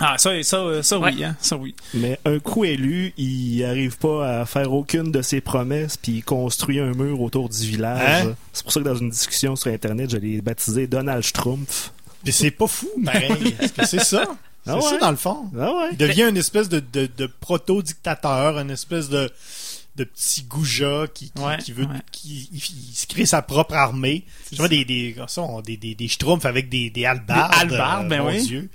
Ah, 0.00 0.16
ça, 0.18 0.30
ça, 0.42 0.82
ça 0.82 0.98
oui, 0.98 1.14
Ouais. 1.18 1.24
hein, 1.24 1.36
ça 1.40 1.56
oui. 1.56 1.72
Mais 1.94 2.18
un 2.24 2.40
coup 2.40 2.64
élu, 2.64 3.12
il 3.16 3.64
arrive 3.64 3.96
pas 3.96 4.40
à 4.40 4.44
faire 4.44 4.72
aucune 4.72 5.12
de 5.12 5.22
ses 5.22 5.40
promesses, 5.40 5.96
puis 5.96 6.12
il 6.16 6.24
construit 6.24 6.80
un 6.80 6.92
mur 6.94 7.20
autour 7.20 7.48
du 7.48 7.64
village. 7.64 8.26
Hein? 8.26 8.34
C'est 8.52 8.64
pour 8.64 8.72
ça 8.72 8.80
que 8.80 8.84
dans 8.86 8.96
une 8.96 9.10
discussion 9.10 9.54
sur 9.54 9.70
Internet, 9.72 10.10
je 10.10 10.16
l'ai 10.16 10.40
baptisé 10.40 10.88
Donald 10.88 11.22
Schtroumpf. 11.22 11.92
Mais 12.24 12.32
c'est 12.32 12.50
pas 12.50 12.66
fou, 12.66 12.88
pareil. 13.04 13.54
Est-ce 13.60 13.72
que 13.72 13.86
c'est 13.86 14.02
ça? 14.04 14.24
C'est 14.64 14.70
Ah 14.72 14.76
ouais? 14.76 14.82
ça, 14.82 14.98
dans 14.98 15.10
le 15.10 15.16
fond. 15.16 15.50
Ah 15.58 15.72
ouais? 15.74 15.88
Il 15.92 15.96
devient 15.98 16.26
une 16.28 16.36
espèce 16.36 16.68
de, 16.68 16.80
de, 16.92 17.08
de 17.16 17.26
proto-dictateur, 17.40 18.58
une 18.58 18.70
espèce 18.70 19.08
de 19.08 19.30
de 19.96 20.02
petits 20.02 20.42
goujats 20.42 21.04
qui, 21.14 21.30
qui, 21.30 21.40
Ouais, 21.40 21.56
qui 21.58 21.70
veut, 21.70 21.84
ouais. 21.84 22.00
qui, 22.10 22.48
il, 22.52 22.58
il 22.58 22.94
se 22.96 23.06
crée 23.06 23.26
sa 23.26 23.42
propre 23.42 23.74
armée. 23.74 24.24
Je 24.50 24.56
vois 24.56 24.66
des, 24.66 24.84
des, 24.84 25.14
des, 25.64 25.76
des, 25.76 25.94
des 25.94 26.08
schtroumpfs 26.08 26.46
avec 26.46 26.68
des, 26.68 26.90
des 26.90 27.06
halbardes. 27.06 27.52
Des 27.52 27.74
halbardes, 27.76 28.08
ben 28.08 28.22
mon 28.22 28.30
oui. 28.30 28.42
Dieu. 28.44 28.68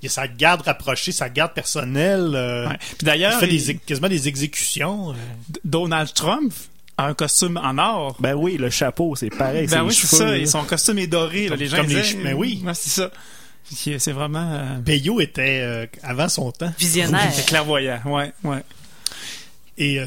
Il 0.00 0.04
y 0.04 0.06
a 0.06 0.10
sa 0.10 0.28
garde 0.28 0.62
rapprochée, 0.62 1.10
sa 1.10 1.28
garde 1.28 1.54
personnelle. 1.54 2.30
euh, 2.36 2.68
Ouais. 2.68 2.76
Puis 2.78 2.96
il 3.00 3.04
d'ailleurs, 3.04 3.40
fait 3.40 3.48
des, 3.48 3.64
il- 3.64 3.70
ex- 3.70 3.80
quasiment 3.84 4.08
des 4.08 4.28
exécutions. 4.28 5.10
euh. 5.10 5.14
Donald 5.64 6.14
Trump 6.14 6.52
a 6.96 7.06
un 7.06 7.14
costume 7.14 7.56
en 7.60 7.76
or. 7.78 8.16
Ben 8.20 8.34
oui, 8.34 8.56
le 8.56 8.70
chapeau, 8.70 9.16
c'est 9.16 9.28
pareil. 9.30 9.66
Ben 9.66 9.82
oui, 9.82 9.92
c'est 9.92 10.06
ça. 10.06 10.38
Et 10.38 10.46
son 10.46 10.62
costume 10.62 11.00
est 11.00 11.08
doré. 11.08 11.48
là. 11.48 11.56
Les 11.56 11.66
gens 11.66 11.78
comme 11.78 11.88
les 11.88 12.00
disaient, 12.00 12.16
che- 12.16 12.22
ben 12.22 12.34
oui. 12.34 12.62
Ouais, 12.64 12.74
c'est 12.74 12.90
ça. 12.90 13.10
C'est 13.72 14.12
vraiment 14.12 14.50
euh, 14.52 14.78
Peyo 14.84 15.20
était 15.20 15.60
euh, 15.62 15.86
avant 16.02 16.28
son 16.28 16.50
temps. 16.52 16.72
Visionnaire. 16.78 17.32
c'est 17.32 17.46
clairvoyant. 17.46 18.00
Ouais, 18.04 18.32
ouais. 18.44 18.62
Et 19.78 19.98
euh, 20.00 20.06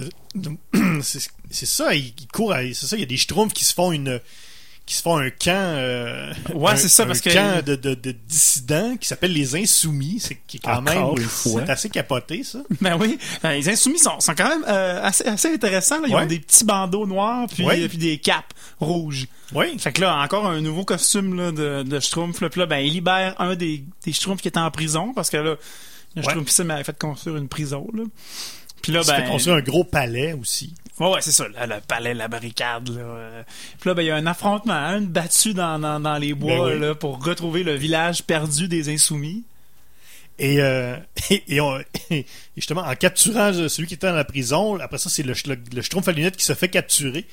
c'est 1.01 1.65
ça, 1.65 1.93
il, 1.95 2.13
il 2.19 2.27
court, 2.27 2.53
à- 2.53 2.61
c'est 2.73 2.85
ça, 2.87 2.95
il 2.95 2.99
y 2.99 3.03
a 3.03 3.07
des 3.07 3.17
schtroumpfs 3.17 3.53
qui 3.53 3.65
se 3.65 3.73
font 3.73 3.91
une 3.91 4.19
qui 4.85 4.95
se 4.95 5.01
font 5.01 5.17
un 5.17 5.29
camp 5.29 5.51
euh, 5.55 6.33
Ouais, 6.53 6.71
un- 6.71 6.75
c'est 6.75 6.89
ça, 6.89 7.03
un 7.03 7.07
parce 7.07 7.21
que- 7.21 7.29
camp 7.33 7.63
de, 7.65 7.75
de, 7.75 7.93
de 7.93 8.11
dissidents 8.11 8.97
qui 8.97 9.07
s'appelle 9.07 9.31
les 9.31 9.55
insoumis, 9.55 10.19
c'est 10.19 10.37
qui 10.45 10.57
est 10.57 10.59
quand 10.59 10.79
Encore 10.85 11.15
même 11.17 11.27
c'est 11.29 11.69
assez 11.69 11.89
capoté 11.89 12.43
ça. 12.43 12.59
Ben 12.81 12.97
oui, 12.99 13.17
Euh, 13.45 13.53
les 13.53 13.69
insoumis 13.69 13.97
sont, 13.99 14.19
sont 14.19 14.35
quand 14.35 14.49
même 14.49 14.65
euh, 14.67 15.01
assez, 15.01 15.25
assez 15.25 15.53
intéressants. 15.53 16.01
Là. 16.01 16.07
Ils 16.09 16.15
Ouais. 16.15 16.23
ont 16.23 16.27
des 16.27 16.39
petits 16.39 16.65
bandeaux 16.65 17.07
noirs 17.07 17.47
puis, 17.53 17.63
Ouais. 17.63 17.87
puis 17.87 17.97
des 17.97 18.17
capes 18.17 18.53
rouges. 18.81 19.27
Oui. 19.53 19.77
Fait 19.79 19.93
que 19.93 20.01
là, 20.01 20.17
encore 20.21 20.47
un 20.47 20.59
nouveau 20.59 20.83
costume 20.83 21.35
là, 21.37 21.51
de, 21.53 21.83
de 21.83 21.99
Schtroumpf. 22.01 22.41
Là. 22.41 22.49
Puis 22.49 22.59
là, 22.59 22.65
ben, 22.65 22.79
il 22.79 22.91
libère 22.91 23.39
un 23.39 23.55
des, 23.55 23.85
des 24.05 24.11
Schtroumpfs 24.11 24.41
qui 24.41 24.49
était 24.49 24.59
en 24.59 24.69
prison 24.71 25.13
parce 25.13 25.29
que 25.29 25.37
là, 25.37 25.55
le 26.15 26.83
fait 26.83 26.99
construire 26.99 27.37
une 27.37 27.47
prison. 27.47 27.87
Là. 27.93 28.03
Puis 28.81 28.91
là, 28.91 28.99
Il 28.99 29.05
se 29.05 29.11
ben, 29.11 29.23
fait 29.23 29.29
construire 29.29 29.55
un 29.55 29.61
gros 29.61 29.85
palais 29.85 30.33
aussi. 30.33 30.73
Ouais, 30.99 31.09
ouais, 31.11 31.21
c'est 31.21 31.31
ça, 31.31 31.47
là, 31.47 31.65
le 31.65 31.81
palais, 31.81 32.13
la 32.13 32.27
barricade. 32.27 32.87
Là. 32.89 33.01
euh. 33.01 33.43
Puis 33.79 33.89
là, 33.89 33.93
ben, 33.95 34.03
il 34.03 34.07
y 34.07 34.11
a 34.11 34.15
un 34.15 34.25
affrontement, 34.27 34.73
hein, 34.73 34.99
une 34.99 35.07
battue 35.07 35.53
dans, 35.53 35.79
dans, 35.79 35.99
dans 35.99 36.17
les 36.17 36.33
bois 36.35 36.55
Ben 36.69 36.75
oui. 36.75 36.79
là, 36.79 36.93
pour 36.95 37.23
retrouver 37.23 37.63
le 37.63 37.73
village 37.75 38.23
perdu 38.23 38.67
des 38.67 38.93
Insoumis. 38.93 39.43
Et, 40.39 40.59
euh, 40.61 40.95
et, 41.31 41.43
et 41.55 41.61
on- 41.61 41.79
et 42.11 42.25
justement, 42.55 42.81
en 42.81 42.95
capturant 42.95 43.51
celui 43.67 43.87
qui 43.87 43.95
était 43.95 44.07
dans 44.07 44.13
la 44.15 44.23
prison, 44.23 44.79
après 44.79 44.99
ça, 44.99 45.09
c'est 45.09 45.23
le, 45.23 45.33
le, 45.47 45.57
le 45.73 45.81
Schtroumpf 45.81 46.07
à 46.07 46.11
lunettes 46.11 46.37
qui 46.37 46.45
se 46.45 46.53
fait 46.53 46.69
capturer. 46.69 47.25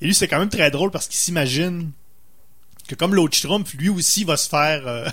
Et 0.00 0.06
lui, 0.06 0.14
c'est 0.14 0.28
quand 0.28 0.38
même 0.38 0.48
très 0.48 0.70
drôle 0.70 0.90
parce 0.92 1.06
qu'il 1.08 1.16
s'imagine 1.18 1.90
que 2.88 2.94
comme 2.94 3.14
l'autre 3.14 3.36
Schtroumpf, 3.36 3.74
lui 3.74 3.88
aussi 3.88 4.22
va 4.24 4.36
se 4.36 4.48
faire... 4.48 4.86
euh, 4.86 5.08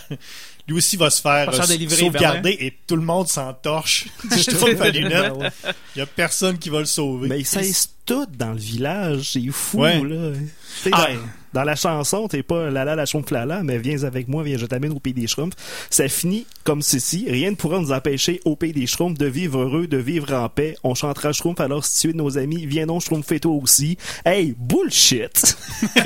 lui 0.68 0.76
aussi 0.78 0.98
va 0.98 1.10
se 1.10 1.22
faire, 1.22 1.46
Va 1.48 1.52
se 1.52 1.58
faire 1.58 1.66
euh, 1.66 1.68
délivrer 1.68 1.96
sauvegarder 1.98 2.58
et 2.60 2.78
tout 2.86 2.96
le 2.96 3.02
monde 3.02 3.28
s'entorche 3.28 4.08
du 4.30 4.38
Schtroumpf 4.38 4.82
à 4.82 4.90
lunettes. 4.90 5.34
Il 5.96 6.00
y 6.00 6.02
a 6.02 6.06
personne 6.06 6.58
qui 6.58 6.70
va 6.70 6.80
le 6.80 6.86
sauver. 6.86 7.30
Mais 7.30 7.40
ils 7.40 7.46
cessent 7.46 7.94
tout 8.06 8.26
dans 8.38 8.52
le 8.54 8.60
village, 8.60 9.32
c'est 9.34 9.46
fou, 9.52 9.80
Ouais. 9.82 10.02
là. 10.02 10.32
Ah. 10.94 11.08
dans, 11.54 11.60
dans 11.60 11.64
la 11.64 11.76
chanson, 11.76 12.28
t'es 12.30 12.44
pas 12.44 12.70
la 12.70 12.86
la 12.86 12.96
la 12.96 13.06
schtroumpf 13.06 13.32
la 13.32 13.46
la, 13.46 13.64
mais 13.64 13.80
viens 13.80 14.04
avec 14.04 14.28
moi, 14.30 14.44
viens, 14.44 14.58
je 14.58 14.66
t'amène 14.66 14.92
au 14.94 15.00
pays 15.00 15.14
des 15.14 15.28
schtroumpfs. 15.28 15.56
Ça 15.90 16.08
finit 16.08 16.46
comme 16.64 16.82
ceci. 16.82 17.26
Rien 17.30 17.52
ne 17.52 17.56
pourra 17.56 17.80
nous 17.80 17.92
empêcher 17.92 18.40
au 18.46 18.56
pays 18.56 18.72
des 18.72 18.88
schtroumpfs 18.88 19.18
de 19.18 19.26
vivre 19.26 19.60
heureux, 19.60 19.88
de 19.88 19.98
vivre 19.98 20.32
en 20.34 20.48
paix. 20.48 20.78
On 20.84 20.96
chantera 20.96 21.34
schtroumpf 21.34 21.60
alors 21.60 21.84
si 21.84 22.02
tu 22.02 22.10
es 22.10 22.14
de 22.14 22.18
nos 22.18 22.38
amis, 22.38 22.66
viens 22.66 22.86
donc 22.86 23.02
schtroumpfer 23.02 23.40
toi 23.42 23.52
aussi. 23.54 23.98
Hey, 24.26 24.56
bullshit! 24.58 25.58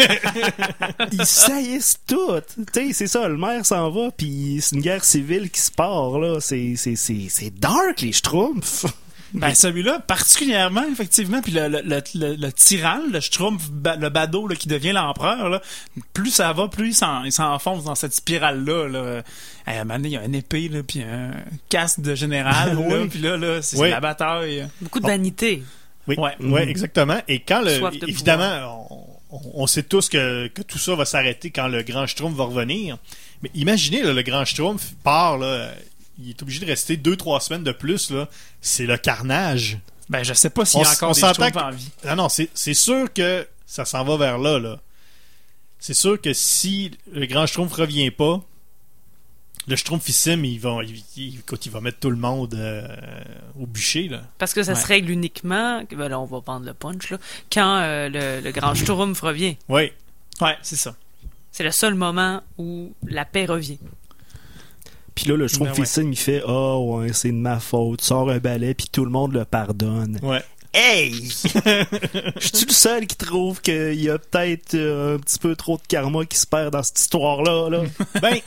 ils 1.12 1.26
saillissent 1.26 1.97
tout. 2.07 2.32
Tu 2.74 2.88
sais, 2.88 2.93
c'est 2.93 3.07
ça, 3.07 3.28
le 3.28 3.38
maire 3.38 3.66
s'en 3.66 3.89
va, 3.91 4.09
puis 4.16 4.51
c'est 4.60 4.76
une 4.76 4.82
guerre 4.82 5.04
civile 5.04 5.49
qui 5.49 5.62
se 5.62 5.72
part, 5.72 6.20
là. 6.20 6.39
C'est, 6.41 6.74
c'est, 6.76 6.95
c'est, 6.95 7.28
c'est 7.30 7.52
dark, 7.58 8.02
les 8.02 8.12
schtroumpfs. 8.12 8.86
Ben, 9.34 9.54
celui-là, 9.56 9.99
particulièrement, 9.99 10.84
effectivement, 10.91 11.41
puis 11.41 11.54
le, 11.54 11.70
le, 11.70 11.82
le, 11.86 12.02
le- 12.16 12.36
le 12.36 12.52
tyran, 12.52 12.99
le 13.14 13.22
Schtroumpf, 13.22 13.64
le 13.97 14.10
badaud 14.10 14.45
là, 14.45 14.58
qui 14.58 14.68
devient 14.68 14.91
l'empereur, 14.91 15.47
là, 15.47 15.62
plus 16.12 16.32
ça 16.32 16.52
va, 16.52 16.68
plus 16.68 16.89
il 16.89 16.93
s'en- 16.93 17.24
il 17.24 17.32
s'enfonce 17.32 17.86
dans 17.86 17.95
cette 17.95 18.14
spirale-là. 18.14 18.89
Là. 18.89 19.22
À 19.66 19.72
un 19.72 19.84
moment 19.86 19.93
donné, 19.99 20.10
il 20.10 20.12
y 20.16 20.18
a 20.18 20.26
une 20.26 20.36
épée, 20.36 20.68
là, 20.68 20.84
puis 20.84 21.02
un 21.02 21.32
casque 21.70 22.02
de 22.02 22.14
général, 22.14 22.78
Oui. 22.78 22.89
là, 22.93 23.06
puis 23.10 23.20
là, 23.20 23.38
là 23.38 23.62
c'est 23.62 23.78
Oui. 23.80 23.89
la 23.89 24.02
bataille. 24.02 24.68
Beaucoup 24.82 24.99
de 24.99 25.08
vanité. 25.08 25.64
Oui, 26.10 26.16
Ouais. 26.18 26.36
ouais, 26.41 26.68
exactement. 26.68 27.22
Et 27.30 27.39
quand 27.39 27.62
le, 27.62 27.70
Soif 27.78 27.97
de 27.99 28.10
évidemment, 28.10 28.89
on, 28.91 29.06
on- 29.32 29.64
on 29.64 29.68
sait 29.68 29.84
tous 29.84 30.10
que, 30.10 30.48
que 30.48 30.62
tout 30.62 30.78
ça 30.78 30.96
va 30.96 31.06
s'arrêter 31.06 31.52
quand 31.52 31.68
le 31.68 31.84
grand 31.84 32.06
Schtroumpf 32.08 32.36
va 32.36 32.44
revenir. 32.46 32.98
Mais 33.42 33.52
imaginez, 33.56 34.04
là, 34.04 34.14
le 34.14 34.22
grand 34.22 34.46
Schtroumpf 34.46 34.94
part, 35.04 35.38
là, 35.38 35.72
il 36.22 36.30
est 36.30 36.42
obligé 36.42 36.60
de 36.60 36.66
rester 36.66 36.98
deux, 36.98 37.16
trois 37.16 37.40
semaines 37.40 37.64
de 37.64 37.72
plus, 37.72 38.12
là. 38.12 38.28
C'est 38.62 38.86
le 38.86 38.98
carnage. 38.98 39.78
Ben, 40.10 40.24
je 40.24 40.34
sais 40.34 40.50
pas 40.50 40.66
s'il 40.66 40.82
y 40.82 40.84
On 40.84 40.86
a 40.86 40.92
encore 40.94 41.14
des 41.16 41.22
Schtroumpfs 41.34 41.56
en 41.58 41.72
vie. 41.72 41.90
Ah 42.06 42.16
non, 42.16 42.30
c'est 42.30 42.50
c'est 42.54 42.74
sûr 42.74 43.12
que 43.14 43.48
ça 43.66 43.86
s'en 43.86 44.04
va 44.04 44.18
vers 44.18 44.38
là, 44.38 44.60
là. 44.60 44.80
C'est 45.80 45.94
sûr 45.96 46.20
que 46.22 46.34
si 46.34 46.92
le 47.12 47.26
grand 47.26 47.48
Schtroumpf 47.48 47.74
revient 47.74 48.12
pas, 48.12 48.42
le 49.68 49.76
Schtroumpfissime, 49.76 50.43
il 50.45 50.59
va, 50.59 50.80
il, 50.84 51.03
il- 51.18 51.39
écoute, 51.39 51.66
il 51.66 51.72
va 51.72 51.82
mettre 51.82 51.99
tout 51.99 52.09
le 52.09 52.16
monde 52.16 52.53
euh, 52.55 52.88
au 53.59 53.66
bûcher, 53.68 54.07
là. 54.07 54.22
Parce 54.38 54.53
que 54.53 54.64
ça 54.64 54.76
se 54.76 54.86
règle 54.88 55.12
uniquement, 55.12 55.84
ben 55.91 56.07
là, 56.09 56.20
on 56.20 56.26
va 56.26 56.41
prendre 56.41 56.66
le 56.66 56.74
punch, 56.74 57.12
là, 57.12 57.18
quand 57.51 57.78
euh, 57.78 58.09
le, 58.09 58.41
le 58.43 58.51
grand 58.51 58.74
Schtroumpf 58.74 59.20
revient. 59.22 59.57
Oui. 59.70 59.91
Ouais, 60.41 60.57
c'est 60.64 60.76
ça. 60.78 60.95
C'est 61.51 61.64
le 61.64 61.72
seul 61.72 61.95
moment 61.95 62.41
où 62.57 62.93
la 63.05 63.26
paix 63.26 63.45
revient. 63.45 63.78
Puis 65.14 65.26
là, 65.28 65.36
le 65.36 65.47
schtroumpf 65.49 65.78
Ben 65.78 65.84
ouais. 65.84 66.09
il 66.12 66.16
fait 66.18 66.41
«Oh, 66.47 66.99
ouais, 67.01 67.12
c'est 67.14 67.28
de 67.32 67.36
ma 67.36 67.59
faute. 67.59 68.01
Sors 68.01 68.30
un 68.30 68.38
balai, 68.39 68.74
puis 68.74 68.88
tout 68.91 69.03
le 69.03 69.12
monde 69.12 69.34
le 69.34 69.43
pardonne. 69.43 70.18
Ouais. 70.24 70.41
Hey! 70.74 71.12
Je 71.30 72.49
suis 72.53 72.66
le 72.66 72.72
seul 72.72 73.05
qui 73.07 73.18
trouve 73.18 73.59
qu'il 73.62 74.01
y 74.01 74.09
a 74.09 74.18
peut-être 74.18 74.74
euh, 74.76 75.18
un 75.18 75.20
petit 75.20 75.38
peu 75.38 75.53
trop 75.57 75.76
de 75.76 75.82
karma 75.86 76.24
qui 76.26 76.38
se 76.38 76.47
perd 76.47 76.72
dans 76.72 76.82
cette 76.82 76.97
histoire-là. 76.99 77.70
Là. 77.70 77.84
Ben, 78.22 78.39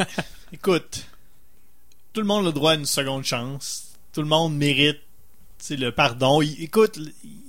écoute, 0.55 1.05
tout 2.13 2.21
le 2.21 2.27
monde 2.27 2.45
a 2.45 2.49
le 2.49 2.53
droit 2.53 2.73
à 2.73 2.75
une 2.77 2.87
seconde 2.87 3.25
chance. 3.25 3.89
Tout 4.13 4.23
le 4.23 4.29
monde 4.29 4.55
mérite 4.57 5.01
le 5.71 5.91
pardon. 5.91 6.43
Il- 6.43 6.63
écoute, 6.63 6.99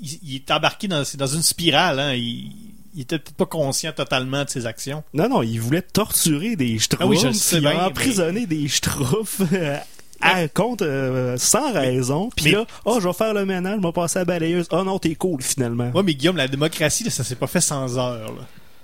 il, 0.01 0.19
il 0.23 0.35
est 0.35 0.51
embarqué 0.51 0.87
dans, 0.87 1.03
dans 1.17 1.27
une 1.27 1.41
spirale. 1.41 1.99
Hein. 1.99 2.13
Il, 2.13 2.51
il 2.95 3.01
était 3.01 3.19
peut-être 3.19 3.35
pas 3.35 3.45
conscient 3.45 3.91
totalement 3.91 4.45
de 4.45 4.49
ses 4.49 4.65
actions. 4.65 5.03
Non, 5.13 5.27
non, 5.27 5.43
il 5.43 5.59
voulait 5.59 5.81
torturer 5.81 6.55
des 6.55 6.79
schtroumpfs. 6.79 7.01
Ah 7.03 7.07
oui, 7.07 7.19
je 7.21 7.27
le 7.27 7.33
sais 7.33 7.57
il 7.57 7.67
a 7.67 7.71
bien, 7.71 7.85
emprisonné 7.87 8.45
des 8.45 8.67
schtroumpfs 8.69 9.41
euh, 9.51 9.77
à 10.21 10.47
compte 10.47 10.81
euh, 10.81 11.37
sans 11.37 11.73
raison. 11.73 12.29
Puis 12.35 12.51
là, 12.51 12.65
oh, 12.85 12.99
je 13.01 13.07
vais 13.09 13.13
faire 13.13 13.33
le 13.33 13.45
ménage, 13.45 13.79
je 13.81 13.85
vais 13.85 13.91
passer 13.91 14.19
à 14.19 14.21
la 14.21 14.25
balayeuse. 14.25 14.67
Oh 14.71 14.83
non, 14.85 14.97
t'es 14.97 15.15
cool 15.15 15.41
finalement. 15.43 15.91
Ouais, 15.91 16.03
mais 16.03 16.15
Guillaume, 16.15 16.37
la 16.37 16.47
démocratie, 16.47 17.03
là, 17.03 17.09
ça 17.11 17.25
s'est 17.25 17.35
pas 17.35 17.47
fait 17.47 17.59
sans 17.61 17.97
heures. 17.99 18.31
là. 18.33 18.41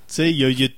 Tu 0.10 0.16
sais, 0.16 0.30
il 0.30 0.38
y 0.38 0.44
a, 0.44 0.50
y 0.50 0.76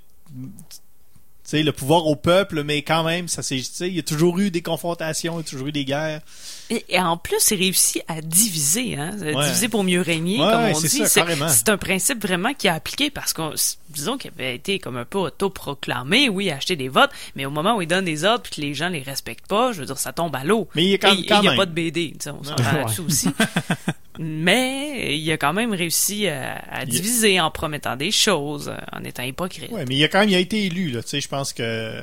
le 1.61 1.71
pouvoir 1.71 2.07
au 2.07 2.15
peuple, 2.15 2.63
mais 2.63 2.81
quand 2.81 3.03
même, 3.03 3.27
ça 3.27 3.43
sais, 3.43 3.87
il 3.87 3.93
y 3.95 3.99
a 3.99 4.03
toujours 4.03 4.39
eu 4.39 4.49
des 4.49 4.61
confrontations, 4.63 5.35
il 5.35 5.37
y 5.37 5.41
a 5.41 5.49
toujours 5.49 5.67
eu 5.67 5.71
des 5.71 5.85
guerres. 5.85 6.21
Et, 6.69 6.85
et 6.89 6.99
en 6.99 7.17
plus, 7.17 7.37
c'est 7.39 7.55
réussi 7.55 8.01
à 8.07 8.21
diviser, 8.21 8.95
hein? 8.95 9.11
Ouais. 9.19 9.33
Diviser 9.47 9.67
pour 9.69 9.83
mieux 9.83 10.01
régner, 10.01 10.39
Ouais, 10.39 10.45
comme 10.51 10.63
ouais, 10.63 10.71
on 10.75 10.79
c'est 10.79 10.87
dit. 10.87 11.03
C'est 11.49 11.69
un 11.69 11.77
principe 11.77 12.21
vraiment 12.21 12.53
qui 12.53 12.67
a 12.67 12.73
appliqué 12.75 13.09
parce 13.09 13.33
qu'on, 13.33 13.53
disons 13.89 14.17
qu'il 14.17 14.31
avait 14.37 14.55
été 14.55 14.79
comme 14.79 14.97
un 14.97 15.05
peu 15.05 15.17
autoproclamé, 15.19 16.29
oui, 16.29 16.49
acheter 16.51 16.75
des 16.75 16.89
votes, 16.89 17.11
mais 17.35 17.45
au 17.45 17.51
moment 17.51 17.75
où 17.77 17.81
il 17.81 17.87
donne 17.87 18.05
des 18.05 18.23
ordres 18.23 18.43
puis 18.43 18.51
que 18.55 18.61
les 18.61 18.73
gens 18.73 18.89
les 18.89 19.01
respectent 19.01 19.47
pas, 19.47 19.71
je 19.71 19.81
veux 19.81 19.85
dire, 19.85 19.97
ça 19.97 20.13
tombe 20.13 20.35
à 20.35 20.43
l'eau. 20.43 20.67
Mais 20.75 20.83
il 20.83 20.89
y 20.89 20.93
a 20.95 20.97
quand- 20.97 21.13
Et- 21.15 21.19
et 21.21 21.25
quand 21.25 21.41
il 21.41 21.45
y 21.45 21.49
a 21.49 21.55
pas 21.55 21.65
de 21.65 21.71
BD, 21.73 22.13
on 22.27 22.43
s'en 22.43 22.55
là-dessus 22.55 23.01
aussi. 23.01 23.29
mais 24.19 25.17
il 25.17 25.31
a 25.31 25.37
quand 25.37 25.53
même 25.53 25.73
réussi 25.73 26.27
à, 26.27 26.55
à 26.71 26.83
Il- 26.83 26.89
diviser 26.89 27.39
en 27.39 27.51
promettant 27.51 27.95
des 27.95 28.11
choses, 28.11 28.69
euh, 28.69 28.77
en 28.97 29.03
étant 29.03 29.23
hypocrite. 29.23 29.71
Ouais, 29.71 29.85
mais 29.87 29.95
il 29.95 30.03
a 30.03 30.07
quand 30.07 30.19
même 30.19 30.29
il 30.29 30.35
a 30.35 30.39
été 30.39 30.65
élu, 30.65 30.89
là. 30.91 31.01
Tu 31.03 31.09
sais, 31.09 31.21
je 31.21 31.27
pense 31.27 31.53
que 31.53 32.01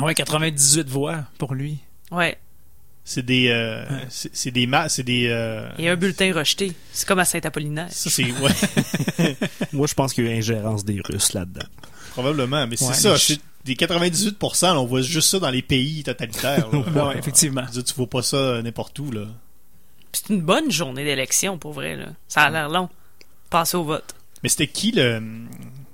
Ouais, 0.00 0.14
98 0.14 0.88
voix 0.88 1.24
pour 1.38 1.54
lui. 1.54 1.78
Ouais. 2.10 2.38
C'est 3.04 3.24
des, 3.24 3.48
euh, 3.48 3.82
Ouais. 3.88 4.06
c'est 4.08 4.50
des, 4.50 4.68
c'est 4.88 5.02
des, 5.02 5.28
euh, 5.28 5.68
Et 5.78 5.88
un 5.88 5.96
bulletin 5.96 6.32
rejeté. 6.34 6.72
C'est 6.92 7.06
comme 7.06 7.18
à 7.18 7.24
Saint-Apollinaire. 7.24 7.88
ça 7.90 8.10
c'est, 8.10 8.24
ouais, 8.32 9.36
Moi, 9.72 9.86
je 9.86 9.94
pense 9.94 10.12
qu'il 10.12 10.24
y 10.24 10.28
a 10.28 10.32
eu 10.32 10.38
ingérence 10.38 10.84
des 10.84 11.00
Russes 11.04 11.32
là-dedans. 11.32 11.66
probablement, 12.12 12.66
mais 12.66 12.76
c'est 12.76 12.86
Ouais, 12.86 12.94
ça, 12.94 13.16
je- 13.16 13.34
des 13.64 13.74
98%, 13.76 14.74
là, 14.74 14.80
on 14.80 14.86
voit 14.86 15.02
juste 15.02 15.28
ça 15.30 15.38
dans 15.38 15.50
les 15.50 15.62
pays 15.62 16.02
totalitaires. 16.02 16.68
là. 16.72 16.78
Ouais, 17.08 17.18
effectivement. 17.18 17.64
Tu 17.72 17.94
vois 17.96 18.08
pas 18.08 18.22
ça 18.22 18.60
n'importe 18.62 18.98
où, 18.98 19.10
là. 19.12 19.26
C'est 20.12 20.28
une 20.30 20.40
bonne 20.42 20.70
journée 20.70 21.04
d'élection, 21.04 21.58
pour 21.58 21.72
vrai. 21.72 21.96
Là. 21.96 22.06
Ça 22.28 22.42
a 22.42 22.50
l'air 22.50 22.68
long. 22.68 22.88
Passer 23.50 23.76
au 23.76 23.84
vote. 23.84 24.14
Mais 24.42 24.48
c'était 24.48 24.66
qui 24.66 24.92
le, 24.92 25.22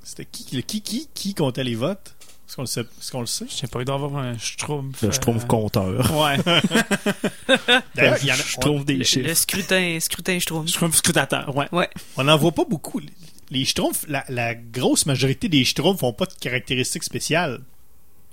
c'était 0.02 0.24
qui, 0.24 0.56
le, 0.56 0.62
qui, 0.62 0.80
qui, 0.80 1.08
qui 1.14 1.34
comptait 1.34 1.62
les 1.64 1.74
votes? 1.74 2.14
Est-ce 2.48 2.56
qu'on 2.56 2.62
le 2.62 2.66
sait? 2.66 2.80
Est-ce 2.80 3.12
qu'on 3.12 3.20
le 3.20 3.26
sait? 3.26 3.46
Je 3.48 3.54
sais 3.54 3.66
pas, 3.66 3.80
il 3.80 3.84
doit 3.84 3.96
y 3.96 4.02
avoir 4.02 4.24
un 4.24 4.38
Schtroumpf. 4.38 5.02
Le 5.02 5.12
schtroumpf 5.12 5.44
euh, 5.44 5.46
compteur. 5.46 6.16
Ouais, 6.16 6.38
D'ailleurs, 7.94 8.16
il 8.22 8.28
y 8.28 8.32
en 8.32 8.34
a, 8.34 8.38
Je 8.38 8.56
trouve 8.58 8.84
des 8.84 8.96
Le, 8.96 9.04
chiffres. 9.04 9.28
le 9.28 9.34
scrutin, 9.34 9.98
scrutin 10.00 10.38
Schtroumpf. 10.38 10.68
Schtroumpf 10.70 10.96
scrutateur, 10.96 11.54
ouais. 11.56 11.68
Ouais. 11.72 11.90
on 12.16 12.24
n'en 12.24 12.36
voit 12.36 12.52
pas 12.52 12.64
beaucoup. 12.64 13.00
Les 13.50 13.64
Schtroumpfs, 13.64 14.04
la, 14.08 14.24
la 14.28 14.54
grosse 14.54 15.06
majorité 15.06 15.48
des 15.48 15.64
Schtroumpfs 15.64 16.02
n'ont 16.02 16.12
pas 16.12 16.26
de 16.26 16.32
caractéristiques 16.40 17.04
spéciales. 17.04 17.60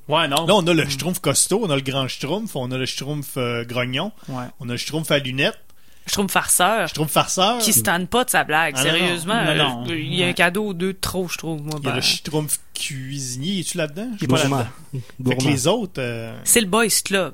Ouais, 0.08 0.28
non. 0.28 0.46
Là, 0.46 0.56
on 0.56 0.66
a 0.68 0.74
le 0.74 0.88
Schtroumpf 0.90 1.20
costaud, 1.20 1.62
on 1.66 1.70
a 1.70 1.76
le 1.76 1.82
grand 1.82 2.08
Schtroumpf, 2.08 2.56
on 2.56 2.72
a 2.72 2.78
le 2.78 2.86
Schtroumpf 2.86 3.38
euh, 3.38 3.66
grognon, 3.66 4.12
Ouais. 4.30 4.46
on 4.60 4.70
a 4.70 4.74
le 4.74 4.78
Schtroumpf 4.78 5.10
à 5.12 5.20
lunettes. 5.20 5.60
Schtroumpf 6.08 6.32
farceur. 6.32 6.88
Schtroumpf 6.88 7.12
farceur. 7.12 7.58
Qui 7.58 7.74
se 7.74 7.80
tanne 7.82 8.06
pas 8.08 8.24
de 8.24 8.30
sa 8.30 8.44
blague, 8.44 8.76
Ah, 8.78 8.84
non. 8.84 8.90
sérieusement. 8.92 9.44
Non, 9.44 9.56
non. 9.56 9.86
Il 9.90 10.14
y 10.14 10.24
a 10.24 10.28
un 10.28 10.34
cadeau 10.34 10.68
ou 10.68 10.74
deux 10.74 10.94
de 10.94 11.00
trop, 11.00 11.28
je 11.28 11.38
trouve, 11.38 11.62
moi. 11.64 11.80
Il 11.80 11.86
y 11.86 11.88
a 11.88 11.90
ben. 11.92 11.96
le 11.96 12.02
Schtroumpf 12.02 12.60
cuisinier. 12.76 13.60
Es-tu 13.62 13.78
là-dedans? 13.78 14.10
Il 14.20 14.24
est 14.24 14.28
pas 14.28 14.42
Gourmand. 14.42 14.58
là-dedans. 14.58 14.72
Fait 14.92 15.00
que 15.00 15.24
Gourmand. 15.40 15.50
les 15.52 15.68
autres, 15.68 15.94
euh, 16.02 16.40
C'est 16.44 16.62
le 16.62 16.68
Boys 16.68 16.88
Club. 17.04 17.34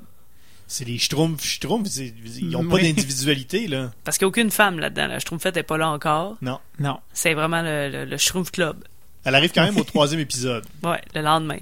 c'est 0.68 0.86
les 0.86 0.98
Schtroumpfs. 0.98 1.44
Schtroumpfs, 1.44 1.90
c'est- 1.90 2.14
ils 2.40 2.50
n'ont 2.50 2.66
pas 2.68 2.76
Oui. 2.76 2.84
d'individualité, 2.84 3.68
là. 3.68 3.92
Parce 4.06 4.18
qu'il 4.18 4.26
n'y 4.26 4.30
a 4.30 4.30
aucune 4.30 4.52
femme 4.52 4.80
là-dedans. 4.80 5.08
La 5.08 5.20
Schtroumpfette 5.20 5.56
n'est 5.56 5.64
pas 5.64 5.78
là 5.78 5.90
encore. 5.90 6.38
Non. 6.42 6.60
Non. 6.80 7.00
C'est 7.14 7.34
vraiment 7.34 7.62
le, 7.62 7.90
le, 7.90 8.06
le 8.06 8.18
Schtroumpf 8.18 8.52
Club. 8.52 8.78
Elle 9.24 9.36
arrive 9.36 9.52
quand 9.54 9.64
même 9.64 9.78
au 9.78 9.84
troisième 9.84 10.22
épisode. 10.22 10.66
Ouais, 10.84 11.02
le 11.14 11.22
lendemain. 11.22 11.60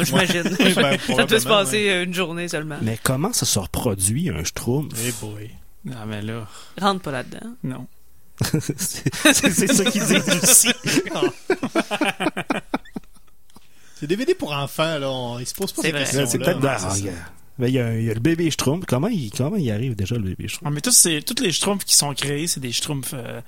J'imagine. 0.00 0.42
Ouais, 0.58 0.74
ben, 0.74 0.74
ça 0.74 0.98
peut 0.98 0.98
se 0.98 1.12
probablement, 1.12 1.48
passer 1.48 1.88
euh, 1.88 2.04
une 2.04 2.12
journée 2.14 2.46
seulement. 2.48 2.76
Mais 2.82 2.98
comment 3.02 3.32
ça 3.32 3.46
se 3.46 3.58
reproduit, 3.58 4.28
un 4.28 4.44
Schtroumpf? 4.44 4.94
Eh 5.02 5.12
boy. 5.24 5.50
Non, 5.86 6.04
mais 6.06 6.20
là, 6.20 6.46
Rentre 6.78 7.00
pas 7.00 7.12
là-dedans. 7.12 7.54
non. 7.64 7.86
C'est 8.42 9.66
ça 9.72 9.84
qu'ils 9.84 10.04
disent 10.04 10.22
aussi. 10.42 10.68
C'est 14.00 14.06
DVD 14.06 14.32
pour 14.34 14.52
enfants, 14.52 14.98
là. 14.98 15.10
On, 15.10 15.38
ils 15.40 15.46
se 15.46 15.54
posent 15.54 15.72
pas 15.72 15.82
C'est 15.82 15.88
ces 15.88 15.92
vrai. 15.92 16.04
questions 16.04 16.26
C'est 16.26 16.38
peut-être. 16.38 16.60
Mais 17.58 17.70
il 17.70 17.74
y, 17.74 17.80
a, 17.80 17.92
il 17.98 18.04
y 18.04 18.10
a 18.10 18.14
le 18.14 18.20
bébé 18.20 18.48
Schtroumpf. 18.52 18.84
Comment 18.86 19.08
il, 19.08 19.32
comment 19.32 19.56
il 19.56 19.68
arrive 19.72 19.96
déjà, 19.96 20.14
le 20.14 20.22
bébé 20.22 20.46
Schtroumpf? 20.46 20.62
Ah, 20.64 20.70
mais 20.72 20.80
tous 20.80 20.92
ces, 20.92 21.18
les 21.40 21.50
schtroumpfs 21.50 21.84
qui 21.84 21.96
sont 21.96 22.14
créés, 22.14 22.46
c'est 22.46 22.60
des 22.60 22.70
schtroumpfs 22.70 23.14
euh, 23.14 23.40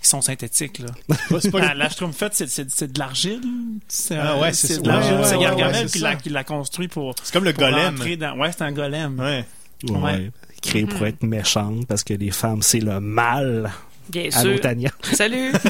qui 0.00 0.08
sont 0.08 0.22
synthétiques. 0.22 0.78
Là. 0.78 0.86
Ouais, 1.30 1.40
c'est 1.42 1.50
pas 1.50 1.60
La, 1.60 1.74
la 1.74 1.90
schtroumpfette, 1.90 2.32
c'est, 2.32 2.48
c'est, 2.48 2.70
c'est 2.70 2.90
de 2.90 2.98
l'argile. 2.98 3.42
C'est, 3.88 4.16
Ah 4.16 4.38
ouais, 4.38 4.54
c'est 4.54 4.80
de 4.80 4.88
l'argile. 4.88 5.12
Ouais, 5.18 5.24
c'est 5.24 5.36
ouais, 5.36 5.42
Gargamel 5.42 5.84
ouais, 5.84 5.90
qui, 5.90 5.98
l'a, 5.98 6.16
qui 6.16 6.30
l'a 6.30 6.44
construit 6.44 6.88
pour, 6.88 7.14
C'est 7.22 7.34
comme 7.34 7.44
le 7.44 7.52
golem. 7.52 7.96
dans... 8.18 8.38
Ouais, 8.38 8.50
c'est 8.52 8.62
un 8.62 8.72
golem. 8.72 9.20
Ouais. 9.20 9.44
Ouais. 9.90 9.98
Ouais. 9.98 10.30
Créé 10.62 10.86
pour 10.86 11.04
être 11.04 11.22
méchante 11.22 11.86
parce 11.86 12.02
que 12.04 12.14
les 12.14 12.30
femmes, 12.30 12.62
c'est 12.62 12.80
le 12.80 12.98
mal. 13.00 13.70
Bien 14.10 14.28
Allô, 14.32 14.52
sûr. 14.52 14.60
Tania. 14.60 14.90
Salut! 15.12 15.52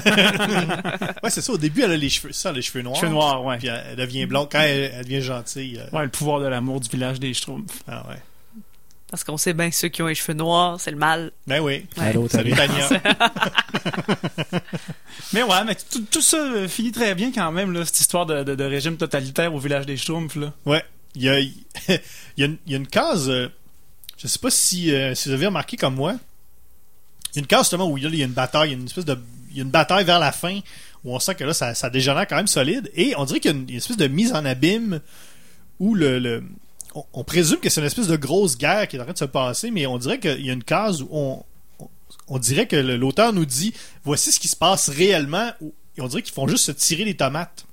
Ouais, 1.22 1.28
c'est 1.30 1.42
ça. 1.42 1.52
Au 1.52 1.58
début, 1.58 1.82
elle 1.82 1.92
a 1.92 1.96
les 1.96 2.08
cheveux, 2.08 2.32
ça, 2.32 2.50
les 2.52 2.62
cheveux 2.62 2.82
noirs. 2.82 2.96
Cheveux 2.96 3.12
noirs, 3.12 3.44
ouais. 3.44 3.58
Puis 3.58 3.68
elle, 3.68 3.84
elle 3.90 3.96
devient 3.96 4.26
blonde. 4.26 4.48
Quand 4.50 4.60
elle, 4.60 4.92
elle 4.94 5.04
devient 5.04 5.20
gentille. 5.22 5.78
euh, 5.78 5.96
Ouais, 5.96 6.04
le 6.04 6.08
pouvoir 6.10 6.40
de 6.40 6.46
l'amour 6.46 6.80
du 6.80 6.88
village 6.88 7.20
des 7.20 7.34
schtroumpfs. 7.34 7.82
Ah 7.86 8.04
ouais. 8.08 8.16
Parce 9.10 9.24
qu'on 9.24 9.36
sait 9.36 9.52
bien 9.54 9.68
que 9.70 9.76
ceux 9.76 9.88
qui 9.88 10.02
ont 10.02 10.06
les 10.06 10.14
cheveux 10.14 10.34
noirs, 10.36 10.78
c'est 10.80 10.92
le 10.92 10.96
mal. 10.96 11.32
Ben 11.46 11.60
oui. 11.60 11.84
Ouais. 11.98 12.04
Allô, 12.06 12.28
Salut 12.28 12.52
Tania. 12.52 12.88
Mais 15.32 15.42
ouais, 15.42 15.64
mais 15.66 15.76
tout, 15.90 16.02
tout 16.10 16.20
ça 16.22 16.36
euh, 16.38 16.68
finit 16.68 16.92
très 16.92 17.14
bien 17.14 17.30
quand 17.32 17.52
même, 17.52 17.72
là, 17.72 17.84
cette 17.84 18.00
histoire 18.00 18.26
de, 18.26 18.42
de, 18.42 18.54
de 18.54 18.64
régime 18.64 18.96
totalitaire 18.96 19.54
au 19.54 19.58
village 19.58 19.86
des 19.86 19.96
schtroumpfs. 19.96 20.36
Là. 20.36 20.52
Ouais. 20.66 20.82
Il 21.14 21.22
y 21.22 21.28
a, 21.28 21.38
il 21.40 21.52
y 22.36 22.42
a, 22.42 22.46
une, 22.46 22.56
il 22.66 22.72
y 22.72 22.74
a 22.74 22.78
une 22.78 22.86
case. 22.86 23.28
euh, 23.28 23.48
je 24.16 24.26
sais 24.26 24.38
pas 24.38 24.50
si, 24.50 24.92
euh, 24.94 25.14
si 25.14 25.28
vous 25.28 25.34
avez 25.34 25.46
remarqué 25.46 25.76
comme 25.76 25.94
moi. 25.94 26.14
Il 27.32 27.36
y 27.36 27.38
a 27.38 27.40
une 27.40 27.46
case 27.46 27.62
justement 27.62 27.88
où 27.88 27.96
il 27.98 28.14
y 28.14 28.22
a, 28.22 28.24
une 28.26 28.32
bataille, 28.32 28.70
il 28.70 28.72
y 28.72 28.74
a 28.76 28.78
une 28.78 28.86
espèce 28.86 29.04
de. 29.04 29.18
Il 29.50 29.56
y 29.56 29.60
a 29.60 29.62
une 29.64 29.70
bataille 29.70 30.04
vers 30.04 30.18
la 30.20 30.32
fin 30.32 30.60
où 31.04 31.14
on 31.14 31.18
sent 31.18 31.34
que 31.34 31.44
là, 31.44 31.54
ça, 31.54 31.74
ça 31.74 31.90
dégénère 31.90 32.26
quand 32.28 32.36
même 32.36 32.46
solide. 32.46 32.90
Et 32.94 33.14
on 33.16 33.24
dirait 33.24 33.40
qu'il 33.40 33.50
y 33.50 33.54
a 33.54 33.56
une, 33.56 33.68
une 33.68 33.76
espèce 33.76 33.96
de 33.96 34.06
mise 34.06 34.32
en 34.32 34.44
abîme 34.44 35.00
où 35.78 35.94
le. 35.94 36.18
le- 36.18 36.44
on, 36.94 37.04
on 37.12 37.24
présume 37.24 37.58
que 37.58 37.68
c'est 37.68 37.80
une 37.80 37.86
espèce 37.86 38.08
de 38.08 38.16
grosse 38.16 38.58
guerre 38.58 38.86
qui 38.88 38.96
est 38.96 39.00
en 39.00 39.04
train 39.04 39.12
de 39.12 39.18
se 39.18 39.24
passer, 39.24 39.70
mais 39.70 39.86
on 39.86 39.96
dirait 39.98 40.18
qu'il 40.18 40.44
y 40.44 40.50
a 40.50 40.52
une 40.52 40.64
case 40.64 41.02
où 41.02 41.08
on. 41.10 41.44
on- 41.80 41.88
On 42.28 42.38
dirait 42.38 42.66
que 42.66 42.76
l'auteur 42.76 43.32
nous 43.32 43.46
dit 43.46 43.72
voici 44.04 44.30
ce 44.32 44.38
qui 44.40 44.48
se 44.48 44.56
passe 44.56 44.88
réellement. 44.88 45.50
Et 45.96 46.00
on 46.00 46.06
dirait 46.08 46.22
qu'ils 46.22 46.34
font 46.34 46.46
juste 46.48 46.64
se 46.64 46.72
tirer 46.72 47.04
les 47.04 47.14
tomates. 47.16 47.64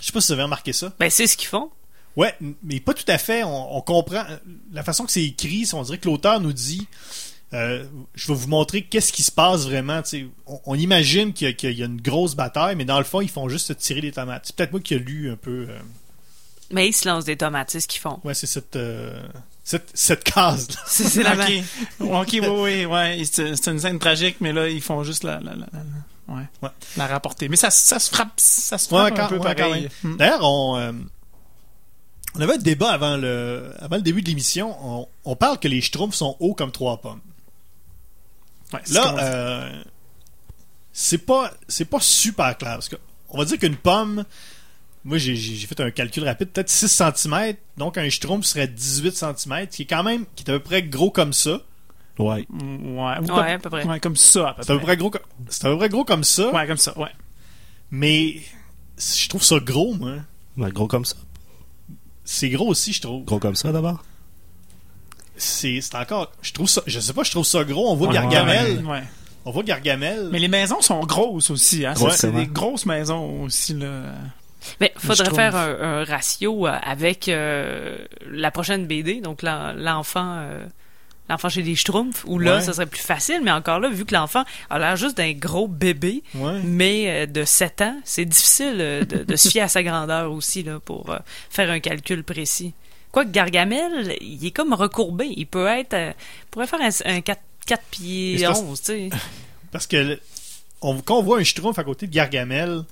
Je 0.00 0.06
sais 0.06 0.12
pas 0.12 0.20
si 0.20 0.28
vous 0.28 0.32
avez 0.34 0.42
remarqué 0.44 0.72
ça. 0.72 0.92
Ben, 0.98 1.10
c'est 1.10 1.26
ce 1.26 1.36
qu'ils 1.36 1.48
font. 1.48 1.70
Ouais, 2.16 2.34
mais 2.62 2.80
pas 2.80 2.94
tout 2.94 3.04
à 3.08 3.18
fait. 3.18 3.42
On, 3.44 3.80
comprend 3.82 4.24
euh, 4.28 4.36
la 4.72 4.82
façon 4.82 5.04
que 5.04 5.12
c'est 5.12 5.22
écrit. 5.24 5.66
c'est- 5.66 5.74
On 5.74 5.82
dirait 5.82 5.98
que 5.98 6.08
l'auteur 6.08 6.40
nous 6.40 6.52
dit 6.52 6.86
euh, 7.54 7.84
je 8.14 8.26
vais 8.28 8.34
vous 8.34 8.48
montrer 8.48 8.82
qu'est-ce 8.82 9.12
qui 9.12 9.22
se 9.22 9.32
passe 9.32 9.64
vraiment. 9.66 10.02
On, 10.46 10.60
on 10.66 10.74
imagine 10.74 11.32
qu'il 11.32 11.46
y, 11.48 11.50
a, 11.50 11.54
qu'il 11.54 11.72
y 11.78 11.82
a 11.82 11.86
une 11.86 12.00
grosse 12.00 12.34
bataille, 12.34 12.76
mais 12.76 12.84
dans 12.84 12.98
le 12.98 13.04
fond, 13.04 13.20
ils 13.20 13.30
font 13.30 13.48
juste 13.48 13.68
se 13.68 13.72
tirer 13.72 14.00
les 14.02 14.12
tomates. 14.12 14.42
C'est 14.46 14.56
peut-être 14.56 14.72
moi 14.72 14.80
qui 14.80 14.94
ai 14.94 14.98
lu 14.98 15.30
un 15.30 15.36
peu. 15.36 15.66
euh, 15.70 15.78
Mais 16.70 16.88
ils 16.88 16.92
se 16.92 17.08
lancent 17.08 17.24
des 17.24 17.36
tomates, 17.36 17.70
c'est 17.70 17.80
ce 17.80 17.88
qu'ils 17.88 18.00
font. 18.02 18.20
ouais, 18.24 18.34
c'est 18.34 18.46
cette, 18.46 18.76
euh, 18.76 19.22
cette, 19.64 19.90
cette 19.94 20.24
case. 20.24 20.68
C'est 20.86 21.04
c'est 21.08 21.22
la 21.22 21.32
ok, 21.34 21.52
ok, 22.00 22.28
oui, 22.32 22.40
oui, 22.48 22.84
ouais. 22.86 23.22
C'est, 23.30 23.66
une 23.66 23.78
scène 23.78 23.98
tragique, 23.98 24.36
mais 24.40 24.52
là, 24.52 24.68
ils 24.68 24.82
font 24.82 25.02
juste 25.02 25.24
la, 25.24 25.40
la, 25.40 25.52
la, 25.54 25.66
la- 25.72 26.34
ouais, 26.34 26.42
Ouais. 26.62 26.68
la 26.98 27.06
rapporter. 27.06 27.48
Mais 27.48 27.56
ça, 27.56 27.70
ça 27.70 27.98
se 27.98 28.10
frappe, 28.10 28.32
ça 28.36 28.76
se 28.76 28.92
Ouais, 28.94 29.00
frappe 29.10 29.16
quand- 29.16 29.24
un 29.24 29.28
peu 29.28 29.38
pareil. 29.38 29.88
Hmm. 30.04 30.16
D'ailleurs, 30.18 30.40
on, 30.44 30.76
euh, 30.76 30.92
on 32.34 32.40
avait 32.42 32.54
un 32.54 32.58
débat 32.58 32.90
avant 32.90 33.16
le, 33.16 33.72
avant 33.78 33.96
le 33.96 34.02
début 34.02 34.20
de 34.20 34.28
l'émission. 34.28 34.76
On, 34.82 35.08
on 35.24 35.34
parle 35.36 35.58
que 35.58 35.66
les 35.68 35.80
schtroumpfs 35.80 36.14
sont 36.16 36.36
hauts 36.40 36.54
comme 36.54 36.70
trois 36.72 36.98
pommes. 37.00 37.20
Ouais, 38.72 38.80
Là, 38.92 39.14
euh, 39.18 39.82
c'est 40.92 41.18
pas 41.18 41.52
c'est 41.68 41.84
pas 41.86 42.00
super 42.00 42.56
clair 42.58 42.74
parce 42.74 42.88
que 42.88 42.96
on 43.30 43.38
va 43.38 43.44
dire 43.44 43.58
qu'une 43.58 43.76
pomme, 43.76 44.24
moi 45.04 45.16
j'ai 45.18 45.36
fait 45.36 45.80
un 45.80 45.90
calcul 45.90 46.24
rapide, 46.24 46.48
peut-être 46.50 46.68
6 46.68 46.88
cm, 46.88 47.54
donc 47.76 47.96
un 47.98 48.08
schtroumpf 48.10 48.44
serait 48.44 48.68
18 48.68 49.16
cm, 49.16 49.66
qui 49.68 49.82
est 49.82 49.86
quand 49.86 50.02
même 50.02 50.24
qui 50.34 50.44
est 50.44 50.50
à 50.50 50.54
peu 50.54 50.60
près 50.62 50.82
gros 50.82 51.10
comme 51.10 51.32
ça. 51.32 51.60
Ouais. 52.18 52.44
Mm, 52.50 52.96
ouais, 52.98 53.18
ou 53.20 53.32
Ouais, 53.36 53.52
à 53.52 53.58
peu 53.58 53.70
près. 53.70 53.86
ouais, 53.86 54.00
comme 54.00 54.16
ça, 54.16 54.48
à 54.50 54.54
peu 54.54 54.62
C'est 54.64 54.72
à 54.72 54.74
peu 54.74 54.80
près. 54.80 54.86
près 54.86 54.96
gros 54.96 55.10
comme 55.10 55.22
c'est 55.48 55.64
à 55.66 55.70
peu 55.70 55.78
près 55.78 55.88
gros 55.88 56.04
comme 56.04 56.24
ça, 56.24 56.52
Ouais, 56.52 56.66
comme 56.66 56.76
ça, 56.76 56.98
ouais. 56.98 57.10
mais 57.90 58.40
je 58.98 59.28
trouve 59.28 59.42
ça 59.44 59.60
gros 59.60 59.94
moi. 59.94 60.16
Ouais, 60.56 60.72
Gros 60.72 60.88
comme 60.88 61.04
ça. 61.04 61.14
C'est 62.24 62.50
gros 62.50 62.66
aussi, 62.68 62.92
je 62.92 63.00
trouve. 63.00 63.24
Gros 63.24 63.38
comme 63.38 63.54
ça, 63.54 63.70
d'abord? 63.72 64.02
C'est 65.38 65.80
c'est 65.80 65.94
encore 65.94 66.32
je 66.42 66.52
trouve 66.52 66.68
ça 66.68 66.82
je 66.86 67.00
sais 67.00 67.12
pas, 67.12 67.22
je 67.22 67.30
trouve 67.30 67.44
ça 67.46 67.64
gros, 67.64 67.90
on 67.90 67.94
voit 67.96 68.08
Ouais, 68.08 68.14
Gargamel, 68.14 68.84
ouais. 68.84 69.02
on 69.44 69.50
voit 69.50 69.62
Gargamel. 69.62 70.28
Mais 70.32 70.38
les 70.38 70.48
maisons 70.48 70.80
sont 70.80 71.00
grosses 71.06 71.50
aussi, 71.50 71.86
hein. 71.86 71.94
Ouais. 72.00 72.10
C'est- 72.10 72.30
des 72.32 72.46
grosses 72.46 72.86
maisons 72.86 73.42
aussi, 73.42 73.74
là. 73.74 74.02
Mais 74.80 74.92
faudrait 74.98 75.30
faire 75.34 75.54
un, 75.56 76.00
un 76.00 76.04
ratio 76.04 76.66
euh, 76.66 76.76
avec 76.82 77.28
euh, 77.28 77.96
la 78.30 78.50
prochaine 78.50 78.86
BD, 78.86 79.20
donc 79.20 79.42
l'en- 79.42 79.72
l'enfant 79.72 80.34
euh, 80.40 80.64
l'enfant 81.30 81.48
chez 81.50 81.62
les 81.62 81.76
Schtroumpfs, 81.76 82.24
où 82.26 82.38
là, 82.38 82.56
Ouais. 82.56 82.60
ça 82.62 82.72
serait 82.72 82.86
plus 82.86 83.00
facile, 83.02 83.40
mais 83.44 83.50
encore 83.52 83.78
là, 83.80 83.88
vu 83.90 84.04
que 84.06 84.14
l'enfant 84.14 84.44
a 84.70 84.78
l'air 84.78 84.96
juste 84.96 85.16
d'un 85.18 85.32
gros 85.32 85.68
bébé, 85.68 86.22
Ouais. 86.34 86.58
mais 86.64 87.04
euh, 87.22 87.26
de 87.26 87.44
7 87.44 87.82
ans, 87.82 87.96
c'est 88.02 88.24
difficile 88.24 88.78
de, 88.78 89.24
de 89.24 89.36
se 89.36 89.48
fier 89.50 89.60
à 89.62 89.68
sa 89.68 89.82
grandeur 89.82 90.32
aussi 90.32 90.62
là, 90.62 90.80
pour 90.84 91.14
faire 91.50 91.70
un 91.70 91.80
calcul 91.80 92.24
précis. 92.24 92.72
Quoique 93.18 93.30
Gargamel, 93.32 94.16
il 94.20 94.46
est 94.46 94.50
comme 94.52 94.72
recourbé. 94.74 95.26
Il 95.36 95.46
peut 95.46 95.66
être... 95.66 95.94
euh, 95.94 96.12
pourrait 96.52 96.68
faire 96.68 96.80
un, 96.80 96.90
un 97.16 97.20
4, 97.20 97.40
4 97.66 97.80
Mais 97.80 97.86
pieds 97.90 98.38
c'est 98.38 98.44
parce- 98.46 98.60
11, 98.60 98.80
tu 98.80 98.86
sais. 98.86 99.10
Parce 99.72 99.86
que 99.88 100.18
on- 100.80 101.00
quand 101.00 101.18
on 101.18 101.22
voit 101.22 101.38
un 101.40 101.44
schtroumpf 101.44 101.78
à 101.78 101.84
côté 101.84 102.06
de 102.06 102.12
Gargamel, 102.12 102.84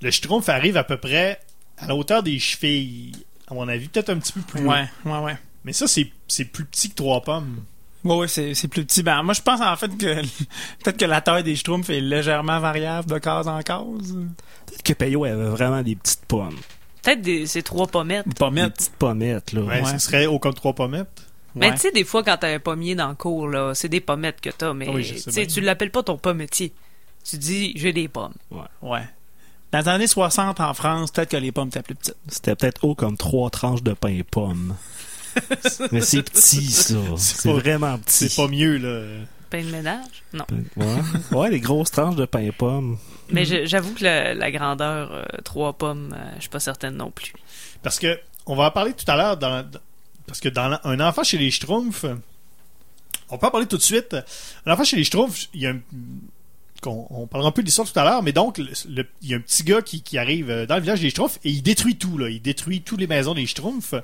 le 0.00 0.10
schtroumpf 0.10 0.48
arrive 0.48 0.76
à 0.78 0.84
peu 0.84 0.96
près 0.96 1.38
à 1.76 1.86
la 1.86 1.94
hauteur 1.94 2.22
des 2.22 2.38
chevilles, 2.38 3.12
à 3.46 3.54
mon 3.54 3.68
avis, 3.68 3.88
peut-être 3.88 4.08
un 4.10 4.18
petit 4.18 4.32
peu 4.32 4.40
plus 4.40 4.64
haut. 4.64 4.70
Ouais, 4.70 4.88
ouais, 5.04 5.18
ouais. 5.18 5.36
Mais 5.64 5.72
ça, 5.74 5.86
c'est 5.86 6.10
c'est 6.26 6.46
plus 6.46 6.64
petit 6.64 6.88
que 6.90 6.94
trois 6.94 7.20
pommes. 7.22 7.62
Ouais, 8.04 8.16
ouais, 8.16 8.28
c'est, 8.28 8.54
c'est 8.54 8.68
plus 8.68 8.84
petit. 8.84 9.02
Ben, 9.02 9.22
moi, 9.22 9.32
je 9.34 9.42
pense 9.42 9.60
en 9.60 9.76
fait 9.76 9.96
que 9.96 10.22
peut-être 10.82 10.96
que 10.96 11.04
la 11.04 11.20
taille 11.20 11.44
des 11.44 11.56
schtroumpfs 11.56 11.90
est 11.90 12.00
légèrement 12.00 12.58
variable 12.58 13.08
de 13.10 13.18
case 13.18 13.46
en 13.46 13.60
case. 13.62 14.14
Peut-être 14.66 14.82
que 14.82 14.92
Payot 14.94 15.24
avait 15.24 15.44
vraiment 15.50 15.82
des 15.82 15.94
petites 15.96 16.24
pommes. 16.26 16.58
Peut-être 17.04 17.20
des- 17.22 17.46
ces 17.46 17.62
trois 17.62 17.86
pommettes. 17.86 18.26
Pas 18.38 18.50
Des 18.50 18.70
petites 18.70 18.96
pommettes, 18.96 19.52
là. 19.52 19.60
Ouais, 19.62 19.82
Ouais. 19.82 19.92
Ce 19.92 19.98
serait 19.98 20.26
haut 20.26 20.38
comme 20.38 20.54
trois 20.54 20.72
pommettes. 20.72 21.22
Mais 21.54 21.68
Ouais. 21.68 21.74
tu 21.74 21.80
sais, 21.82 21.92
des 21.92 22.02
fois, 22.04 22.22
quand 22.24 22.36
t'as 22.38 22.52
un 22.52 22.58
pommier 22.58 22.94
dans 22.96 23.08
le 23.08 23.14
cours, 23.14 23.46
là, 23.48 23.74
c'est 23.74 23.88
des 23.88 24.00
pommettes 24.00 24.40
que 24.40 24.50
t'as, 24.50 24.72
mais 24.72 24.88
oui, 24.88 25.04
sais 25.18 25.46
tu 25.46 25.60
l'appelles 25.60 25.90
pas 25.92 26.02
ton 26.02 26.16
pommetier. 26.18 26.72
Tu 27.24 27.36
dis, 27.38 27.72
j'ai 27.76 27.92
des 27.92 28.08
pommes. 28.08 28.34
Ouais. 28.82 29.02
Dans 29.72 29.78
les 29.80 29.88
années 29.88 30.06
60 30.06 30.60
en 30.60 30.74
France, 30.74 31.10
peut-être 31.10 31.30
que 31.30 31.36
les 31.36 31.52
pommes 31.52 31.68
étaient 31.68 31.82
plus 31.82 31.94
petites. 31.94 32.16
C'était 32.28 32.54
peut-être 32.56 32.84
haut 32.84 32.94
comme 32.94 33.16
trois 33.16 33.50
tranches 33.50 33.82
de 33.82 33.92
pain 33.92 34.20
pomme. 34.30 34.74
Mais 35.92 36.00
c'est 36.00 36.22
petit, 36.22 36.66
ça. 36.70 36.94
C'est 37.16 37.36
C'est 37.42 37.48
pas- 37.48 37.54
vraiment 37.58 37.98
petit. 37.98 38.28
C'est 38.28 38.36
pas 38.42 38.48
mieux, 38.48 38.76
là. 38.78 39.24
Pain 39.54 39.64
de 39.64 39.70
ménage? 39.70 40.22
Non. 40.32 40.44
Ouais. 40.76 40.86
ouais, 41.38 41.50
les 41.50 41.60
grosses 41.60 41.90
tranches 41.92 42.16
de 42.16 42.24
pain 42.24 42.50
pomme. 42.56 42.98
Mais 43.30 43.44
j'avoue 43.66 43.94
que 43.94 44.02
la, 44.04 44.34
la 44.34 44.50
grandeur, 44.50 45.12
euh, 45.12 45.24
trois 45.44 45.72
pommes, 45.72 46.12
euh, 46.16 46.32
je 46.36 46.40
suis 46.42 46.50
pas 46.50 46.60
certaine 46.60 46.96
non 46.96 47.10
plus. 47.10 47.32
Parce 47.82 47.98
que, 47.98 48.18
on 48.46 48.56
va 48.56 48.64
en 48.66 48.70
parler 48.70 48.92
tout 48.94 49.04
à 49.10 49.16
l'heure, 49.16 49.36
dans, 49.36 49.62
dans- 49.62 49.78
parce 50.26 50.40
que 50.40 50.48
dans 50.48 50.68
la- 50.68 50.80
un 50.84 50.98
enfant 51.00 51.22
chez 51.22 51.38
les 51.38 51.50
schtroumpfs, 51.50 52.04
on 53.30 53.38
peut 53.38 53.46
en 53.46 53.50
parler 53.50 53.66
tout 53.66 53.76
de 53.76 53.82
suite. 53.82 54.16
Un 54.66 54.72
enfant 54.72 54.84
chez 54.84 54.96
les 54.96 55.04
schtroumpfs, 55.04 55.48
il 55.54 55.60
y 55.62 55.66
a 55.66 55.70
un, 55.70 55.78
on 56.86 57.26
parlera 57.26 57.48
un 57.48 57.52
peu 57.52 57.62
de 57.62 57.66
l'histoire 57.66 57.90
tout 57.90 57.98
à 57.98 58.04
l'heure, 58.04 58.22
mais 58.22 58.32
donc, 58.32 58.58
il 58.58 59.06
y 59.22 59.32
a 59.34 59.36
un 59.36 59.40
petit 59.40 59.62
gars 59.62 59.80
qui, 59.82 60.02
qui 60.02 60.18
arrive 60.18 60.50
euh, 60.50 60.66
dans 60.66 60.74
le 60.74 60.82
village 60.82 61.00
des 61.00 61.08
schtroumpfs 61.10 61.38
et 61.44 61.50
il 61.50 61.62
détruit 61.62 61.96
tout, 61.96 62.18
là. 62.18 62.28
Il 62.28 62.42
détruit 62.42 62.82
toutes 62.82 63.00
les 63.00 63.06
maisons 63.06 63.32
des 63.34 63.46
schtroumpfs. 63.46 63.94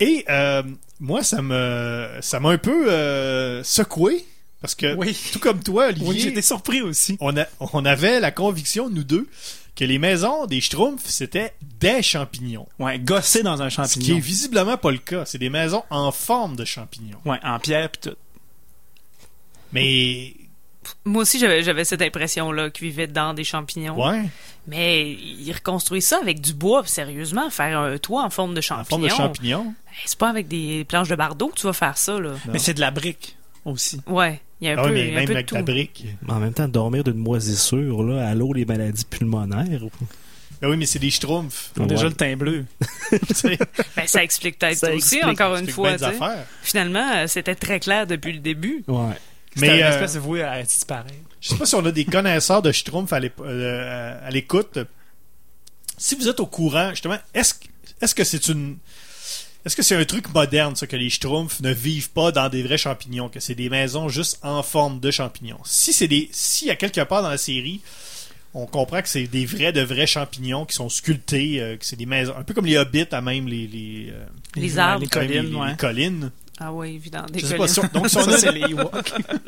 Et 0.00 0.24
euh, 0.28 0.62
moi, 1.00 1.22
ça 1.24 1.40
me 1.42 2.08
ça 2.20 2.38
m'a 2.40 2.50
un 2.50 2.58
peu 2.58 2.90
euh, 2.92 3.62
secoué 3.64 4.24
parce 4.64 4.74
que 4.74 4.94
Oui. 4.94 5.14
tout 5.30 5.38
comme 5.40 5.62
toi, 5.62 5.88
Olivier, 5.88 6.08
Oui, 6.08 6.18
j'étais 6.20 6.40
surpris 6.40 6.80
aussi. 6.80 7.18
on, 7.20 7.36
a, 7.36 7.44
on 7.60 7.84
avait 7.84 8.18
la 8.18 8.30
conviction 8.30 8.88
nous 8.88 9.04
deux 9.04 9.28
que 9.76 9.84
les 9.84 9.98
maisons 9.98 10.46
des 10.46 10.60
schtroumpfs 10.62 11.04
c'était 11.06 11.52
des 11.80 12.00
champignons. 12.02 12.66
Ouais, 12.78 12.98
gossé 12.98 13.42
dans 13.42 13.60
un 13.60 13.68
Ce 13.68 13.74
qui 13.74 13.80
est 13.82 13.84
champignon. 14.04 14.18
visiblement 14.20 14.76
pas 14.78 14.90
le 14.90 14.96
cas. 14.98 15.26
C'est 15.26 15.36
des 15.36 15.50
maisons 15.50 15.82
en 15.90 16.10
forme 16.12 16.56
de 16.56 16.64
champignons. 16.64 17.18
Ouais, 17.26 17.38
en 17.42 17.58
pierre 17.58 17.90
pis 17.90 18.08
tout. 18.08 18.16
Mais, 19.72 20.32
Moi 21.04 21.22
aussi, 21.22 21.38
j'avais 21.38 21.84
cette 21.84 22.02
impression-là 22.02 22.70
qu'ils 22.70 22.88
vivaient 22.88 23.06
dans 23.06 23.34
des 23.34 23.44
champignons. 23.44 24.00
ouais, 24.02 24.22
Mais 24.66 25.10
ils 25.10 25.52
reconstruisent 25.52 26.06
ça 26.06 26.18
avec 26.22 26.40
du 26.40 26.54
bois, 26.54 26.86
sérieusement. 26.86 27.50
Faire 27.50 27.78
un 27.80 27.98
toit 27.98 28.22
en 28.22 28.30
forme 28.30 28.54
de 28.54 28.60
en 28.60 28.62
champignon. 28.62 28.84
forme 28.88 29.02
de 29.02 29.08
champignon. 29.08 29.74
Hey, 29.90 30.02
C'est 30.06 30.18
pas 30.18 30.30
avec 30.30 30.48
des 30.48 30.84
planches 30.84 31.08
de 31.08 31.16
bardeau 31.16 31.48
que 31.48 31.56
tu 31.60 31.66
vas 31.66 31.72
faire 31.72 31.98
ça, 31.98 32.18
là. 32.18 32.34
Mais 32.52 32.58
c'est 32.58 32.74
de 32.74 32.80
la 32.80 32.90
brique 32.90 33.36
aussi. 33.64 34.00
Ouais, 34.06 34.40
il 34.60 34.66
y 34.68 34.70
a 34.70 34.74
un 34.74 34.76
Ah 34.78 34.82
peu, 34.84 34.92
oui, 34.94 35.00
il 35.00 35.08
y 35.08 35.10
mais 35.10 35.16
a 35.16 35.18
même 35.20 35.26
peu 35.26 35.32
de 35.32 35.36
avec 35.38 35.46
tout. 35.46 35.54
la 35.56 35.62
brique. 35.62 36.06
Mais 36.22 36.32
en 36.32 36.40
même 36.40 36.52
temps, 36.54 36.68
dormir 36.68 37.04
d'une 37.04 37.14
moisissure, 37.18 38.02
là, 38.02 38.28
à 38.28 38.34
l'eau, 38.34 38.52
les 38.52 38.64
maladies 38.64 39.04
pulmonaires. 39.04 39.80
Ben 40.62 40.70
oui, 40.70 40.76
mais 40.76 40.86
c'est 40.86 40.98
des 41.00 41.10
schtroumpfs. 41.10 41.72
Ils 41.76 41.82
ont 41.82 41.86
déjà 41.86 42.04
le 42.04 42.14
teint 42.14 42.36
bleu. 42.36 42.64
Ben, 43.96 44.06
ça 44.06 44.22
explique 44.22 44.58
peut-être 44.58 44.78
Ça 44.78 44.88
aussi, 44.94 45.16
explique- 45.16 45.24
encore 45.24 45.56
une 45.56 45.68
fois. 45.68 45.96
Finalement, 46.62 47.12
euh, 47.16 47.26
c'était 47.26 47.54
très 47.54 47.80
clair 47.80 48.06
depuis 48.06 48.32
le 48.32 48.38
début. 48.38 48.82
Ouais. 48.88 49.12
Mais 49.56 49.76
une 49.78 49.82
euh, 49.84 49.90
espèce 49.90 50.14
de 50.14 50.18
voué 50.20 50.42
à 50.42 50.58
être 50.60 50.68
disparaître. 50.68 51.14
je 51.40 51.48
sais 51.50 51.56
pas 51.56 51.66
si 51.66 51.74
on 51.74 51.84
a 51.84 51.92
des 51.92 52.04
connaisseurs 52.04 52.62
de 52.62 52.72
schtroumpfs 52.72 53.12
à 53.12 53.20
euh, 53.40 54.30
l'écoute. 54.30 54.78
Si 55.96 56.14
vous 56.16 56.28
êtes 56.28 56.40
au 56.40 56.46
courant, 56.46 56.90
justement, 56.90 57.18
est-ce 57.34 57.54
que- 57.54 57.66
est-ce 58.00 58.14
que 58.14 58.24
c'est 58.24 58.48
une 58.48 58.78
est-ce 59.64 59.76
que 59.76 59.82
c'est 59.82 59.96
un 59.96 60.04
truc 60.04 60.32
moderne, 60.34 60.76
ça, 60.76 60.86
que 60.86 60.96
les 60.96 61.08
schtroumpfs 61.10 61.60
ne 61.60 61.72
vivent 61.72 62.10
pas 62.10 62.32
dans 62.32 62.48
des 62.48 62.62
vrais 62.62 62.78
champignons, 62.78 63.28
que 63.28 63.40
c'est 63.40 63.54
des 63.54 63.70
maisons 63.70 64.08
juste 64.08 64.38
en 64.42 64.62
forme 64.62 65.00
de 65.00 65.10
champignons? 65.10 65.58
Si 65.64 65.92
c'est 65.92 66.08
des, 66.08 66.28
s'il 66.32 66.68
y 66.68 66.70
a 66.70 66.76
quelque 66.76 67.00
part 67.02 67.22
dans 67.22 67.30
la 67.30 67.38
série, 67.38 67.80
on 68.52 68.66
comprend 68.66 69.02
que 69.02 69.08
c'est 69.08 69.26
des 69.26 69.46
vrais 69.46 69.72
de 69.72 69.80
vrais 69.80 70.06
champignons 70.06 70.64
qui 70.64 70.74
sont 70.76 70.88
sculptés, 70.88 71.60
euh, 71.60 71.76
que 71.76 71.84
c'est 71.84 71.96
des 71.96 72.06
maisons, 72.06 72.34
un 72.38 72.42
peu 72.44 72.54
comme 72.54 72.66
les 72.66 72.76
hobbits 72.76 73.06
à 73.10 73.20
même 73.20 73.48
les, 73.48 73.66
les, 73.66 74.10
euh, 74.12 74.24
Les 74.54 74.78
arbres. 74.78 75.00
Les 75.02 75.08
collines, 75.08 75.50
les- 75.50 75.54
ouais. 75.56 75.70
les 75.70 75.76
collines. 75.76 76.30
Ah 76.60 76.72
oui, 76.72 76.94
évident. 76.94 77.24
Des 77.32 77.40
Je 77.40 77.46
sais 77.46 77.56
pas, 77.56 77.66
collines. 77.66 77.74
si 77.74 77.80
on- 77.80 77.88
donc 78.00 78.08
si 78.10 78.16
on, 78.16 78.28
a, 78.28 78.38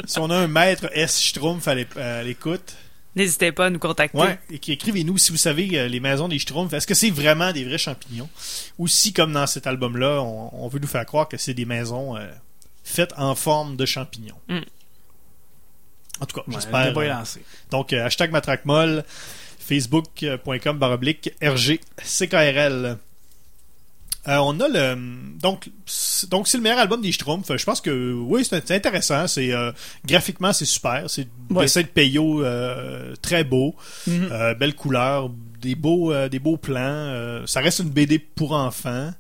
si 0.07 0.19
on 0.19 0.31
a 0.31 0.37
un 0.37 0.49
maître 0.49 0.89
S 0.93 1.21
Schtroumpf 1.21 1.69
à 1.69 1.75
à 2.01 2.23
l'écoute, 2.25 2.75
N'hésitez 3.17 3.51
pas 3.51 3.67
à 3.67 3.71
nous 3.71 3.79
contacter. 3.79 4.17
Ouais, 4.19 4.39
et 4.51 4.59
qui 4.59 4.73
écrivez-nous 4.73 5.17
si 5.17 5.33
vous 5.33 5.39
savez 5.39 5.69
euh, 5.79 5.89
les 5.89 6.01
maisons 6.01 6.29
des 6.29 6.39
Schtroumpfs. 6.39 6.73
Est-ce 6.75 6.87
que 6.87 6.95
c'est 6.95 7.11
vraiment 7.11 7.51
des 7.53 7.65
vrais 7.65 7.79
champignons? 7.79 8.29
Ou 8.79 8.89
si, 8.89 9.15
comme 9.15 9.33
dans 9.33 9.47
cet 9.47 9.67
album-là, 9.67 10.21
on, 10.23 10.51
on 10.65 10.69
veut 10.69 10.79
nous 10.79 10.87
faire 10.87 11.07
croire 11.07 11.27
que 11.27 11.39
c'est 11.39 11.55
des 11.55 11.65
maisons 11.65 12.17
euh, 12.17 12.27
faites 12.85 13.15
en 13.17 13.35
forme 13.35 13.77
de 13.77 13.87
champignons. 13.87 14.39
Mm. 14.49 14.61
En 16.21 16.27
tout 16.27 16.37
cas, 16.37 16.43
Ouais, 16.47 16.55
j'espère. 16.55 16.87
est 16.87 17.11
euh, 17.11 17.25
donc, 17.71 17.93
euh, 17.93 18.05
hashtag 18.05 18.31
matraquemolle, 18.31 19.05
facebook.com 19.59 20.79
baroblique 20.79 21.31
RGCKRL. 21.43 22.99
Euh, 24.29 24.39
on 24.39 24.59
a 24.61 24.69
le 24.69 24.97
donc 25.41 25.71
c'est- 25.87 26.29
donc 26.31 26.49
c'est 26.49 26.57
le 26.57 26.63
meilleur 26.63 26.79
album 26.79 27.01
des 27.01 27.13
Schtroumpfs. 27.13 27.57
Je 27.57 27.65
pense 27.65 27.81
que 27.81 28.13
oui 28.13 28.45
c'est 28.45 28.71
intéressant. 28.73 29.27
C'est 29.29 29.53
euh, 29.53 29.71
graphiquement 30.05 30.53
c'est 30.53 30.65
super. 30.65 31.05
C'est 31.09 31.29
Ouais. 31.51 31.63
dessin 31.65 31.83
de 31.83 31.87
Peyo 31.87 32.43
euh, 32.45 33.15
très 33.23 33.45
beau, 33.45 33.75
Mhm. 34.07 34.29
euh, 34.33 34.55
belles 34.55 34.75
couleurs, 34.75 35.31
des 35.61 35.75
beaux 35.77 36.13
euh, 36.13 36.29
des 36.29 36.39
beaux 36.41 36.57
plans. 36.57 36.81
euh, 36.81 37.47
ça 37.47 37.61
reste 37.61 37.79
une 37.81 37.91
BD 37.91 38.19
pour 38.19 38.53
enfants. 38.53 39.13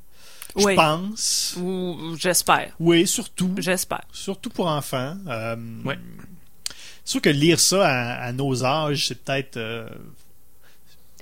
Je 0.58 0.64
Oui. 0.64 0.74
pense. 0.74 1.54
Ou 1.60 2.16
j'espère. 2.18 2.72
Oui, 2.80 3.06
surtout 3.06 3.54
J'espère. 3.58 4.02
surtout 4.10 4.48
pour 4.50 4.66
enfants. 4.68 5.14
Euh, 5.28 5.54
Ouais. 5.84 5.98
C'est 7.04 7.12
sûr 7.12 7.20
que 7.22 7.28
lire 7.30 7.60
ça 7.60 7.86
à, 7.86 8.24
à 8.24 8.32
nos 8.32 8.64
âges, 8.64 9.06
c'est 9.06 9.22
peut-être 9.22 9.58
euh, 9.58 9.86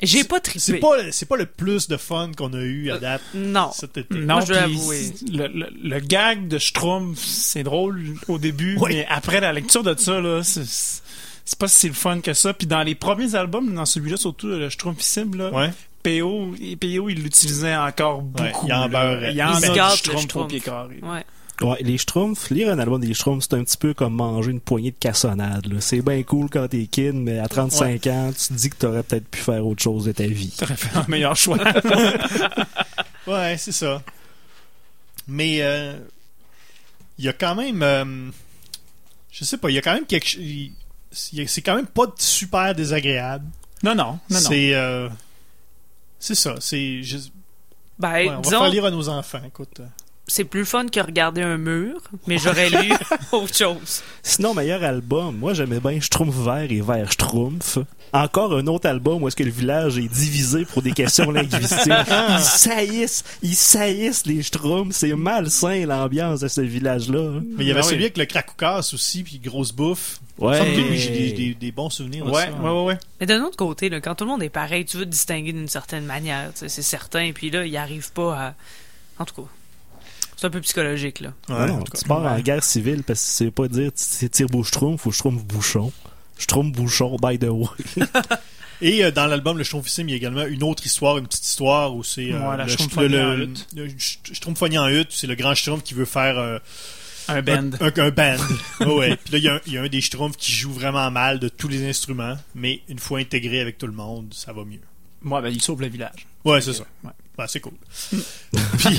J'ai 0.03 0.25
pas 0.25 0.37
c'est 0.45 0.61
trippé. 0.61 0.81
pas 0.81 0.97
c'est 1.13 1.27
pas 1.27 1.37
le 1.37 1.47
plus 1.47 1.87
de 1.89 1.97
fun 1.97 2.33
qu'on 2.37 2.53
a 2.53 2.61
eu 2.61 2.91
à 2.91 2.99
date 2.99 3.23
Non. 3.35 3.71
cet 3.73 3.97
été. 3.97 4.15
Non, 4.19 4.35
Moi, 4.35 4.45
je 4.45 4.53
dois 4.53 4.63
avouer. 4.63 5.13
Le, 5.31 5.47
le, 5.47 5.67
le 5.83 6.01
gag 6.01 6.49
de 6.49 6.59
Schtroumpf, 6.59 7.19
c'est 7.19 7.63
drôle 7.63 8.03
au 8.29 8.39
début, 8.39 8.77
Oui. 8.81 8.91
mais 8.95 9.07
après 9.09 9.41
la 9.41 9.53
lecture 9.53 9.83
de 9.83 9.95
ça, 9.99 10.21
là, 10.21 10.43
c'est, 10.43 10.65
c'est 10.67 11.59
pas 11.59 11.69
si 11.69 11.87
le 11.89 11.95
fun 11.95 12.21
que 12.21 12.35
ça. 12.35 12.53
Puis 12.55 12.67
dans 12.67 12.83
les 12.83 12.95
premiers 12.97 13.35
albums, 13.37 13.73
dans 13.73 13.87
celui-là, 13.87 14.17
surtout 14.17 14.49
le 14.49 14.69
Schtroumpfissime, 14.69 15.37
là, 15.37 15.51
Ouais. 15.53 15.71
PO, 16.03 16.55
et 16.61 16.77
PO, 16.77 17.09
il 17.09 17.23
l'utilisait 17.23 17.77
encore 17.77 18.21
beaucoup. 18.21 18.67
il 18.67 18.73
en 18.75 18.81
là. 18.81 18.89
beurrait. 18.89 19.33
Il 19.33 19.43
en 19.43 19.55
Schtroumpf. 19.91 20.49
pied 20.49 20.61
carré. 20.61 20.99
Ouais. 21.03 21.25
Ouais, 21.61 21.79
les 21.83 21.99
Schtroumpfs, 21.99 22.51
lire 22.51 22.73
un 22.73 22.79
album 22.79 23.01
des 23.01 23.15
Schtroumpfs, 23.15 23.47
c'est 23.49 23.55
un 23.55 23.63
petit 23.63 23.77
peu 23.77 23.95
comme 23.95 24.15
manger 24.15 24.51
une 24.51 24.61
poignée 24.61 24.91
de 24.91 24.97
cassonade. 24.99 25.67
là. 25.73 25.81
C'est 25.81 26.03
bien 26.03 26.23
cool 26.25 26.51
quand 26.51 26.67
t'es 26.69 26.87
kid, 26.87 27.15
mais 27.15 27.39
à 27.39 27.47
35 27.47 28.07
ans, 28.09 28.31
tu 28.33 28.49
te 28.49 28.53
dis 28.55 28.71
que 28.71 28.77
t'aurais 28.77 29.03
peut-être 29.05 29.29
pu 29.29 29.39
faire 29.39 29.65
autre 29.65 29.83
chose 29.83 30.05
de 30.07 30.13
ta 30.13 30.27
vie. 30.27 30.53
T'aurais 30.59 30.77
fait 30.77 30.97
un 30.99 31.05
meilleur 31.09 31.37
choix. 31.37 31.59
Ouais, 33.27 33.57
c'est 33.57 33.73
ça. 33.73 34.03
Mais 35.27 35.63
euh, 35.63 35.97
il 37.17 37.25
y 37.25 37.29
a 37.29 37.33
quand 37.33 37.55
même 37.55 37.83
euh, 37.83 38.31
je 39.31 39.45
sais 39.45 39.57
pas, 39.57 39.71
il 39.71 39.75
y 39.75 39.79
a 39.79 39.81
quand 39.81 39.95
même 39.95 40.07
quelque 40.07 40.29
chose 40.29 40.43
c'est 41.13 41.63
quand 41.63 41.77
même 41.77 41.87
pas 41.87 42.07
super 42.19 42.75
désagréable. 42.75 43.47
non, 43.83 43.95
non, 43.95 44.05
non, 44.05 44.19
non. 44.31 44.41
C'est 44.41 44.75
euh, 44.75 45.09
c'est 46.19 46.35
ça, 46.35 46.57
c'est 46.61 47.01
Ben, 47.99 48.13
ouais, 48.13 48.31
on 48.31 48.41
va 48.41 48.51
faire 48.51 48.69
lire 48.69 48.85
à 48.85 48.91
nos 48.91 49.09
enfants, 49.09 49.41
écoute. 49.47 49.81
C'est 50.27 50.45
plus 50.45 50.65
fun 50.65 50.87
que 50.89 51.01
regarder 51.01 51.43
un 51.43 51.59
mur, 51.59 52.01
mais 52.27 52.39
j'aurais 52.39 52.71
lu 52.71 52.93
autre 53.33 53.55
chose. 53.55 54.03
Sinon, 54.23 54.55
meilleur 54.55 54.83
album, 54.83 55.37
moi 55.37 55.53
j'aimais 55.55 55.81
bien 55.81 56.01
Schtroumpf 56.01 56.35
vert 56.35 56.71
et 56.71 56.81
vert 56.81 57.11
Schtroumpf. 57.13 57.79
Encore 58.13 58.57
un 58.57 58.67
autre 58.69 58.89
album 58.89 59.23
où 59.25 59.29
est-ce 59.29 59.35
que 59.35 59.43
le 59.43 59.51
village 59.51 59.99
est 59.99 60.07
divisé 60.09 60.65
pour 60.65 60.83
des 60.83 60.93
questions 60.93 61.31
linguistiques. 61.33 61.89
Ils 62.29 62.39
saillissent, 62.41 63.25
ils 63.43 63.57
saillissent 63.57 64.25
les 64.25 64.41
Schtroumpfs. 64.43 64.95
C'est 64.95 65.15
malsain 65.15 65.85
l'ambiance 65.85 66.41
de 66.41 66.49
ce 66.49 66.61
village-là. 66.61 67.41
Mais 67.57 67.65
il 67.65 67.69
y 67.69 67.71
avait 67.73 67.81
oui. 67.83 67.87
celui 67.89 68.05
avec 68.05 68.17
le 68.17 68.25
cracoucasse 68.27 68.95
aussi 68.95 69.25
puis 69.25 69.41
grosse 69.41 69.73
bouffe. 69.73 70.21
Ouais. 70.39 70.57
Il 70.57 70.61
me 70.61 70.65
semble 70.65 70.77
que 70.85 70.91
lui, 70.93 70.99
j'ai 70.99 71.11
des, 71.11 71.33
des- 71.33 71.55
des 71.55 71.73
bons 71.73 71.91
souvenirs 71.91 72.25
de 72.25 72.31
Ouais, 72.31 72.43
ça. 72.47 72.53
ouais, 72.53 72.71
ouais, 72.71 72.85
ouais. 72.85 72.99
Mais 73.21 73.27
d'un 73.27 73.43
autre 73.43 73.57
côté, 73.57 73.89
là, 73.89 74.01
quand 74.01 74.15
tout 74.15 74.25
le 74.25 74.31
monde 74.31 74.43
est 74.45 74.49
pareil, 74.49 74.85
tu 74.85 74.97
veux 74.97 75.05
te 75.05 75.11
distinguer 75.11 75.53
d'une 75.53 75.69
certaine 75.69 76.05
manière, 76.07 76.51
c'est 76.55 76.69
certain. 76.69 77.33
Puis 77.35 77.51
là, 77.51 77.67
il 77.67 77.77
arrive 77.77 78.13
pas 78.13 78.35
à. 78.39 78.55
En 79.19 79.25
tout 79.25 79.35
cas, 79.43 79.49
c'est 80.45 80.49
un 80.49 80.51
peu 80.51 80.61
psychologique, 80.61 81.21
là. 81.21 81.33
Ouais, 81.49 81.67
non, 81.67 81.83
tu 81.85 82.05
pars 82.07 82.23
en 82.23 82.39
guerre 82.41 82.63
civile 82.63 83.03
parce 83.03 83.21
que 83.25 83.27
tu 83.31 83.33
sais 83.47 83.51
pas 83.51 83.67
dire 83.69 83.91
c'est 83.95 84.29
tire-bouche-Schtroumpf 84.29 85.07
ou 85.07 85.11
Schtroumpf-Bouchon. 85.13 85.91
Schtroumpf-Bouchon, 86.39 87.17
by 87.23 87.39
the 87.39 87.49
way. 87.49 87.67
Et 88.83 89.05
euh, 89.05 89.11
dans 89.11 89.27
l'album 89.27 89.57
Le 89.57 89.65
Schtroumpfissime, 89.65 90.09
il 90.09 90.13
y 90.13 90.15
a 90.15 90.17
également 90.17 90.45
une 90.45 90.63
autre 90.63 90.85
histoire, 90.85 91.17
une 91.17 91.27
petite 91.27 91.47
histoire 91.47 91.95
où 91.95 92.03
c'est 92.03 92.33
euh, 92.33 92.41
Ouais, 92.51 92.57
la 92.57 92.65
le, 92.67 93.09
le- 93.09 93.25
en 93.25 93.35
le- 93.37 93.45
hutte. 93.45 93.67
en 94.79 94.89
hutte, 94.89 95.09
c'est 95.11 95.27
le 95.29 95.35
grand 95.37 95.55
Schtroumpf 95.55 95.83
qui 95.83 95.95
veut 95.95 96.05
faire 96.05 96.37
euh, 96.39 96.59
Un 97.29 97.41
band. 97.41 97.71
un, 97.81 97.87
un- 97.87 97.93
un 98.07 98.11
band. 98.11 98.37
Ouais, 98.81 98.87
ouais. 98.95 99.17
Puis 99.25 99.33
là, 99.33 99.39
il 99.39 99.45
y 99.45 99.49
a 99.49 99.55
un- 99.55 99.61
il 99.67 99.73
y, 99.73 99.79
a 99.79 99.83
un 99.83 99.89
des 99.89 100.01
Schtroumpfs 100.01 100.37
qui 100.37 100.53
joue 100.53 100.73
vraiment 100.73 101.11
mal 101.11 101.39
de 101.39 101.49
tous 101.49 101.69
les 101.69 101.89
instruments, 101.89 102.37
mais 102.55 102.83
une 102.89 102.99
fois 102.99 103.21
intégré 103.21 103.61
avec 103.61 103.79
tout 103.79 103.87
le 103.87 103.93
monde, 103.95 104.35
ça 104.35 104.53
va 104.53 104.65
mieux. 104.65 104.81
Ouais, 105.25 105.41
ben, 105.41 105.49
il 105.49 105.63
sauve 105.63 105.81
le 105.81 105.89
village. 105.89 106.27
Ouais, 106.45 106.61
c'est 106.61 106.75
ça. 106.75 106.85
Ouais. 107.05 107.11
Ouais, 107.39 107.47
c'est 107.49 107.61
cool. 107.61 107.73
Puis- 108.11 108.99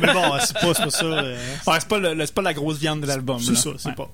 mais 0.00 0.12
bon, 0.12 0.32
c'est 0.44 0.54
pas, 0.54 0.74
pas 0.74 0.90
ça. 0.90 1.04
euh, 1.04 1.36
Ouais, 1.66 1.76
c'est 1.78 1.88
pas, 1.88 1.98
le- 1.98 2.26
pas 2.26 2.42
la 2.42 2.54
grosse 2.54 2.78
viande 2.78 3.00
de 3.02 3.06
l'album. 3.06 3.38
c'est 3.40 3.54
ça, 3.56 3.70
c'est 3.78 3.88
Ouais. 3.90 3.94
pas. 3.94 4.10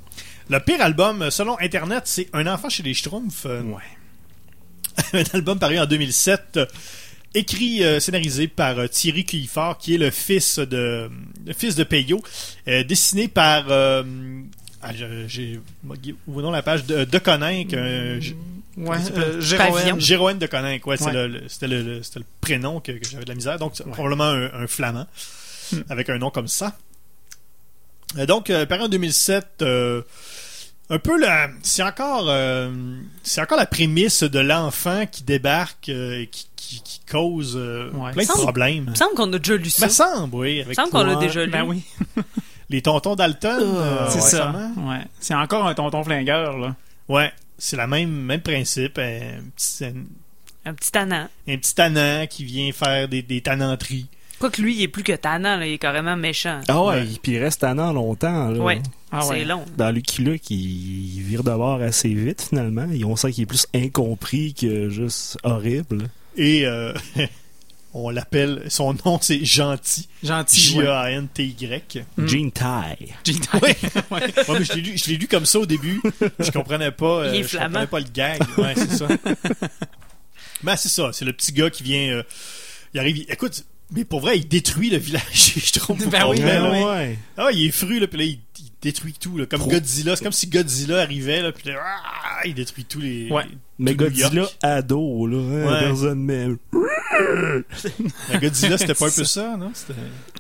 Le 0.51 0.61
pire 0.61 0.83
album, 0.83 1.31
selon 1.31 1.59
Internet, 1.59 2.03
c'est 2.05 2.29
Un 2.35 2.47
enfant 2.47 2.69
chez 2.69 2.83
les 2.83 2.93
Schtroumpfs. 2.93 3.47
euh, 3.47 3.63
Ouais. 3.63 3.83
un 5.15 5.25
album 5.37 5.59
paru 5.59 5.79
en 5.79 5.87
2007, 5.87 6.43
euh, 6.59 6.67
écrit, 7.35 7.83
euh, 7.83 7.99
scénarisé 7.99 8.47
par 8.47 8.89
Thierry 8.91 9.25
Cuillefort, 9.25 9.79
qui 9.79 9.95
est 9.95 9.99
le 9.99 10.11
fils 10.11 10.59
de, 10.59 11.11
le 11.47 11.53
fils 11.55 11.75
de 11.77 11.85
Peyo, 11.85 12.23
dessiné 12.67 13.27
par, 13.29 13.65
ah, 13.71 14.03
j'ai, 15.27 15.61
ouvrons 16.29 16.51
la 16.51 16.63
page 16.63 16.85
de, 16.85 17.05
de 17.05 17.19
Coninck, 17.19 17.73
euh, 17.73 18.21
J- 18.21 18.37
Ouais, 18.77 19.01
s'appelle? 19.03 19.23
euh, 19.23 19.41
de 20.39 20.47
Coninck, 20.47 20.87
ouais, 20.87 20.97
c'est 20.97 21.05
Ouais. 21.07 21.13
le- 21.13 21.27
le- 21.29 21.49
c'était 21.49 21.69
le, 21.69 21.83
le- 21.83 22.03
prénom 22.41 22.81
que, 22.81 22.93
que 22.93 23.09
j'avais 23.09 23.25
de 23.25 23.29
la 23.29 23.35
misère, 23.37 23.59
donc 23.59 23.73
c'est 23.75 23.85
Ouais. 23.85 23.93
probablement 23.93 24.25
un, 24.25 24.53
un 24.53 24.67
flamand, 24.67 25.07
Hmm. 25.73 25.81
avec 25.89 26.11
un 26.11 26.19
nom 26.19 26.31
comme 26.31 26.49
ça. 26.49 26.77
Euh, 28.19 28.27
donc, 28.27 28.51
euh, 28.51 28.67
paru 28.67 28.83
en 28.83 28.89
2007, 28.89 29.47
euh, 29.63 30.03
un 30.91 30.99
peu 30.99 31.19
la, 31.19 31.49
c'est 31.63 31.83
encore, 31.83 32.27
euh, 32.29 32.71
c'est 33.23 33.41
encore 33.41 33.59
la 33.59 33.67
prémisse 33.67 34.23
de 34.23 34.39
l'enfant 34.41 35.05
qui 35.11 35.25
débarque, 35.25 35.89
euh, 35.89 36.21
et 36.21 36.27
qui, 36.27 36.47
qui, 36.57 36.81
qui 36.83 37.01
cause 37.11 37.55
euh, 37.57 37.91
Ouais. 37.93 38.13
plein 38.13 38.23
de 38.25 38.29
Semble- 38.29 38.43
problèmes. 38.43 38.85
Il 38.87 38.91
me 38.91 38.95
semble 38.95 39.15
qu'on 39.15 39.33
a 39.33 39.39
déjà 39.39 39.57
lu 39.57 39.71
ça. 39.71 39.87
Me 39.87 39.91
semble, 39.91 40.35
oui, 40.35 40.53
Il 40.57 40.61
avec 40.63 40.69
me 40.69 40.75
semble 40.75 40.91
qu'on 40.91 41.03
l'a 41.05 41.17
déjà 41.17 41.45
lu. 41.45 41.51
Ben 41.51 41.63
oui, 41.65 41.83
les 42.71 42.83
tontons 42.83 43.15
Dalton. 43.17 43.59
euh, 43.61 44.07
c'est 44.11 44.21
ça. 44.21 44.55
C'est 45.21 45.35
encore 45.35 45.67
un 45.67 45.75
tonton 45.75 46.05
flingueur, 46.05 46.59
là. 46.59 46.75
Ouais, 47.09 47.33
c'est 47.59 47.77
le 47.77 47.87
même, 47.87 48.11
même 48.11 48.41
principe. 48.41 48.99
Un 48.99 49.43
petit, 49.57 49.85
un, 49.85 49.95
Un 50.71 50.75
petit 50.75 50.93
tannant. 50.93 51.29
un 51.49 51.57
petit 51.59 51.75
tannant 51.75 52.27
qui 52.29 52.45
vient 52.45 52.73
faire 52.73 53.09
des, 53.09 53.23
des 53.23 53.41
tannanteries. 53.41 54.07
Quoique 54.41 54.61
lui, 54.61 54.75
il 54.75 54.83
est 54.83 54.89
plus 54.89 55.05
que 55.05 55.13
tannant, 55.13 55.57
là, 55.57 55.67
il 55.67 55.75
est 55.75 55.79
carrément 55.79 56.17
méchant. 56.17 56.61
Ah 56.69 56.83
ouais, 56.83 56.89
Ouais. 57.01 57.07
puis 57.23 57.33
il 57.33 57.39
reste 57.39 57.61
tannant 57.61 57.93
longtemps. 57.93 58.51
Là. 58.51 58.59
Ouais. 58.61 58.83
Ah 59.13 59.21
c'est 59.23 59.31
ouais. 59.31 59.45
long. 59.45 59.65
Dans 59.77 59.91
Lucky 59.91 60.23
Luke, 60.23 60.51
il, 60.51 61.17
il 61.17 61.23
vire 61.23 61.45
de 61.45 61.51
bord 61.53 61.81
assez 61.81 62.13
vite 62.13 62.43
finalement. 62.49 62.89
Et 62.93 63.05
on 63.05 63.15
sent 63.17 63.33
qu'il 63.33 63.45
est 63.45 63.47
plus 63.47 63.67
incompris 63.75 64.53
que 64.55 64.89
juste 64.91 65.39
horrible. 65.45 66.09
Et 66.37 66.67
euh, 66.67 66.93
On 67.97 68.11
l'appelle, 68.11 68.65
son 68.69 68.93
nom 69.05 69.19
c'est 69.23 69.45
Gentil. 69.45 70.09
Gentil. 70.25 70.75
ouais. 70.77 70.85
J-A-N-T-Y. 70.85 72.05
Jean 72.19 72.51
Tie. 72.51 73.15
Gene 73.25 73.41
Ouais. 73.63 73.77
Ouais. 74.11 74.21
Ouais, 74.49 74.59
mais 74.59 74.65
je 74.65 74.73
l'ai 74.75 74.81
lu, 74.81 74.99
je 74.99 75.07
l'ai 75.11 75.17
lu 75.17 75.29
comme 75.29 75.47
ça 75.47 75.61
au 75.61 75.67
début. 75.67 76.03
Je 76.41 76.51
comprenais 76.51 76.91
pas, 76.91 77.07
euh, 77.27 77.31
Il 77.35 77.41
est 77.41 77.43
je 77.45 77.49
flamand. 77.51 77.87
comprenais 77.87 77.87
pas 77.87 78.01
le 78.01 78.07
gag. 78.13 78.43
Ouais, 78.59 78.75
c'est 78.77 78.91
ça. 78.97 79.07
Mais 80.65 80.77
c'est 80.77 80.89
ça, 80.89 81.11
c'est 81.13 81.25
le 81.25 81.33
petit 81.33 81.53
gars 81.53 81.71
qui 81.71 81.83
vient, 81.85 82.11
euh, 82.17 82.23
il 82.95 83.01
arrive, 83.01 83.19
il- 83.19 83.31
écoute, 83.31 83.65
mais 83.93 84.05
pour 84.05 84.21
vrai, 84.21 84.39
il 84.39 84.49
détruit 84.49 84.91
le 84.91 84.99
village, 84.99 85.23
je 85.57 85.79
trouve. 85.79 86.05
Ben 86.09 86.27
oui, 86.29 86.41
ben 86.41 86.71
ouais. 86.73 87.19
Ah, 87.37 87.51
il 87.53 87.67
est 87.67 87.71
fru, 87.71 88.01
là, 88.01 88.07
puis 88.09 88.19
là, 88.19 88.25
il 88.25 88.41
détruit 88.85 89.15
tout, 89.19 89.37
là, 89.37 89.47
comme 89.47 89.61
Pro- 89.61 89.71
Godzilla. 89.71 90.15
C'est 90.15 90.23
comme 90.23 90.33
si 90.33 90.47
Godzilla 90.47 91.01
arrivait, 91.01 91.41
là, 91.43 91.51
puis 91.53 91.69
là, 91.71 91.81
ah, 91.83 92.41
il 92.47 92.55
détruit 92.55 92.85
tous 92.85 93.01
les. 93.01 93.29
Ouais. 93.31 93.45
Mais 93.79 93.93
tout 93.93 94.05
Godzilla 94.05 94.47
ado, 94.63 95.27
là, 95.27 95.37
hein, 95.39 95.73
Ouais. 95.73 95.81
personne 95.81 96.21
même. 96.21 96.59
Mais 98.31 98.39
Godzilla, 98.41 98.79
c'était 98.79 98.95
pas 98.95 99.07
un 99.09 99.11
peu 99.11 99.25
ça, 99.25 99.57
non? 99.57 99.73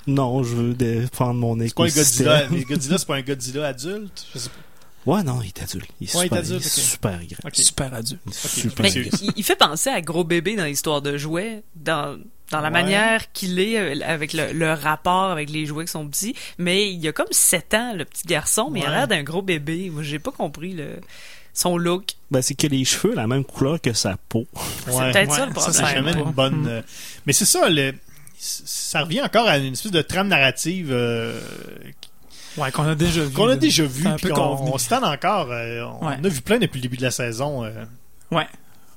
Non, 0.06 0.42
je 0.42 0.54
veux 0.56 0.74
défendre 0.74 1.40
mon 1.40 1.58
c'est 1.58 1.74
pas 1.74 1.82
un 1.84 1.86
écosystème. 1.86 2.26
Godzilla. 2.26 2.48
mais 2.50 2.62
Godzilla, 2.64 2.98
c'est 2.98 3.06
pas 3.06 3.16
un 3.16 3.22
Godzilla 3.22 3.66
adulte? 3.68 4.26
Je 4.34 4.38
sais 4.38 4.48
pas. 4.50 5.12
Ouais, 5.12 5.22
non, 5.22 5.40
il 5.42 5.48
est 5.48 5.62
adulte. 5.62 5.88
Il 6.00 6.08
est 6.08 6.16
Ouais, 6.16 6.26
il 6.30 6.34
est 6.34 6.36
super, 6.36 6.38
adulte, 6.38 6.62
il 6.62 6.66
est 6.66 6.82
ok. 6.82 6.84
super 6.84 7.18
grand. 7.18 7.50
Super 7.54 7.94
adulte. 7.94 8.20
Super 8.32 8.82
Mais 8.82 8.90
c'est- 8.90 9.00
grand. 9.02 9.18
il, 9.22 9.32
il 9.36 9.44
fait 9.44 9.56
penser 9.56 9.90
à 9.90 10.00
Gros 10.00 10.24
Bébé 10.24 10.56
dans 10.56 10.64
l'histoire 10.64 11.02
de 11.02 11.16
jouets, 11.18 11.62
dans, 11.76 12.18
dans 12.50 12.60
la 12.60 12.64
Ouais. 12.68 12.70
manière 12.72 13.32
qu'il 13.32 13.58
est 13.58 13.78
euh, 13.78 14.00
avec 14.06 14.32
le, 14.32 14.52
le 14.52 14.72
rapport 14.72 15.30
avec 15.30 15.50
les 15.50 15.66
jouets 15.66 15.84
qui 15.86 15.90
sont 15.92 16.06
petits. 16.06 16.34
Mais 16.58 16.90
il 16.92 17.06
a 17.08 17.12
comme 17.12 17.26
7 17.30 17.74
ans, 17.74 17.92
le 17.94 18.04
petit 18.04 18.26
garçon, 18.26 18.68
mais 18.70 18.80
il 18.80 18.86
a 18.86 18.90
l'air 18.90 19.08
d'un 19.08 19.22
gros 19.22 19.42
bébé. 19.42 19.90
Moi, 19.90 20.02
j'ai 20.02 20.18
pas 20.18 20.30
compris 20.32 20.72
le, 20.72 21.00
son 21.52 21.76
look. 21.78 22.04
Ben, 22.30 22.42
c'est 22.42 22.54
que 22.54 22.66
les 22.66 22.84
cheveux, 22.84 23.14
la 23.14 23.26
même 23.26 23.44
couleur 23.44 23.80
que 23.80 23.92
sa 23.92 24.16
peau. 24.28 24.46
Ouais. 24.88 25.12
peut-être 25.12 25.30
Ouais, 25.30 25.36
ça 25.36 25.46
le 25.46 25.52
ça, 25.54 25.60
problème. 25.60 25.72
Ça, 25.72 25.72
c'est 25.72 25.94
jamais 25.94 26.12
pas. 26.12 26.18
une 26.18 26.30
bonne. 26.32 26.62
Mm. 26.62 26.68
euh, 26.68 26.82
Mais 27.26 27.32
c'est 27.32 27.44
ça, 27.46 27.68
le... 27.68 27.94
ça 28.38 29.00
revient 29.02 29.22
encore 29.22 29.48
à 29.48 29.58
une 29.58 29.72
espèce 29.72 29.92
de 29.92 30.02
trame 30.02 30.28
narrative 30.28 30.88
euh, 30.92 31.40
Ouais, 32.56 32.70
qu'on 32.70 32.84
a 32.84 32.94
déjà 32.94 33.24
vu. 33.24 33.32
qu'on 33.32 33.48
a 33.48 33.56
déjà 33.56 33.84
vu, 33.84 34.04
C'est 34.04 34.16
puis 34.16 34.28
qu'on 34.28 34.56
convenu. 34.56 34.70
on 34.74 34.78
se 34.78 34.88
tente 34.88 35.02
encore. 35.04 35.50
euh, 35.50 35.82
on 36.00 36.06
Ouais. 36.08 36.14
a 36.22 36.28
vu 36.28 36.40
plein 36.40 36.58
depuis 36.58 36.78
le 36.78 36.82
début 36.82 36.96
de 36.98 37.02
la 37.02 37.10
saison. 37.10 37.64
euh. 37.64 37.84
Ouais. 38.30 38.46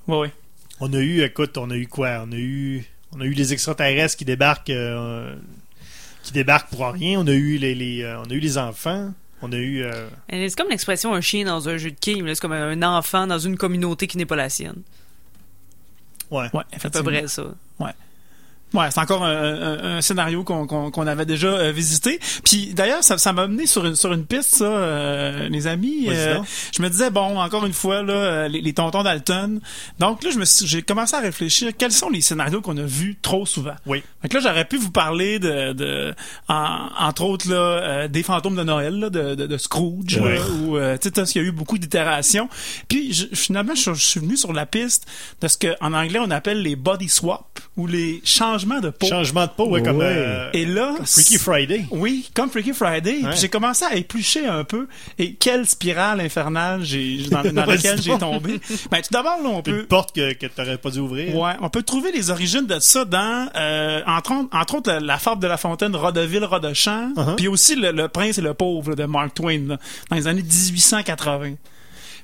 Ouais, 0.08 0.18
ouais. 0.20 0.32
On 0.80 0.94
a 0.94 0.98
eu, 1.00 1.22
écoute, 1.24 1.58
on 1.58 1.72
a 1.72 1.76
eu 1.76 1.88
quoi? 1.88 2.24
On 2.28 2.32
a 2.32 2.36
eu, 2.36 2.86
on 3.12 3.22
a 3.22 3.26
eu 3.26 3.32
les 3.34 3.54
extraterrestres 3.54 4.18
qui 4.18 4.26
débarquent, 4.26 4.70
euh, 4.70 5.36
qui 6.24 6.34
débarquent 6.34 6.70
pour 6.70 6.86
rien. 6.92 7.20
On 7.20 7.28
a 7.28 7.32
eu 7.34 7.58
les, 7.58 7.74
les, 7.76 8.04
euh, 8.04 8.20
on 8.20 8.24
a 8.30 8.34
eu 8.34 8.40
les 8.40 8.58
enfants. 8.58 9.14
On 9.42 9.52
a 9.52 9.56
eu. 9.58 9.84
euh, 9.84 10.10
C'est 10.30 10.56
comme 10.56 10.70
l'expression 10.70 11.14
un 11.14 11.22
chien 11.22 11.46
dans 11.46 11.70
un 11.70 11.78
jeu 11.78 11.92
de 11.92 11.98
game. 12.04 12.28
C'est 12.34 12.40
comme 12.42 12.54
un 12.54 12.82
enfant 12.84 13.28
dans 13.28 13.38
une 13.40 13.56
communauté 13.58 14.08
qui 14.08 14.18
n'est 14.18 14.26
pas 14.26 14.36
la 14.36 14.50
sienne. 14.50 14.82
ouais. 16.32 16.50
Ouais, 16.54 16.64
C'est 16.72 16.86
à 16.88 16.90
peu 16.90 17.04
près 17.04 17.28
ça. 17.28 17.44
Ouais, 17.80 17.92
c'est 18.74 19.00
encore 19.00 19.24
un, 19.24 19.32
un- 19.34 19.98
un 19.98 20.02
scénario 20.02 20.44
qu'on 20.44 20.68
qu'on- 20.68 20.92
qu'on 20.92 21.08
avait 21.08 21.26
déjà 21.26 21.48
euh, 21.48 21.72
visité. 21.72 22.20
Puis 22.44 22.74
d'ailleurs, 22.74 23.04
ça 23.04 23.18
ça 23.18 23.34
m'a 23.34 23.48
mené 23.48 23.66
sur 23.66 23.86
une, 23.86 23.96
sur 23.96 24.12
une 24.14 24.26
piste, 24.26 24.56
ça, 24.58 24.66
euh, 24.66 25.50
les 25.50 25.68
amis. 25.68 26.08
Euh, 26.10 26.36
donc. 26.38 26.46
je 26.76 26.82
me 26.82 26.90
disais, 26.90 27.10
bon, 27.10 27.40
encore 27.40 27.66
une 27.66 27.74
fois, 27.74 28.04
là, 28.04 28.14
euh, 28.14 28.48
les, 28.48 28.62
les 28.62 28.74
tontons 28.74 29.04
d'Alton. 29.04 29.60
Donc 30.00 30.24
là, 30.24 30.30
je 30.32 30.38
me 30.40 30.46
j'ai 30.66 30.82
commencé 30.82 31.16
à 31.16 31.20
réfléchir, 31.20 31.72
quels 31.78 31.92
sont 31.92 32.10
les 32.10 32.22
scénarios 32.22 32.62
qu'on 32.62 32.78
a 32.78 32.84
vus 32.84 33.18
trop 33.22 33.46
souvent? 33.46 33.76
Oui. 33.86 34.04
Que 34.30 34.34
là, 34.36 34.40
j'aurais 34.42 34.66
pu 34.66 34.78
vous 34.78 34.92
parler 34.92 35.40
de, 35.40 35.72
de 35.74 36.14
en- 36.50 36.90
entre 37.00 37.24
autres, 37.24 37.50
là, 37.50 37.56
euh, 37.56 38.08
des 38.08 38.24
fantômes 38.24 38.56
de 38.56 38.64
Noël, 38.64 39.00
là, 39.00 39.10
de, 39.10 39.36
de, 39.36 39.48
de 39.48 39.58
Scrooge, 39.58 40.18
Ouais. 40.18 40.40
où, 40.62 40.78
euh, 40.78 40.98
tu 41.02 41.10
sais, 41.10 41.24
qu'il 41.24 41.42
y 41.42 41.46
a 41.46 41.48
eu 41.48 41.52
beaucoup 41.52 41.78
d'itérations. 41.78 42.50
Puis, 42.90 43.14
je- 43.14 43.28
finalement, 43.34 43.76
je, 43.76 43.94
je 43.94 44.02
suis 44.06 44.20
venu 44.20 44.36
sur 44.36 44.52
la 44.54 44.66
piste 44.66 45.06
de 45.42 45.48
ce 45.48 45.58
qu'en 45.58 45.94
anglais, 45.94 46.20
on 46.22 46.32
appelle 46.32 46.62
les 46.62 46.76
body 46.76 47.08
swap, 47.10 47.60
ou 47.78 47.88
les 47.88 48.22
changements 48.26 48.57
de 48.82 48.90
peau. 48.90 49.08
Changement 49.08 49.46
de 49.46 49.52
peau, 49.52 49.68
ouais, 49.70 49.82
comme, 49.84 50.02
euh, 50.02 50.50
Et 50.54 50.66
là, 50.66 50.94
comme 50.98 51.06
Freaky 51.06 51.38
Friday. 51.38 51.86
oui, 51.92 52.30
comme 52.34 52.50
Freaky 52.50 52.74
Friday. 52.74 53.20
Ouais. 53.24 53.36
J'ai 53.36 53.50
commencé 53.50 53.86
à 53.86 53.96
éplucher 53.96 54.46
un 54.48 54.64
peu. 54.64 54.88
Et 55.20 55.34
quelle 55.36 55.66
spirale 55.66 56.20
infernale 56.22 56.84
j'ai 56.84 57.28
dans, 57.32 57.42
laquelle 57.66 58.02
j'ai 58.02 58.18
tombé. 58.18 58.60
Ben, 58.92 59.02
tout 59.02 59.10
d'abord, 59.12 59.38
là, 59.44 59.50
on 59.50 59.58
Une 59.58 59.64
peut... 59.64 59.86
porte 59.86 60.14
que, 60.16 60.34
que 60.34 60.48
t'aurais 60.48 60.78
pas 60.78 60.90
dû 60.90 61.00
ouvrir. 61.00 61.36
Ouais, 61.36 61.54
on 61.62 61.70
peut 61.70 61.84
trouver 61.84 62.12
les 62.12 62.30
origines 62.30 62.66
de 62.66 62.80
ça 62.80 63.06
dans, 63.06 63.50
euh, 63.56 64.02
entre, 64.08 64.32
autres- 64.34 64.50
entre 64.56 64.76
autres, 64.76 64.92
la, 64.92 65.00
la 65.00 65.18
fable 65.18 65.42
de 65.42 65.48
La 65.48 65.58
Fontaine, 65.58 65.96
Rodeville, 65.96 66.46
Rodechamp, 66.46 67.14
Uh-huh. 67.16 67.36
puis 67.36 67.48
aussi 67.48 67.76
le, 67.76 67.92
le 67.92 68.08
Prince 68.08 68.38
et 68.38 68.42
le 68.42 68.54
Pauvre 68.54 68.90
là, 68.92 68.96
de 68.96 69.04
Mark 69.06 69.34
Twain, 69.34 69.68
là, 69.68 69.78
dans 70.10 70.16
les 70.16 70.28
années 70.28 70.42
1880. 70.44 71.54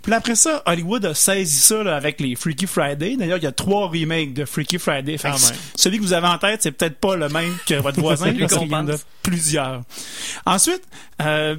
Puis 0.04 0.14
après 0.14 0.36
ça, 0.36 0.62
Hollywood 0.66 1.06
a 1.06 1.14
saisi 1.16 1.58
ça 1.60 1.82
là, 1.82 1.96
avec 1.96 2.20
les 2.20 2.36
Freaky 2.36 2.68
Friday. 2.68 3.16
D'ailleurs, 3.18 3.38
il 3.38 3.44
y 3.44 3.48
a 3.48 3.52
trois 3.54 3.88
remakes 3.88 4.34
de 4.34 4.44
Freaky 4.46 4.78
Friday. 4.78 5.18
Fait 5.18 5.30
que 5.32 5.34
même. 5.36 5.60
celui 5.76 5.98
que 5.98 6.04
vous 6.04 6.14
avez 6.14 6.28
en 6.28 6.38
tête, 6.38 6.62
c'est 6.62 6.72
peut-être 6.74 6.98
pas 7.00 7.16
le 7.16 7.30
même 7.30 7.56
que 7.66 7.76
votre 7.76 8.00
voisin, 8.02 8.34
parce 8.40 8.56
qu'il 8.58 8.70
y 8.70 8.76
en 8.76 8.88
a 8.90 8.96
plusieurs. 9.24 9.82
Ensuite, 10.46 10.82
euh, 11.22 11.56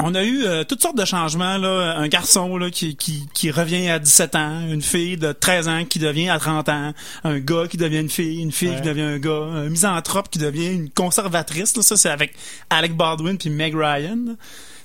on 0.00 0.14
a 0.14 0.22
eu 0.22 0.44
euh, 0.44 0.64
toutes 0.64 0.82
sortes 0.82 0.96
de 0.98 1.04
changements. 1.04 1.56
Là. 1.58 1.96
Un 1.96 2.08
garçon 2.08 2.56
là, 2.56 2.70
qui, 2.70 2.96
qui, 2.96 3.26
qui 3.32 3.50
revient 3.50 3.88
à 3.88 3.98
17 3.98 4.34
ans, 4.36 4.60
une 4.68 4.82
fille 4.82 5.16
de 5.16 5.32
13 5.32 5.68
ans 5.68 5.84
qui 5.84 5.98
devient 5.98 6.28
à 6.28 6.38
30 6.38 6.68
ans, 6.68 6.92
un 7.24 7.38
gars 7.38 7.66
qui 7.70 7.76
devient 7.78 8.00
une 8.00 8.10
fille, 8.10 8.40
une 8.42 8.52
fille 8.52 8.68
Ouais. 8.70 8.76
qui 8.76 8.82
devient 8.82 9.02
un 9.02 9.18
gars, 9.18 9.30
un 9.32 9.68
misanthrope 9.68 10.28
qui 10.30 10.38
devient 10.38 10.72
une 10.72 10.90
conservatrice. 10.90 11.76
Là. 11.76 11.82
Ça, 11.82 11.96
c'est 11.96 12.10
avec 12.10 12.34
Alec 12.70 12.96
Baldwin 12.96 13.38
puis 13.38 13.50
Meg 13.50 13.74
Ryan. 13.74 14.36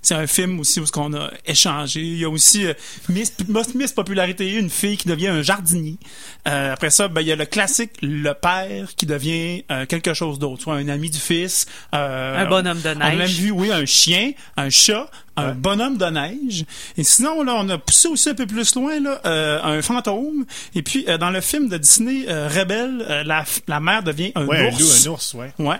C'est 0.08 0.16
un 0.16 0.26
film 0.26 0.58
aussi 0.62 0.80
où 0.80 0.86
ce 0.86 0.91
qu'on 0.93 1.14
a 1.14 1.32
échangé. 1.45 1.99
Il 1.99 2.18
y 2.18 2.24
a 2.24 2.30
aussi 2.30 2.66
euh, 2.66 2.74
Miss, 3.10 3.91
Popularité, 3.93 4.53
une 4.53 4.70
fille 4.70 4.95
qui 4.95 5.05
devient 5.05 5.28
un 5.28 5.41
jardinier. 5.41 5.97
Euh, 6.47 6.72
après 6.72 6.91
ça, 6.91 7.10
ben, 7.10 7.20
il 7.20 7.28
y 7.28 7.32
a 7.34 7.36
le 7.36 7.45
classique, 7.45 7.91
le 8.01 8.32
père 8.32 8.95
qui 8.95 9.05
devient 9.05 9.66
euh, 9.70 9.86
quelque 9.86 10.14
chose 10.14 10.39
d'autre, 10.39 10.62
soit 10.64 10.76
un 10.76 10.88
ami 10.88 11.10
du 11.10 11.20
fils. 11.20 11.66
euh, 11.93 12.38
Un 12.38 12.45
bonhomme 12.47 12.80
de 12.80 12.88
On 12.95 13.01
a 13.01 13.10
même 13.10 13.18
neige. 13.18 13.38
vu, 13.38 13.51
oui, 13.51 13.70
un 13.70 13.84
chien, 13.86 14.32
un 14.55 14.70
chat, 14.70 15.12
un 15.38 15.54
bonhomme 15.54 15.98
de 15.98 16.06
neige. 16.06 16.66
Et 16.98 17.04
sinon, 17.04 17.44
là, 17.44 17.56
on 17.58 17.70
a 17.70 17.78
poussé 17.78 18.08
aussi 18.08 18.30
un 18.30 18.34
peu 18.34 18.46
plus 18.46 18.76
loin, 18.76 19.00
là, 19.00 19.22
euh, 19.26 19.62
un 19.64 19.82
fantôme. 19.82 20.46
Et 20.76 20.82
puis, 20.82 21.06
euh, 21.08 21.18
dans 21.18 21.30
le 21.30 21.42
film 21.42 21.70
de 21.70 21.78
Disney, 21.78 22.26
euh, 22.28 22.48
Rebelle, 22.48 23.06
euh, 23.10 23.24
la, 23.24 23.46
la 23.68 23.80
mère 23.80 24.04
devient 24.04 24.32
un 24.36 24.46
Ouais, 24.46 24.68
un 24.70 24.74
ours. 24.74 25.06
loup, 25.06 25.12
un 25.12 25.14
ours, 25.14 25.34
ouais. 25.36 25.54
Ouais. 25.60 25.78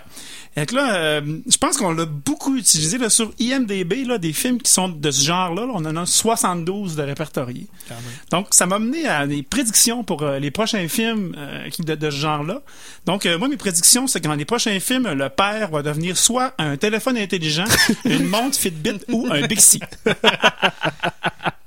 Et 0.56 0.66
que 0.66 0.74
là, 0.74 0.94
euh, 0.96 1.20
je 1.48 1.56
pense 1.56 1.76
qu'on 1.76 1.92
l'a 1.92 2.04
beaucoup 2.06 2.56
utilisé 2.56 2.98
là, 2.98 3.10
sur 3.10 3.30
IMDB, 3.38 4.04
là, 4.04 4.18
des 4.18 4.32
films 4.32 4.60
qui 4.60 4.72
sont 4.72 4.88
de 4.88 5.10
ce 5.10 5.24
genre-là. 5.24 5.66
là. 5.66 5.72
on 5.72 5.84
en 5.84 5.96
a 5.96 6.04
72 6.04 6.96
de 6.96 7.02
répertoriés. 7.02 7.66
Même. 7.90 7.98
Donc, 8.32 8.48
ça 8.50 8.66
m'a 8.66 8.80
mené 8.80 9.06
à 9.06 9.26
des 9.26 9.44
prédictions 9.44 10.02
pour 10.02 10.22
euh, 10.22 10.40
les 10.40 10.50
prochains 10.50 10.88
films 10.88 11.34
euh, 11.38 11.68
qui 11.70 11.82
de, 11.82 11.94
de 11.94 12.10
ce 12.10 12.16
genre-là. 12.16 12.62
Donc, 13.06 13.24
euh, 13.26 13.38
moi, 13.38 13.46
mes 13.48 13.56
prédictions, 13.56 14.06
c'est 14.08 14.20
que 14.20 14.26
dans 14.26 14.34
les 14.34 14.44
prochains 14.44 14.80
films, 14.80 15.08
le 15.12 15.28
père 15.28 15.70
va 15.70 15.82
devenir 15.82 16.16
soit 16.16 16.54
un 16.58 16.76
téléphone 16.76 17.16
intelligent, 17.18 17.64
une 18.04 18.26
montre 18.26 18.56
Fitbit 18.58 18.98
ou 19.12 19.28
un 19.30 19.46
Bixi. 19.48 19.80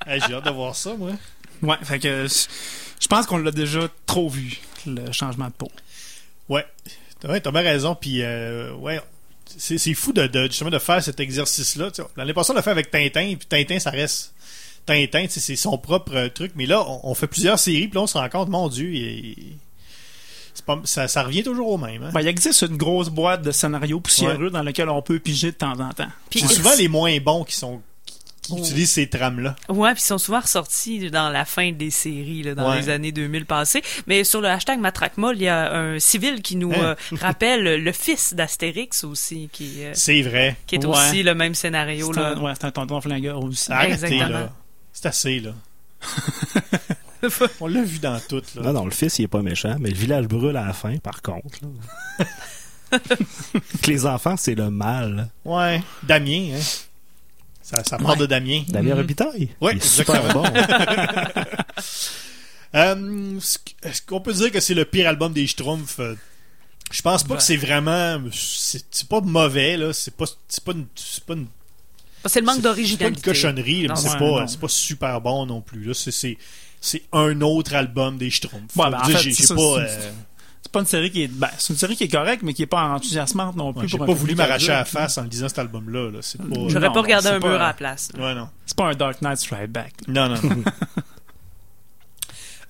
Hey, 0.08 0.20
J'ai 0.28 0.34
hâte 0.34 0.46
de 0.46 0.50
voir 0.50 0.76
ça, 0.76 0.94
moi. 0.96 1.12
Ouais, 1.62 1.78
fait 1.84 2.00
que 2.00 2.26
je 3.00 3.08
pense 3.08 3.26
qu'on 3.28 3.38
l'a 3.38 3.52
déjà 3.52 3.88
trop 4.06 4.30
vu, 4.30 4.60
le 4.86 5.12
changement 5.12 5.46
de 5.48 5.52
peau. 5.54 5.72
Ouais. 6.50 6.66
Ouais, 7.24 7.40
t'as 7.40 7.52
bien 7.52 7.62
raison. 7.62 7.96
Puis, 7.96 8.22
euh, 8.24 8.74
ouais, 8.74 9.00
c'est 9.58 9.94
fou 9.94 10.12
de, 10.12 10.28
de, 10.28 10.48
justement 10.48 10.70
de 10.72 10.80
faire 10.80 11.02
cet 11.04 11.20
exercice-là. 11.20 11.92
L'année 12.18 12.34
passée, 12.34 12.52
on 12.52 12.56
l'a 12.56 12.62
fait 12.64 12.72
avec 12.72 12.90
Tintin, 12.92 13.36
puis 13.38 13.48
Tintin, 13.48 13.80
ça 13.80 13.92
reste 13.92 14.34
Tintin, 14.86 15.28
c'est 15.30 15.56
son 15.56 15.78
propre 15.78 16.28
truc. 16.30 16.54
Mais 16.56 16.66
là, 16.66 16.82
on, 16.86 17.02
on 17.12 17.14
fait 17.14 17.28
plusieurs 17.28 17.60
séries, 17.60 17.88
puis 17.88 17.96
là, 17.96 18.02
on 18.02 18.08
se 18.08 18.18
rend 18.18 18.28
compte, 18.28 18.50
mon 18.50 18.68
Dieu, 18.70 18.92
il- 18.94 19.58
pas, 20.66 20.80
ça, 20.86 21.08
ça 21.08 21.24
revient 21.24 21.44
toujours 21.44 21.70
au 21.70 21.78
même. 21.78 22.04
Hein? 22.04 22.10
Ben, 22.14 22.22
il 22.22 22.28
existe 22.28 22.62
une 22.64 22.78
grosse 22.78 23.10
boîte 23.10 23.42
de 23.42 23.52
scénarios 23.52 24.00
poussiéreux 24.00 24.50
dans 24.50 24.64
laquelle 24.64 24.90
on 24.90 25.02
peut 25.02 25.20
piger 25.20 25.52
de 25.52 25.58
temps 25.58 25.80
en 25.80 25.90
temps. 25.90 26.08
C'est 26.32 26.48
souvent 26.48 26.76
les 26.78 26.88
moins 26.88 27.18
bons 27.20 27.44
qui 27.44 27.56
sont 27.56 27.82
qui 28.42 28.54
Oh. 28.56 28.58
utilisent 28.58 28.94
ces 28.94 29.08
trames-là. 29.08 29.56
Ouais, 29.70 29.94
puis 29.94 30.02
ils 30.02 30.08
sont 30.08 30.18
souvent 30.18 30.40
ressortis 30.40 31.12
dans 31.12 31.30
la 31.30 31.46
fin 31.46 31.72
des 31.72 31.92
séries, 31.92 32.42
là, 32.42 32.56
dans 32.56 32.72
Ouais. 32.72 32.82
les 32.82 32.90
années 32.90 33.12
2000 33.12 33.46
passées. 33.46 33.84
Mais 34.08 34.24
sur 34.24 34.42
le 34.42 34.48
hashtag 34.48 34.80
Matraquemol, 34.80 35.36
il 35.38 35.44
y 35.44 35.48
a 35.48 35.72
un 35.72 36.00
civil 36.00 36.42
qui 36.42 36.56
nous 36.56 36.72
Hein? 36.72 36.96
euh, 37.14 37.16
rappelle 37.22 37.64
le 37.84 37.92
fils 37.92 38.34
d'Astérix 38.34 39.04
aussi, 39.04 39.48
qui, 39.54 39.84
euh, 39.84 39.92
C'est 39.94 40.24
vrai. 40.24 40.58
qui 40.66 40.74
est 40.74 40.86
Ouais. 40.86 40.92
aussi 40.98 41.22
le 41.22 41.36
même 41.36 41.54
scénario. 41.54 42.12
C'est 42.16 42.20
Là. 42.20 42.30
un, 42.36 42.42
ouais, 42.42 42.54
c'est 42.60 42.66
un 42.66 42.72
tonton 42.72 43.00
flingueur 43.00 43.44
aussi. 43.44 43.72
Arrêtez, 43.72 43.94
Exactement. 43.94 44.30
là. 44.30 44.50
C'est 44.92 45.06
assez, 45.06 45.40
là. 45.40 45.52
on 47.60 47.68
l'a 47.68 47.82
vu 47.84 48.00
dans 48.00 48.20
tout, 48.20 48.42
là. 48.56 48.62
Non, 48.64 48.74
non, 48.74 48.86
le 48.86 48.92
fils, 48.92 49.20
il 49.20 49.24
est 49.24 49.28
pas 49.28 49.42
méchant, 49.42 49.76
mais 49.80 49.90
le 49.90 49.96
village 49.96 50.28
brûle 50.28 50.56
à 50.58 50.66
la 50.66 50.74
fin, 50.74 50.98
par 50.98 51.22
contre. 51.22 51.60
que 53.82 53.88
les 53.92 54.06
enfants, 54.06 54.36
c'est 54.38 54.56
le 54.56 54.70
mal. 54.70 55.30
Ouais. 55.46 55.82
Damien, 56.04 56.56
hein. 56.56 56.60
Ça, 57.62 57.84
ça 57.84 57.98
part 57.98 58.12
Ouais. 58.12 58.18
de 58.18 58.26
Damien. 58.26 58.64
Damien. 58.68 58.96
Ouais, 59.62 59.74
il 59.74 59.78
est 59.78 59.80
super 59.86 60.34
bon. 60.34 60.44
Euh, 62.74 63.38
est-ce 63.38 63.58
qu- 63.60 63.76
est-ce 63.84 64.02
qu'on 64.02 64.22
peut 64.22 64.32
dire 64.32 64.50
que 64.50 64.62
c'est 64.62 64.74
le 64.74 64.86
pire 64.86 65.10
album 65.10 65.34
des 65.34 65.46
Schtroumpfs? 65.46 66.00
Euh, 66.00 66.16
Je 66.90 67.02
pense 67.02 67.24
pas 67.24 67.30
Ben. 67.32 67.36
que 67.36 67.44
c'est 67.44 67.58
vraiment. 67.58 68.18
C'est 68.32 69.08
pas 69.10 69.20
mauvais, 69.20 69.76
là. 69.76 69.92
C'est 69.92 70.16
pas, 70.16 70.24
c'est 70.48 70.64
pas 70.64 70.72
une. 70.72 70.86
C'est 70.96 71.24
pas 71.26 71.34
une, 71.34 71.48
C'est 72.26 72.40
le 72.40 72.46
manque 72.46 72.56
c'est- 72.56 72.62
C'est 72.62 72.64
pas 72.64 72.70
d'originalité. 72.70 73.20
une 73.20 73.22
cochonnerie, 73.26 73.88
mais 73.90 73.96
c'est 73.98 74.10
ouais, 74.12 74.20
pas, 74.20 74.46
pas 74.62 74.68
super 74.70 75.20
bon 75.20 75.46
non 75.46 75.60
plus. 75.62 75.84
Là. 75.84 75.94
C'est, 75.94 76.38
c'est, 76.82 77.04
un 77.14 77.40
autre 77.42 77.74
album 77.76 78.18
des 78.18 78.30
Schtroumpfs. 78.30 78.76
Ouais, 78.76 78.90
ben, 78.92 79.00
en 79.00 79.04
fait, 79.06 79.32
c'est 79.32 79.54
pas. 79.56 79.62
c'est- 79.88 80.08
euh, 80.08 80.12
C'est 80.64 80.72
pas 80.72 80.80
une 80.82 80.86
série 80.86 81.12
qui 81.12 81.24
est, 81.24 81.28
ben, 81.28 81.50
c'est 81.58 81.74
une 81.74 81.80
série 81.80 81.96
qui 81.98 82.04
est 82.06 82.08
correcte, 82.08 82.44
mais 82.44 82.54
qui 82.54 82.62
est 82.64 82.68
pas 82.68 82.84
enthousiasmante 82.84 83.56
non 83.58 83.74
plus. 83.74 83.82
Ouais, 83.84 83.88
J'ai 83.88 83.98
pas 83.98 84.06
voulu 84.14 84.36
m'arracher 84.36 84.72
à 84.72 84.78
la 84.80 84.86
face 84.86 85.18
en 85.18 85.24
lisant 85.24 85.50
cet 85.50 85.60
album-là. 85.60 86.12
Là. 86.12 86.20
C'est 86.22 86.38
pas... 86.38 86.46
J'aurais 86.68 86.92
pas 86.94 87.02
regardé 87.02 87.28
un 87.30 87.40
mur 87.40 87.56
à 87.62 87.68
la 87.68 87.74
place. 87.74 88.10
Ouais, 88.18 88.34
non. 88.36 88.48
C'est 88.66 88.78
pas 88.78 88.86
un 88.86 88.94
Dark 88.96 89.22
Knight 89.22 89.38
Strike 89.38 89.70
Back. 89.72 89.94
Non, 90.08 90.30
non. 90.30 90.36
non. 90.42 90.64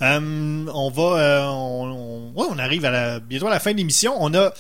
Euh, 0.01 0.65
on 0.73 0.89
va, 0.89 1.03
euh, 1.19 1.45
on, 1.45 2.31
on- 2.35 2.39
ouais, 2.39 2.47
on 2.49 2.57
arrive 2.57 2.85
à 2.85 2.89
la, 2.89 3.19
bientôt 3.19 3.45
à 3.45 3.51
la 3.51 3.59
fin 3.59 3.71
de 3.71 3.77
l'émission. 3.77 4.15
On 4.19 4.33
a, 4.33 4.51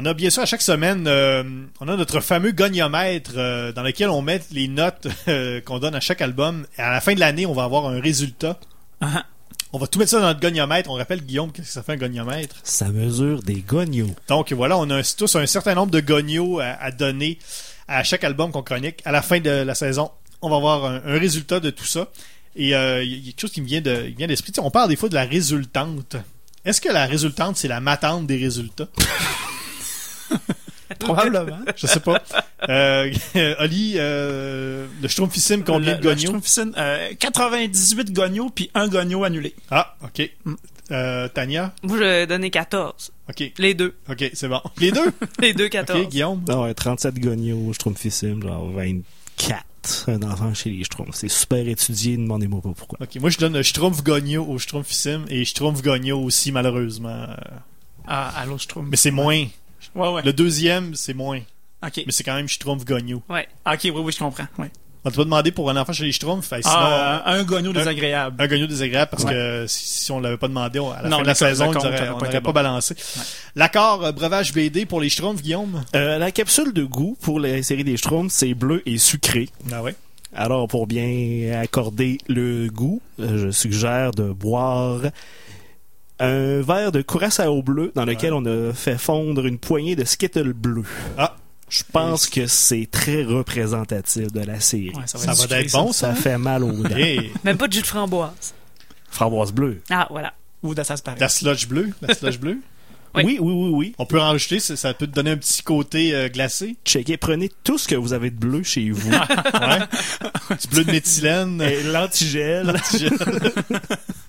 on 0.00 0.04
a 0.04 0.14
bien 0.14 0.30
sûr 0.30 0.42
à 0.42 0.46
chaque 0.46 0.62
semaine, 0.62 1.06
euh, 1.08 1.42
on 1.80 1.88
a 1.88 1.96
notre 1.96 2.20
fameux 2.20 2.52
goniomètre 2.52 3.32
euh, 3.36 3.72
dans 3.72 3.82
lequel 3.82 4.10
on 4.10 4.22
met 4.22 4.40
les 4.52 4.68
notes 4.68 5.08
euh, 5.28 5.60
qu'on 5.60 5.78
donne 5.80 5.94
à 5.96 6.00
chaque 6.00 6.20
album. 6.22 6.66
Et 6.78 6.80
à 6.82 6.90
la 6.92 7.00
fin 7.00 7.14
de 7.14 7.20
l'année, 7.20 7.46
on 7.46 7.52
va 7.52 7.64
avoir 7.64 7.86
un 7.86 8.00
résultat. 8.00 8.60
Ah, 9.00 9.24
On 9.72 9.78
va 9.78 9.88
tout 9.88 9.98
mettre 9.98 10.12
ça 10.12 10.20
dans 10.20 10.26
notre 10.28 10.38
goniomètre. 10.40 10.88
On 10.88 10.94
rappelle 10.94 11.20
Guillaume 11.22 11.50
qu'est-ce 11.50 11.66
que 11.66 11.72
ça 11.72 11.82
fait 11.82 11.92
un 11.94 11.96
goniomètre? 11.96 12.54
Ça 12.62 12.88
mesure 12.90 13.42
des 13.42 13.56
gognos. 13.60 14.14
Donc 14.28 14.52
voilà, 14.52 14.78
on 14.78 14.88
a 14.90 14.98
un- 14.98 15.02
tous 15.16 15.34
un 15.34 15.46
certain 15.46 15.74
nombre 15.74 15.90
de 15.90 16.00
gognos 16.00 16.60
à, 16.60 16.74
à 16.80 16.90
donner 16.92 17.38
à 17.88 18.04
chaque 18.04 18.22
album 18.22 18.52
qu'on 18.52 18.62
chronique. 18.62 19.00
À 19.04 19.10
la 19.10 19.20
fin 19.22 19.40
de 19.40 19.50
la 19.50 19.74
saison, 19.74 20.12
on 20.42 20.48
va 20.48 20.56
avoir 20.56 20.84
un, 20.84 20.96
un 21.04 21.18
résultat 21.18 21.58
de 21.58 21.70
tout 21.70 21.84
ça. 21.86 22.06
Et 22.54 22.74
euh, 22.76 23.02
il 23.02 23.16
y 23.16 23.28
a 23.28 23.32
quelque 23.32 23.40
chose 23.40 23.52
qui 23.52 23.62
me 23.62 23.66
vient 23.66 23.80
de 23.80 24.04
il 24.08 24.14
vient 24.14 24.26
d'esprit. 24.28 24.52
Tu 24.52 24.60
sais, 24.60 24.64
on 24.66 24.70
parle 24.70 24.88
des 24.90 24.96
fois 24.96 25.08
de 25.08 25.14
la 25.14 25.24
résultante. 25.24 26.14
Est-ce 26.64 26.80
que 26.80 26.88
la 26.88 27.06
résultante, 27.06 27.56
c'est 27.56 27.68
la 27.68 27.80
matante 27.80 28.26
des 28.28 28.36
résultats? 28.36 28.86
Probablement. 30.98 31.58
Je 31.76 31.86
sais 31.86 32.00
pas. 32.00 32.22
Euh, 32.68 33.12
Oli, 33.60 33.94
euh, 33.96 34.86
le 35.02 35.08
Schtroumpfissime, 35.08 35.62
combien 35.64 35.92
Le- 35.94 35.98
de 35.98 36.02
le 36.02 36.08
gognos? 36.14 36.20
Schtroumpfissime, 36.26 36.72
euh, 36.76 37.10
98 37.18 38.12
gognos 38.12 38.50
puis 38.54 38.70
un 38.74 38.88
gogno 38.88 39.22
annulé. 39.24 39.54
Ah, 39.70 39.96
ok. 40.02 40.30
Mm. 40.44 40.54
Euh, 40.90 41.28
Tania? 41.28 41.74
Moi, 41.82 41.98
je 41.98 42.24
donné 42.24 42.50
14. 42.50 43.12
Ok. 43.28 43.52
Les 43.58 43.74
deux. 43.74 43.94
Ok, 44.08 44.30
c'est 44.32 44.48
bon. 44.48 44.60
Les 44.78 44.90
deux? 44.90 45.12
Les 45.40 45.52
deux 45.52 45.68
14. 45.68 46.00
Ok, 46.00 46.08
Guillaume? 46.08 46.42
Non, 46.48 46.62
ouais, 46.62 46.72
37 46.74 47.18
gognos, 47.20 47.74
Schtroumpfissime, 47.74 48.42
genre 48.42 48.70
24. 48.70 49.64
Un 50.08 50.22
enfant 50.22 50.52
chez 50.54 50.70
les 50.70 50.84
Schtroumpfs. 50.84 51.14
C'est 51.14 51.28
super 51.28 51.66
étudié, 51.68 52.16
demandez-moi 52.16 52.60
pas 52.62 52.72
pourquoi. 52.76 52.98
Ok, 53.02 53.16
moi 53.20 53.30
je 53.30 53.38
donne 53.38 53.62
Schtroumpf 53.62 54.02
Gogno 54.02 54.44
au 54.44 54.58
Schtroumpfissime 54.58 55.24
et 55.28 55.44
Schtroumpf 55.44 55.82
Gogno 55.82 56.18
aussi, 56.22 56.50
malheureusement. 56.52 57.26
Ah, 58.06 58.32
allô, 58.40 58.58
Schtroumpf. 58.58 58.88
Mais 58.90 58.96
c'est 58.96 59.10
moins. 59.10 59.44
Ouais, 59.94 60.08
ouais. 60.08 60.22
Le 60.24 60.32
deuxième, 60.32 60.94
c'est 60.94 61.14
moins. 61.14 61.40
Ok. 61.84 62.02
Mais 62.06 62.12
c'est 62.12 62.24
quand 62.24 62.34
même 62.34 62.48
Schtroumpf 62.48 62.84
Gogno. 62.84 63.22
Ouais. 63.28 63.46
Ok, 63.66 63.80
oui, 63.84 63.90
oui, 63.94 64.12
je 64.12 64.18
comprends. 64.18 64.46
Ouais. 64.58 64.70
On 65.04 65.10
t'a 65.10 65.16
pas 65.16 65.24
demandé 65.24 65.52
pour 65.52 65.70
un 65.70 65.76
enfant 65.76 65.92
chez 65.92 66.04
les 66.04 66.12
Schtroumpfs? 66.12 66.48
sinon, 66.48 66.60
Ah, 66.66 67.22
un 67.32 67.44
gogno 67.44 67.70
un- 67.70 67.72
désagréable. 67.72 68.42
un 68.42 68.46
gogno 68.48 68.66
désagréable 68.66 69.10
parce 69.12 69.22
Ouais. 69.24 69.30
que 69.32 69.64
si, 69.68 69.86
si 70.04 70.12
on 70.12 70.18
l'avait 70.18 70.36
pas 70.36 70.48
demandé, 70.48 70.80
on- 70.80 70.90
à 70.90 71.02
la 71.02 71.08
Non, 71.08 71.18
fin 71.18 71.22
de 71.22 71.28
la 71.28 71.34
saison, 71.36 71.66
compte 71.66 71.76
aurait 71.76 71.86
on 71.86 71.90
pas 71.98 72.06
n'aurait 72.10 72.26
été 72.28 72.36
pas 72.40 72.40
bon. 72.40 72.52
balancé. 72.52 72.96
L'accord 73.54 74.04
euh, 74.04 74.12
breuvage 74.12 74.52
BD 74.52 74.86
pour 74.86 75.00
les 75.00 75.08
Schtroumpfs, 75.08 75.40
Guillaume? 75.40 75.84
Euh, 75.94 76.18
la 76.18 76.32
capsule 76.32 76.72
de 76.72 76.82
goût 76.84 77.16
pour 77.22 77.38
la 77.38 77.62
série 77.62 77.84
des 77.84 77.96
Schtroumpfs, 77.96 78.32
c'est 78.32 78.54
bleu 78.54 78.82
et 78.86 78.98
sucré. 78.98 79.48
Ah 79.72 79.82
ouais. 79.82 79.94
Alors, 80.34 80.66
pour 80.68 80.86
bien 80.88 81.58
accorder 81.62 82.18
le 82.28 82.68
goût, 82.68 83.00
euh, 83.20 83.46
je 83.46 83.50
suggère 83.50 84.10
de 84.10 84.24
boire 84.32 85.00
un 86.20 86.60
verre 86.62 86.92
de 86.92 87.02
curaçao 87.02 87.62
bleu 87.62 87.92
dans 87.94 88.04
lequel 88.04 88.32
on 88.32 88.44
a 88.44 88.72
fait 88.72 88.98
fondre 88.98 89.46
une 89.46 89.58
poignée 89.58 89.96
de 89.96 90.04
Skittle 90.04 90.52
bleu. 90.52 90.82
Ah. 91.16 91.36
Je 91.70 91.82
pense 91.92 92.26
que 92.26 92.46
c'est 92.46 92.88
très 92.90 93.22
représentatif 93.24 94.32
de 94.32 94.40
la 94.40 94.58
série. 94.58 94.88
Ouais, 94.94 95.02
ça 95.06 95.18
Ça 95.18 95.46
va 95.46 95.60
être 95.60 95.70
bon, 95.72 95.92
ça. 95.92 96.14
Ça? 96.14 96.20
Fait 96.20 96.38
mal 96.38 96.64
aux 96.64 96.72
dents. 96.72 96.96
Hey, 96.96 97.30
Même 97.44 97.58
pas 97.58 97.68
de 97.68 97.74
jus 97.74 97.82
de 97.82 97.86
framboise. 97.86 98.54
Framboise 99.10 99.52
bleue. 99.52 99.82
Ah, 99.90 100.06
voilà. 100.10 100.32
Ou 100.62 100.74
de 100.74 100.82
ça 100.82 100.96
se 100.96 101.02
paraît. 101.02 101.20
la 101.20 101.28
sludge 101.28 101.66
bleue? 101.68 101.90
La 102.00 102.14
sludge 102.14 102.38
bleue? 102.38 102.58
Oui. 103.14 103.22
Oui, 103.24 103.38
oui, 103.40 103.52
oui, 103.54 103.70
oui. 103.72 103.94
On 103.98 104.04
peut 104.04 104.20
en 104.20 104.28
rajouter, 104.28 104.60
ça, 104.60 104.76
ça 104.76 104.92
peut 104.92 105.06
te 105.06 105.12
donner 105.12 105.30
un 105.30 105.38
petit 105.38 105.62
côté 105.62 106.14
euh, 106.14 106.28
glacé? 106.28 106.76
Checkez, 106.84 107.16
prenez 107.16 107.50
tout 107.64 107.78
ce 107.78 107.88
que 107.88 107.94
vous 107.94 108.12
avez 108.12 108.28
de 108.30 108.36
bleu 108.36 108.62
chez 108.62 108.90
vous. 108.90 109.10
Ouais. 109.10 110.56
du 110.60 110.68
bleu 110.68 110.84
de 110.84 110.90
méthylène. 110.92 111.60
Et 111.62 111.82
l'antigel. 111.84 112.74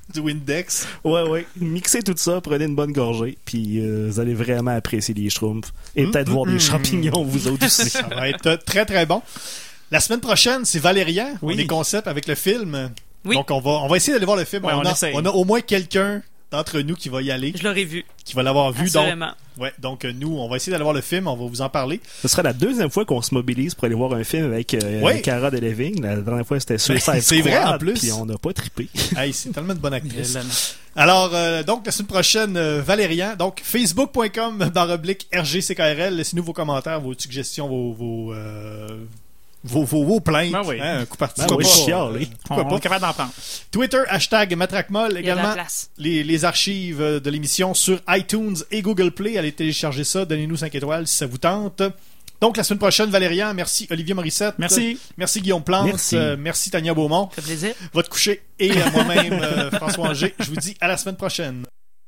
du 0.14 0.20
Windex. 0.20 0.88
Ouais, 1.04 1.24
ouais. 1.24 1.46
Mixez 1.60 2.02
tout 2.02 2.14
ça, 2.18 2.42
prenez 2.42 2.66
une 2.66 2.76
bonne 2.76 2.92
gorgée, 2.92 3.38
puis 3.46 3.80
euh, 3.80 4.08
vous 4.10 4.20
allez 4.20 4.34
vraiment 4.34 4.72
apprécier 4.76 5.14
les 5.14 5.30
schtroumpfs. 5.30 5.72
Et 5.96 6.06
peut-être 6.06 6.30
voir 6.30 6.46
des 6.46 6.60
champignons, 6.60 7.24
vous 7.24 7.48
autres 7.48 7.66
aussi. 7.66 7.90
Ça 7.90 8.04
va 8.04 8.30
être 8.30 8.56
très 8.66 8.86
très 8.86 9.06
bon. 9.06 9.22
La 9.92 10.00
semaine 10.00 10.20
prochaine, 10.20 10.66
c'est 10.66 10.80
Valérian. 10.80 11.36
Oui. 11.42 11.56
On 11.56 11.60
est 11.60 11.66
concept 11.66 12.08
avec 12.08 12.28
le 12.28 12.36
film. 12.36 12.92
Oui. 13.26 13.36
Donc 13.36 13.50
on 13.52 13.60
va 13.60 13.72
on 13.72 13.88
va 13.88 13.98
essayer 13.98 14.14
d'aller 14.14 14.26
voir 14.26 14.38
le 14.38 14.46
film. 14.46 14.64
Ouais, 14.64 14.74
on, 14.74 14.82
on 14.82 14.86
a, 14.86 14.96
on 15.14 15.26
a 15.26 15.30
au 15.30 15.46
moins 15.46 15.62
quelqu'un 15.62 16.22
d'entre 16.52 16.80
nous 16.82 16.96
qui 16.96 17.10
va 17.10 17.22
y 17.22 17.32
aller, 17.32 17.54
Je 17.56 17.64
l'aurais 17.64 17.84
vu. 17.84 18.06
qui 18.26 18.34
va 18.36 18.44
l'avoir 18.44 18.72
vu. 18.72 18.86
Donc, 18.90 19.04
Assurément. 19.04 19.32
ouais, 19.60 19.72
donc 19.80 20.06
euh, 20.06 20.12
nous, 20.14 20.38
on 20.38 20.48
va 20.50 20.56
essayer 20.56 20.72
d'aller 20.72 20.84
voir 20.84 20.96
le 20.96 21.02
film. 21.02 21.28
On 21.28 21.36
va 21.36 21.46
vous 21.48 21.62
en 21.62 21.70
parler. 21.70 22.00
Ce 22.22 22.28
sera 22.28 22.42
la 22.44 22.54
deuxième 22.54 22.90
fois 22.90 23.06
qu'on 23.06 23.22
se 23.22 23.34
mobilise 23.34 23.76
pour 23.76 23.86
aller 23.86 23.96
voir 23.96 24.14
un 24.14 24.24
film 24.24 24.46
avec 24.46 24.74
euh, 24.74 25.02
Oui. 25.04 25.22
Cara 25.22 25.52
Delevingne. 25.52 26.02
La 26.02 26.16
dernière 26.18 26.46
fois, 26.46 26.60
c'était 26.60 26.78
Suicide 26.78 27.14
Ben, 27.14 27.22
c'est 27.22 27.38
Squad, 27.40 27.54
vrai, 27.54 27.64
en 27.64 27.78
plus. 27.78 28.00
Puis 28.00 28.12
on 28.12 28.26
n'a 28.26 28.38
pas 28.38 28.54
trippé. 28.54 28.88
hey, 29.18 29.32
c'est 29.34 29.52
tellement 29.52 29.74
de 29.76 29.80
bonne 29.80 29.94
actrice. 29.94 30.38
Alors, 30.96 31.32
euh, 31.34 31.64
donc, 31.64 31.86
la 31.86 31.92
semaine 31.92 32.08
prochaine, 32.08 32.58
euh, 32.58 32.82
Valérian. 32.82 33.36
Donc, 33.38 33.62
facebook.com 33.64 34.70
barre 34.74 34.90
oblique 34.90 35.28
RGCKRL. 35.34 36.16
Laissez-nous 36.16 36.44
vos 36.44 36.54
commentaires, 36.54 37.00
vos 37.00 37.14
suggestions, 37.18 37.68
vos, 37.68 37.94
vos, 37.94 38.34
euh, 38.34 38.88
vos, 39.64 39.84
vos, 39.84 40.06
vos 40.06 40.20
plaintes. 40.20 40.52
Ben 40.52 40.62
oui. 40.66 40.78
Hein, 40.82 41.00
un 41.00 41.06
coup 41.06 41.18
parti. 41.18 41.42
Ben 41.42 41.56
oui, 41.56 41.64
pas? 41.64 41.70
chiale. 41.70 42.20
On, 42.50 42.66
pas? 42.66 42.76
est 42.76 42.80
capable 42.80 43.02
d'en 43.02 43.14
prendre. 43.14 43.32
Twitter, 43.72 44.04
hashtag 44.08 44.56
de 44.56 45.18
également. 45.18 45.56
Les, 45.98 46.24
les 46.24 46.46
archives 46.46 47.00
de 47.00 47.30
l'émission 47.30 47.74
sur 47.74 48.00
iTunes 48.10 48.58
et 48.72 48.82
Google 48.82 49.12
Play. 49.12 49.38
Allez 49.38 49.52
télécharger 49.52 50.04
ça. 50.04 50.26
Donnez-nous 50.26 50.58
5 50.58 50.74
étoiles 50.76 51.08
si 51.08 51.16
ça 51.16 51.26
vous 51.26 51.38
tente. 51.38 51.82
Donc, 52.42 52.56
la 52.56 52.64
semaine 52.64 52.80
prochaine, 52.80 53.10
Valérian. 53.10 53.54
Merci, 53.54 53.88
Olivier 53.92 54.14
Morissette. 54.14 54.56
Merci. 54.58 54.98
Merci, 55.18 55.42
Guillaume 55.42 55.64
Plante. 55.64 55.88
Merci. 55.88 56.16
Euh, 56.16 56.38
merci, 56.40 56.72
Tania 56.72 56.94
Beaumont. 56.94 57.30
Ça 57.36 57.42
fait 57.42 57.48
plaisir. 57.48 57.76
Va 57.94 58.04
te 58.04 58.10
coucher. 58.10 58.42
Et 58.60 58.82
à 58.82 58.90
moi-même, 58.92 59.34
euh, 59.34 59.72
François 59.72 60.10
Angers. 60.10 60.34
Je 60.40 60.46
vous 60.46 60.56
dis 60.56 60.76
à 60.80 60.88
la 60.88 60.96
semaine 60.96 61.18
prochaine. 61.18 61.66